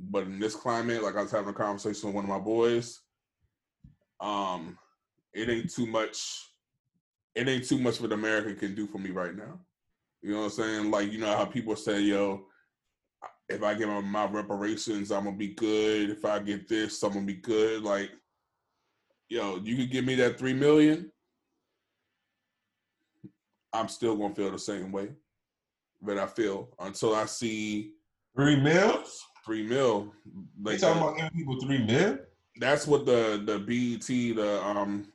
[0.00, 3.00] but in this climate, like I was having a conversation with one of my boys,
[4.20, 4.78] um,
[5.32, 6.48] it ain't too much.
[7.34, 9.60] It ain't too much what America can do for me right now.
[10.22, 10.90] You know what I'm saying?
[10.90, 12.46] Like you know how people say, "Yo,
[13.52, 16.10] if I get my, my reparations, I'm gonna be good.
[16.10, 18.10] If I get this, I'm gonna be good." Like
[19.28, 21.10] yo, you could give me that three million,
[23.72, 25.08] I'm still gonna feel the same way
[26.02, 27.94] that I feel until I see
[28.36, 29.22] Three mils?
[29.44, 30.12] three mil.
[30.62, 32.18] They Like talking about giving people three mil?
[32.60, 34.06] that's what the the BET
[34.36, 35.10] the um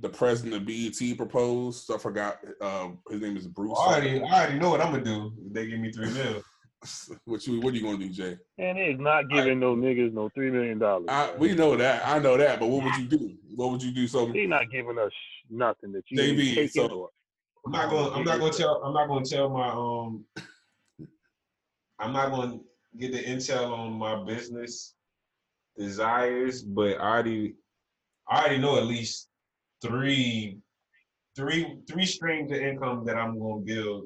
[0.00, 1.90] the president of BET proposed.
[1.90, 2.38] I forgot.
[2.60, 3.76] Uh, his name is Bruce.
[3.80, 5.32] I already, I already know what I'm gonna do.
[5.50, 6.42] They give me three mil.
[7.24, 8.36] what you what are you gonna do, Jay?
[8.58, 11.08] and he's not giving no niggas no three million dollars.
[11.38, 12.06] We know that.
[12.06, 12.60] I know that.
[12.60, 13.34] But what would you do?
[13.56, 14.06] What would you do?
[14.06, 15.12] So He not giving us
[15.50, 17.08] nothing that you JB, ain't taking so- or
[17.66, 18.12] I'm not going.
[18.14, 18.82] I'm not going to tell.
[18.84, 20.24] I'm not going to tell my um.
[21.98, 22.64] I'm not going to
[22.98, 24.94] get the intel on my business
[25.76, 27.54] desires, but I already,
[28.28, 29.28] I already know at least
[29.82, 30.58] three,
[31.36, 34.04] three, three streams of income that I'm going to build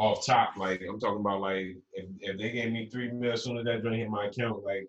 [0.00, 0.56] off top.
[0.56, 3.64] Like I'm talking about, like if, if they gave me three mil as soon as
[3.66, 4.86] that joint hit my account, like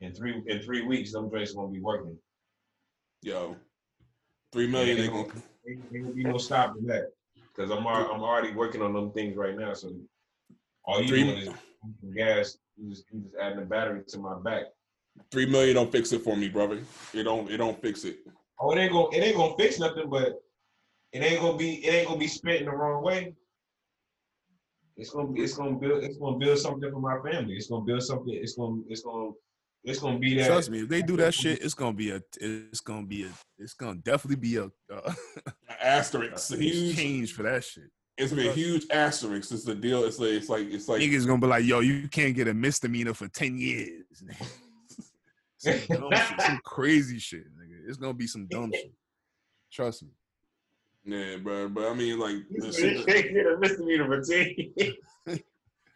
[0.00, 2.16] in three in three weeks, them joints gonna be working.
[3.22, 3.56] Yo,
[4.52, 4.96] three million.
[4.96, 5.24] They gonna
[5.68, 7.10] Ain't ain't gonna be no stopping that
[7.54, 9.74] because I'm I'm already working on them things right now.
[9.74, 9.92] So
[10.84, 11.48] all you Three- doing is
[12.16, 12.58] gas.
[12.76, 14.64] You just you just adding a battery to my back.
[15.30, 16.80] three million don't fix it for me, brother.
[17.12, 17.50] It don't.
[17.50, 18.18] It don't fix it.
[18.60, 20.40] Oh, it ain't gonna it ain't gonna fix nothing, but
[21.12, 23.34] it ain't gonna be it ain't gonna be spent in the wrong way.
[24.96, 27.54] It's gonna be it's gonna build it's gonna build something for my family.
[27.54, 28.34] It's gonna build something.
[28.34, 29.30] It's gonna it's gonna
[29.84, 30.46] it's gonna be that.
[30.46, 33.30] Trust me, if they do that shit, it's gonna be a, it's gonna be a,
[33.58, 35.14] it's gonna definitely be a, uh,
[35.82, 36.52] Asterisk.
[36.52, 36.96] a Huge.
[36.96, 37.90] change for that shit.
[38.16, 39.50] It's been a huge asterisk.
[39.50, 40.04] It's the deal.
[40.04, 42.54] It's like it's like it's like Niggas gonna be like, yo, you can't get a
[42.54, 44.04] misdemeanor for ten years.
[45.58, 47.88] some shit, some crazy shit, nigga.
[47.88, 48.92] It's gonna be some dumb shit.
[49.72, 50.10] Trust me.
[51.04, 51.68] Yeah, bro.
[51.68, 54.54] But I mean, like the You shit, can't get a misdemeanor for ten.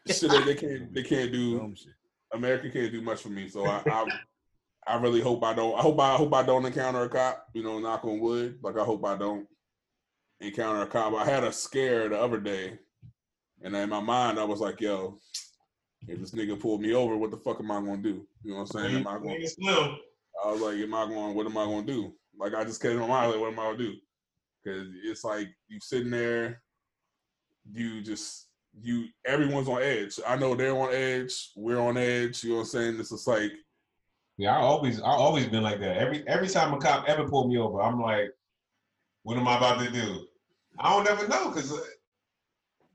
[0.06, 1.58] shit that they can't they can't do.
[1.58, 1.74] Dumb.
[2.32, 3.48] America can't do much for me.
[3.48, 4.04] So I, I
[4.86, 5.78] I really hope I don't.
[5.78, 7.46] I hope I, I hope I don't encounter a cop.
[7.54, 8.58] You know, knock on wood.
[8.62, 9.46] Like I hope I don't
[10.40, 11.14] encounter a cop.
[11.14, 12.78] I had a scare the other day,
[13.62, 15.18] and in my mind I was like, "Yo,
[16.08, 18.26] if this nigga pulled me over, what the fuck am I gonna do?
[18.42, 18.96] You know what I'm saying?
[18.96, 19.46] Am I going?
[19.46, 19.96] Slim.
[20.44, 21.34] I was like, am I going?
[21.34, 22.14] What am I gonna do?
[22.38, 23.94] Like I just kept in my mind, like, what am I gonna do?
[24.66, 26.60] Because it's like you sitting there,
[27.70, 28.48] you just
[28.82, 30.18] you everyone's on edge.
[30.26, 31.52] I know they're on edge.
[31.56, 32.43] We're on edge.
[32.43, 33.01] You know what I'm saying?
[33.01, 33.52] It's just like
[34.38, 35.98] Yeah, I always I always been like that.
[35.98, 38.30] Every every time a cop ever pulled me over, I'm like,
[39.22, 40.26] what am I about to do?
[40.80, 41.80] I don't ever know because uh,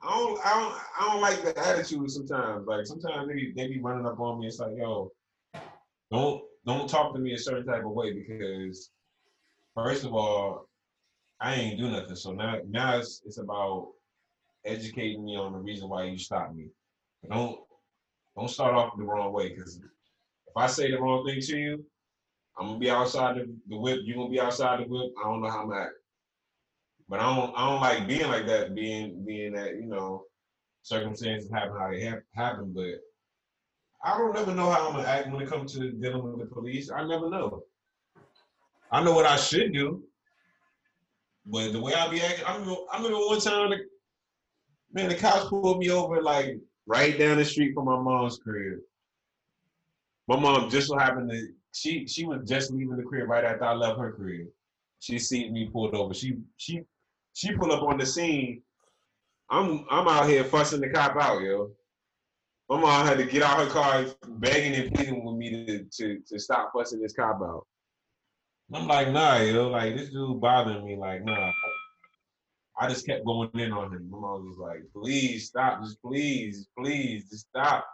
[0.04, 2.68] I don't I don't I don't like the attitude sometimes.
[2.68, 4.48] Like sometimes they they be running up on me.
[4.48, 5.12] It's like, yo,
[6.12, 8.92] don't don't talk to me a certain type of way because
[9.74, 10.68] first of all,
[11.42, 12.16] I ain't do nothing.
[12.16, 13.90] So now now it's it's about
[14.64, 16.68] educating me on the reason why you stopped me.
[17.30, 17.58] Don't
[18.38, 21.86] don't start off the wrong way because if I say the wrong thing to you,
[22.58, 24.02] I'm gonna be outside the, the whip.
[24.04, 25.12] You're gonna be outside the whip.
[25.20, 25.90] I don't know how I'm at.
[27.10, 30.26] But I don't I don't like being like that, being being that, you know,
[30.84, 33.00] circumstances happen how they hap- happen, but
[34.04, 36.54] I don't never know how I'm gonna act when it comes to dealing with the
[36.54, 36.92] police.
[36.92, 37.64] I never know.
[38.92, 40.04] I know what I should do,
[41.46, 43.78] but the way I be acting, I remember, I remember one time, the,
[44.94, 48.80] man, the cops pulled me over like right down the street from my mom's crib.
[50.28, 53.66] My mom just so happened to she she was just leaving the crib right after
[53.66, 54.48] I left her crib.
[55.00, 56.14] She seen me pulled over.
[56.14, 56.82] She she
[57.34, 58.62] she pulled up on the scene.
[59.50, 61.72] I'm I'm out here fussing the cop out, yo.
[62.70, 66.20] My mom had to get out her car begging and pleading with me to to,
[66.28, 67.66] to stop fussing this cop out.
[68.74, 70.96] I'm like, nah, yo, like this dude bothering me.
[70.96, 71.52] Like, nah.
[72.80, 74.10] I just kept going in on him.
[74.10, 77.86] My mom was like, please stop, just please, please, just stop.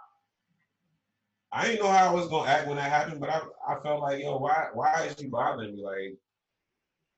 [1.51, 4.01] I didn't know how I was gonna act when that happened, but I, I felt
[4.01, 5.83] like, yo, why why is you bothering me?
[5.83, 6.17] Like,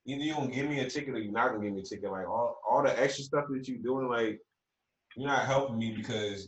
[0.05, 2.09] either you gonna give me a ticket or you're not gonna give me a ticket.
[2.09, 4.39] Like all, all the extra stuff that you're doing, like,
[5.17, 6.47] you're not helping me because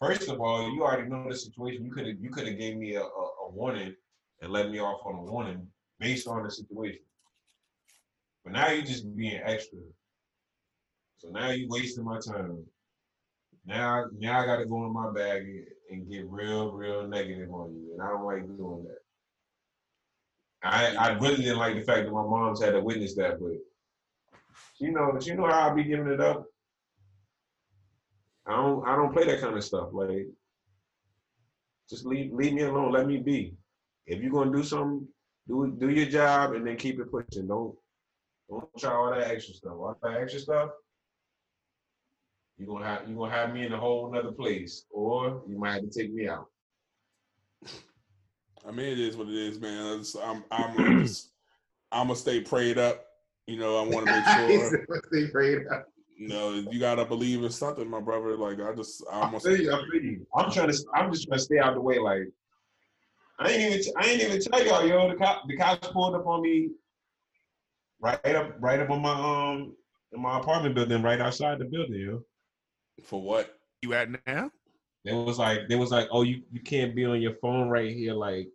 [0.00, 1.84] first of all, you already know the situation.
[1.84, 3.04] You could have you could have gave me a, a,
[3.46, 3.94] a warning
[4.42, 5.66] and let me off on a warning
[5.98, 7.02] based on the situation.
[8.44, 9.78] But now you're just being extra.
[11.18, 12.64] So now you're wasting my time.
[13.66, 17.74] Now, now I got to go in my bag and- get real, real negative on
[17.74, 18.98] you, and I don't like doing that.
[20.62, 23.52] I I really didn't like the fact that my mom's had to witness that, but
[24.74, 26.44] she know she know how I be giving it up.
[28.46, 29.90] I don't I don't play that kind of stuff.
[29.92, 30.26] Like,
[31.88, 32.92] just leave leave me alone.
[32.92, 33.54] Let me be.
[34.06, 35.06] If you're gonna do something,
[35.48, 37.48] do do your job and then keep it pushing.
[37.48, 37.74] Don't
[38.48, 39.72] don't try all that extra stuff.
[39.72, 40.70] All that extra stuff,
[42.58, 45.74] you're gonna have you gonna have me in a whole nother place, or you might
[45.74, 46.46] have to take me out.
[48.66, 50.00] I mean, it is what it is, man.
[50.00, 51.30] It's- I'm I'm just,
[51.92, 53.04] I'm gonna stay prayed up.
[53.46, 54.84] You know, I want to make sure.
[55.06, 55.62] stay prayed
[56.18, 58.36] You know, you gotta believe in something, my brother.
[58.36, 60.26] Like I just, I'm I feel you, I feel you.
[60.36, 60.84] I'm trying to.
[60.94, 61.98] I'm just trying to stay out the way.
[61.98, 62.24] Like
[63.38, 63.92] I ain't even.
[63.96, 65.08] I ain't even tell y'all, yo.
[65.08, 65.42] The cop.
[65.48, 66.70] The cops pulled up on me.
[68.00, 68.56] Right up.
[68.58, 69.74] Right up on my um.
[70.12, 72.22] In my apartment building, right outside the building, yo.
[73.04, 73.58] For what?
[73.82, 74.50] You at now?
[75.04, 75.68] It was like.
[75.68, 78.14] They was like, oh, you you can't be on your phone right here.
[78.14, 78.48] Like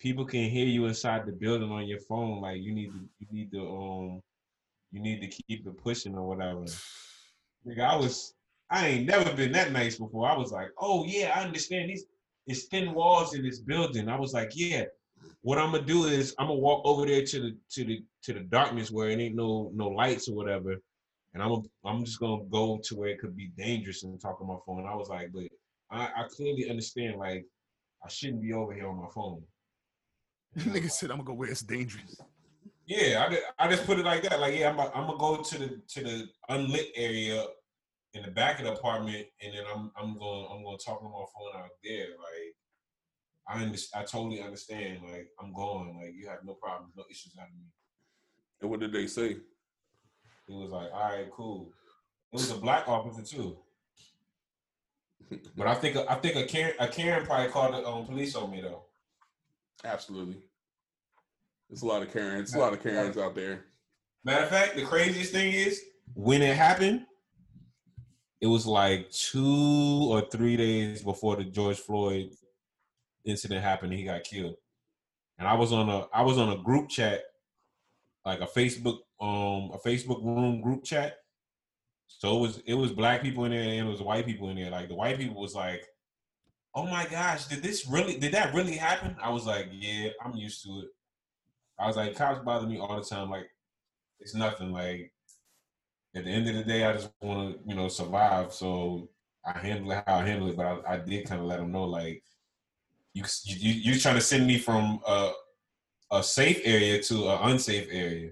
[0.00, 2.40] people can hear you inside the building on your phone.
[2.40, 3.00] Like you need to.
[3.20, 4.22] You need to um.
[4.90, 6.64] you need to keep it pushing or whatever.
[7.66, 8.34] Nigga, I was
[8.70, 10.28] I ain't never been that nice before.
[10.28, 12.04] I was like, oh yeah, I understand these
[12.48, 14.08] it's thin walls in this building.
[14.08, 14.84] I was like, yeah.
[15.42, 18.32] What I'm gonna do is I'm gonna walk over there to the to the to
[18.32, 20.76] the darkness where it ain't no no lights or whatever,
[21.34, 24.48] and I'm I'm just gonna go to where it could be dangerous and talk on
[24.48, 24.86] my phone.
[24.86, 25.44] I was like, but
[25.90, 27.44] I, I clearly understand like
[28.04, 29.42] I shouldn't be over here on my phone.
[30.58, 32.16] Nigga said I'm gonna go where it's dangerous.
[32.86, 34.40] Yeah, I, I just put it like that.
[34.40, 37.44] Like, yeah, I'm, I'm gonna go to the to the unlit area
[38.18, 41.10] in the back of the apartment, and then I'm I'm going I'm gonna talk on
[41.10, 42.08] my phone out there.
[42.18, 42.54] Like,
[43.48, 44.02] I understand.
[44.02, 45.00] I totally understand.
[45.10, 45.98] Like, I'm going.
[46.00, 47.66] Like, you have no problems, no issues out of me.
[48.60, 49.36] And what did they say?
[50.48, 51.72] He was like, all right, cool.
[52.32, 53.56] It was a black officer too.
[55.56, 58.50] But I think I think a Karen a Karen probably called the um, police on
[58.50, 58.84] me though.
[59.84, 60.38] Absolutely.
[61.70, 62.48] It's a lot of Karens.
[62.48, 63.66] It's A lot of Karens out there.
[64.24, 65.82] Matter of fact, the craziest thing is
[66.14, 67.04] when it happened,
[68.40, 72.30] it was like two or three days before the George Floyd
[73.24, 74.56] incident happened he got killed.
[75.38, 77.22] And I was on a I was on a group chat,
[78.24, 81.18] like a Facebook um a Facebook room group chat.
[82.06, 84.56] So it was it was black people in there and it was white people in
[84.56, 84.70] there.
[84.70, 85.84] Like the white people was like,
[86.74, 90.34] "Oh my gosh, did this really did that really happen?" I was like, "Yeah, I'm
[90.36, 90.88] used to it."
[91.78, 93.30] I was like, "Cops bother me all the time.
[93.30, 93.50] Like,
[94.20, 94.72] it's nothing.
[94.72, 95.12] Like,
[96.14, 98.52] at the end of the day, I just want to, you know, survive.
[98.52, 99.08] So
[99.44, 100.56] I handle it how I handle it.
[100.56, 102.22] But I, I did kind of let them know, like,
[103.14, 105.32] you you you're trying to send me from a
[106.10, 108.30] a safe area to an unsafe area.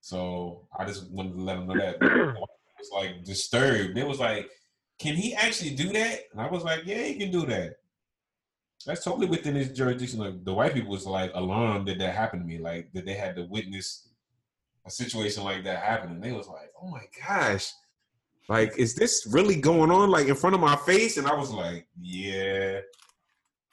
[0.00, 2.36] So I just wanted to let them know that.
[2.78, 3.98] It was like disturbed.
[3.98, 4.48] It was like,
[5.00, 6.20] can he actually do that?
[6.30, 7.74] And I was like, yeah, he can do that.
[8.86, 10.20] That's totally within his jurisdiction.
[10.20, 13.14] Like the white people was like alarmed that that happened to me, like that they
[13.14, 14.07] had to witness
[14.88, 17.70] a situation like that happened, and they was like, oh my gosh,
[18.48, 21.16] like is this really going on like in front of my face?
[21.16, 22.80] And I was like, yeah,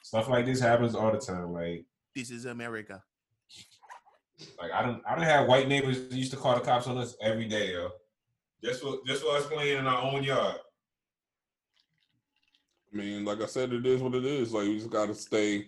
[0.02, 1.52] stuff like this happens all the time.
[1.52, 1.84] Like
[2.14, 3.02] This is America.
[4.60, 6.98] like I don't I don't have white neighbors that used to call the cops on
[6.98, 7.90] us every day, yo.
[8.62, 10.56] Just for just for us playing in our own yard.
[12.92, 14.52] I mean, like I said, it is what it is.
[14.52, 15.66] Like we just gotta stay,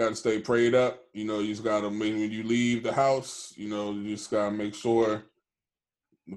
[0.00, 1.02] gotta stay prayed up.
[1.12, 1.86] You know, you just gotta.
[1.86, 5.24] I mean, when you leave the house, you know, you just gotta make sure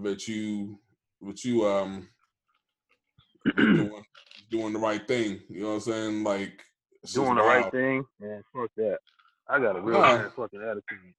[0.02, 0.80] that you,
[1.22, 2.10] that you um,
[3.58, 4.04] doing,
[4.52, 5.40] doing the right thing.
[5.50, 6.24] You know what I'm saying?
[6.24, 6.62] Like
[7.14, 7.72] Doing the right wild.
[7.72, 8.44] thing, man.
[8.54, 8.98] Fuck that.
[9.50, 10.18] I got a real Nah.
[10.18, 11.14] bad fucking attitude.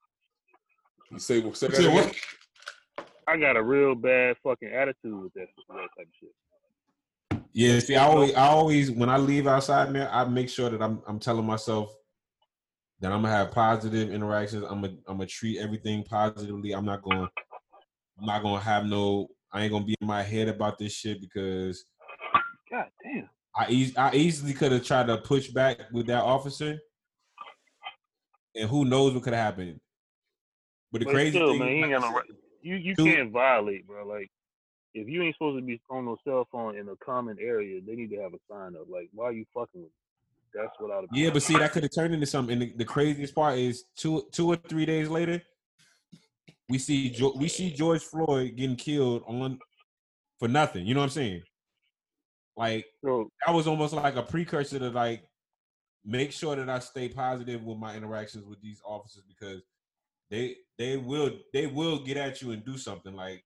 [1.11, 1.95] You say, say that Say again?
[1.95, 3.07] what?
[3.27, 7.45] I got a real bad fucking attitude with that, with that type of shit.
[7.53, 10.83] Yeah, see, I always, I always, when I leave outside, man, I make sure that
[10.83, 11.95] I'm, I'm telling myself
[13.05, 14.65] that I'm gonna have positive interactions.
[14.65, 16.73] I'm gonna, I'm gonna treat everything positively.
[16.73, 17.29] I'm not gonna,
[18.19, 21.21] I'm not gonna have no, I ain't gonna be in my head about this shit
[21.21, 21.85] because
[22.71, 23.29] God damn.
[23.55, 26.79] I, easily could have tried to push back with that officer,
[28.57, 29.79] and who knows what could have happened.
[30.91, 32.23] But the But crazy still, thing, man, he ain't like got no
[32.63, 33.17] You you Dude.
[33.17, 34.07] can't violate, bro.
[34.07, 34.31] Like
[34.95, 37.97] if you ain't supposed to be on no cell phone in a common area, they
[37.97, 38.87] need to have a sign up.
[38.89, 39.91] Like, why are you fucking with?
[39.91, 40.04] Me?
[40.55, 41.05] That's what I'd.
[41.13, 42.53] Yeah, but see, that could have turned into something.
[42.53, 45.43] And the, the craziest part is two, two or three days later,
[46.69, 49.59] we see Jo- we see George Floyd getting killed on
[50.39, 50.87] for nothing.
[50.87, 51.43] You know what I'm saying?
[52.57, 55.25] Like So that was almost like a precursor to like
[56.05, 59.63] make sure that I stay positive with my interactions with these officers because
[60.31, 63.45] they they will they will get at you and do something like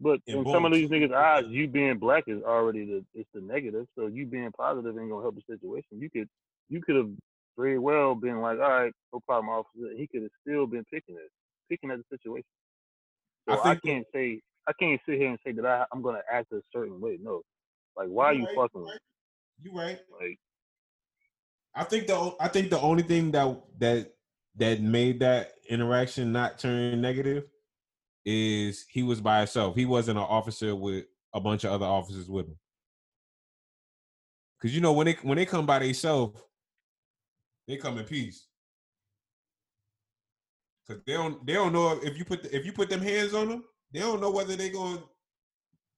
[0.00, 3.28] But And in some of these niggas' eyes, you being black is already the it's
[3.32, 3.86] the negative.
[3.96, 6.00] So you being positive ain't gonna help the situation.
[6.00, 6.28] You could
[6.68, 7.10] you could have
[7.56, 9.94] very well been like, all right, no problem, officer.
[9.96, 11.30] He could have still been picking it,
[11.70, 12.44] picking at the situation.
[13.48, 16.02] I So I, that- can't say I can't sit here and say that I, I'm
[16.02, 17.18] gonna act a certain way.
[17.22, 17.42] No,
[17.96, 18.98] like why are you right, fucking you right.
[19.62, 19.98] You right.
[20.20, 20.38] Like
[21.74, 24.12] I think the I think the only thing that that
[24.56, 27.44] that made that interaction not turn negative
[28.24, 29.74] is he was by himself.
[29.74, 32.56] He wasn't an officer with a bunch of other officers with him.
[34.60, 36.40] Cause you know when they when they come by themselves,
[37.68, 38.46] they come in peace.
[40.88, 43.34] Cause they don't they don't know if you put the, if you put them hands
[43.34, 45.02] on them, they don't know whether they going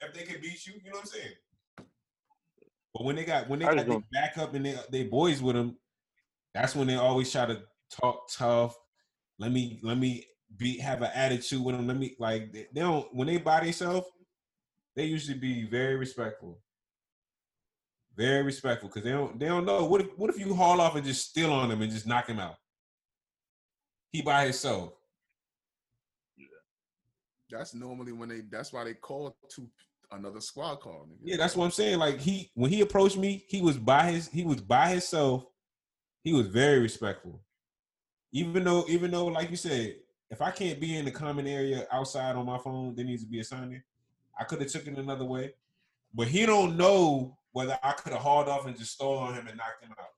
[0.01, 0.75] if they can beat you.
[0.85, 1.35] You know what I'm saying?
[2.93, 5.41] But when they got when they got their don't- back up and they they boys
[5.41, 5.77] with them,
[6.55, 8.77] that's when they always try to talk tough.
[9.39, 10.25] Let me let me
[10.55, 11.87] be have an attitude with them.
[11.87, 14.07] Let me like they, don't when they buy themselves,
[14.95, 16.59] they usually be very respectful.
[18.17, 20.97] Very respectful because they don't they don't know what if what if you haul off
[20.97, 22.57] and just steal on him and just knock him out.
[24.11, 24.95] He by himself.
[26.39, 26.47] Yeah,
[27.51, 28.41] That's normally when they.
[28.41, 29.69] That's why they call to
[30.11, 31.07] another squad call.
[31.11, 31.19] Nigga.
[31.25, 31.99] Yeah, that's what I'm saying.
[31.99, 35.45] Like he when he approached me, he was by his he was by himself.
[36.23, 37.41] He was very respectful.
[38.33, 39.97] Even though, even though, like you said,
[40.31, 43.29] if I can't be in the common area outside on my phone, there needs to
[43.29, 43.85] be a sign there.
[44.39, 45.55] I could have took it another way.
[46.15, 49.47] But he don't know whether I could have hauled off and just stole on him
[49.47, 50.09] and knocked him out.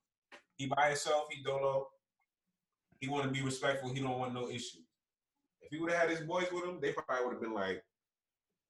[0.57, 1.89] He by himself, he dolo.
[3.01, 3.93] He want to be respectful.
[3.93, 4.79] He don't want no issue.
[5.61, 7.85] If he would have had his boys with him, they probably would have been like,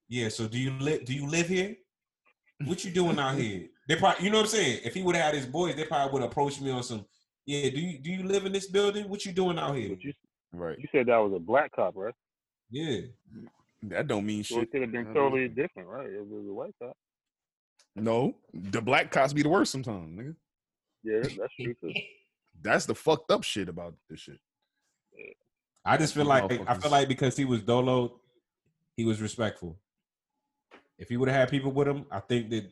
[0.07, 1.05] "Yeah, so do you live?
[1.05, 1.75] Do you live here?
[2.65, 4.81] What you doing out here?" They probably, you know what I'm saying.
[4.83, 7.07] If he would have had his boys, they probably would have approached me on some.
[7.43, 9.09] Yeah, do you do you live in this building?
[9.09, 9.89] What you doing out here?
[9.89, 10.13] But you
[10.51, 10.77] Right.
[10.79, 12.13] you said that was a black cop, right?
[12.71, 13.01] Yeah,
[13.83, 14.71] That don't mean So it shit.
[14.71, 16.07] could have been totally different, right?
[16.09, 16.97] It was a white cop.
[17.95, 20.35] No, the black cops be the worst sometimes, nigga.
[21.03, 21.93] Yeah, that's true too.
[22.61, 24.37] That's the fucked up shit about this shit.
[25.85, 28.19] I just feel like I feel like because he was dolo,
[28.97, 29.77] he was respectful.
[30.97, 32.69] If he would have had people with him, I think that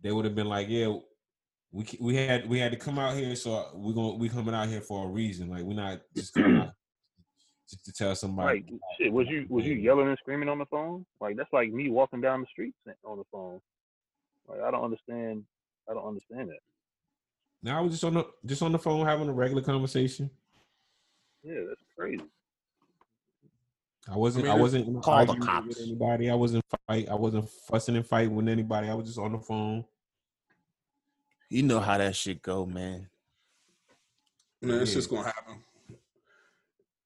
[0.00, 0.96] they would have been like, "Yeah,
[1.74, 4.68] we we had we had to come out here, so we're going we coming out
[4.68, 5.50] here for a reason.
[5.50, 6.70] Like we're not just coming out
[7.68, 10.66] just to tell somebody." Like, shit, was you was you yelling and screaming on the
[10.66, 11.04] phone?
[11.20, 12.74] Like that's like me walking down the street
[13.04, 13.60] on the phone.
[14.48, 15.42] Like I don't understand.
[15.90, 16.60] I don't understand that.
[17.64, 20.30] Now I was just on the just on the phone having a regular conversation.
[21.42, 22.22] Yeah, that's crazy.
[24.08, 24.46] I wasn't.
[24.46, 25.66] I, mean, wasn't in an call the cops.
[25.66, 26.30] with anybody.
[26.30, 27.08] I wasn't fight.
[27.08, 28.88] I wasn't fussing and fighting with anybody.
[28.88, 29.84] I was just on the phone.
[31.54, 33.08] You know how that shit go, man.
[34.60, 34.94] Man, it's Yeah.
[34.96, 35.62] just gonna happen.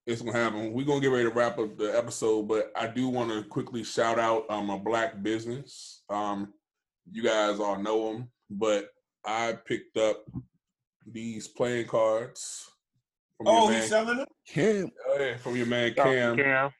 [0.06, 0.72] It's gonna happen.
[0.72, 3.84] We're gonna get ready to wrap up the episode, but I do want to quickly
[3.84, 6.02] shout out um a black business.
[6.08, 6.54] Um,
[7.10, 8.88] you guys all know them, but
[9.22, 10.24] I picked up
[11.06, 12.70] these playing cards
[13.36, 14.28] from Oh, he's man, selling them.
[14.46, 16.70] Cam, oh, yeah, from your man Shout out to Cam.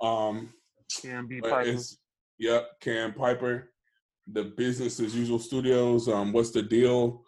[0.00, 0.54] Cam, Um,
[1.02, 1.42] Cam B.
[1.42, 1.60] Piper.
[1.60, 1.98] it's
[2.38, 3.70] yep, Cam Piper,
[4.32, 6.08] the business as usual studios.
[6.08, 7.24] Um, what's the deal?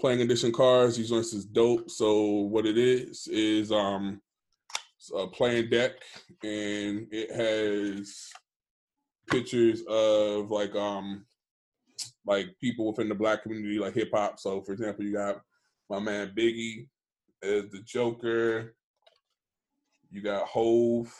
[0.00, 0.96] Playing edition cards.
[0.96, 1.90] These ones is dope.
[1.90, 4.20] So what it is is um
[5.14, 5.92] a playing deck,
[6.42, 8.30] and it has
[9.28, 11.24] pictures of like um
[12.26, 14.38] like people within the black community, like hip hop.
[14.38, 15.40] So for example, you got
[15.88, 16.88] my man Biggie
[17.42, 18.74] as the Joker.
[20.10, 21.12] You got Hov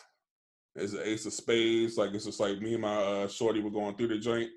[0.77, 1.97] as the Ace of Spades.
[1.97, 4.51] Like it's just like me and my uh, shorty were going through the joint,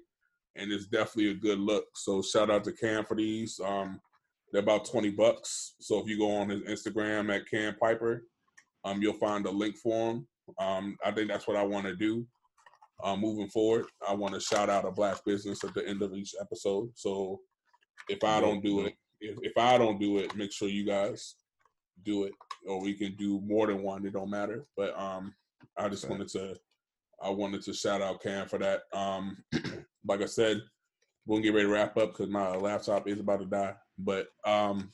[0.55, 1.85] and it's definitely a good look.
[1.95, 3.59] So shout out to Cam for these.
[3.63, 3.99] Um,
[4.51, 5.75] they're about twenty bucks.
[5.79, 8.23] So if you go on his Instagram at Cam Piper,
[8.83, 10.27] um, you'll find a link for him.
[10.57, 12.25] Um, I think that's what I want to do.
[13.03, 16.13] Uh, moving forward, I want to shout out a black business at the end of
[16.13, 16.89] each episode.
[16.95, 17.39] So
[18.09, 21.35] if I don't do it, if, if I don't do it, make sure you guys
[22.03, 22.33] do it,
[22.67, 24.05] or we can do more than one.
[24.05, 24.65] It don't matter.
[24.75, 25.33] But um,
[25.77, 26.55] I just wanted to,
[27.21, 28.81] I wanted to shout out Cam for that.
[28.93, 29.37] Um,
[30.05, 30.61] like I said,
[31.25, 33.75] we're gonna get ready to wrap up because my laptop is about to die.
[33.97, 34.91] But um,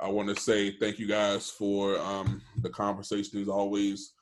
[0.00, 4.14] I want to say thank you guys for um, the conversation as always.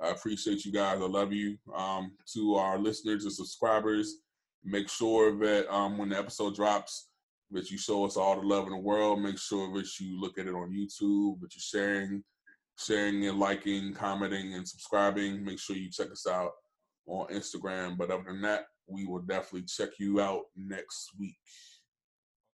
[0.00, 1.00] I appreciate you guys.
[1.00, 1.58] I love you.
[1.74, 4.18] Um, to our listeners and subscribers,
[4.64, 7.08] make sure that um, when the episode drops,
[7.50, 9.20] that you show us all the love in the world.
[9.20, 12.22] Make sure that you look at it on YouTube, that you're sharing,
[12.78, 15.44] sharing and liking, commenting and subscribing.
[15.44, 16.52] Make sure you check us out
[17.08, 17.96] on Instagram.
[17.96, 21.36] But other than that, we will definitely check you out next week.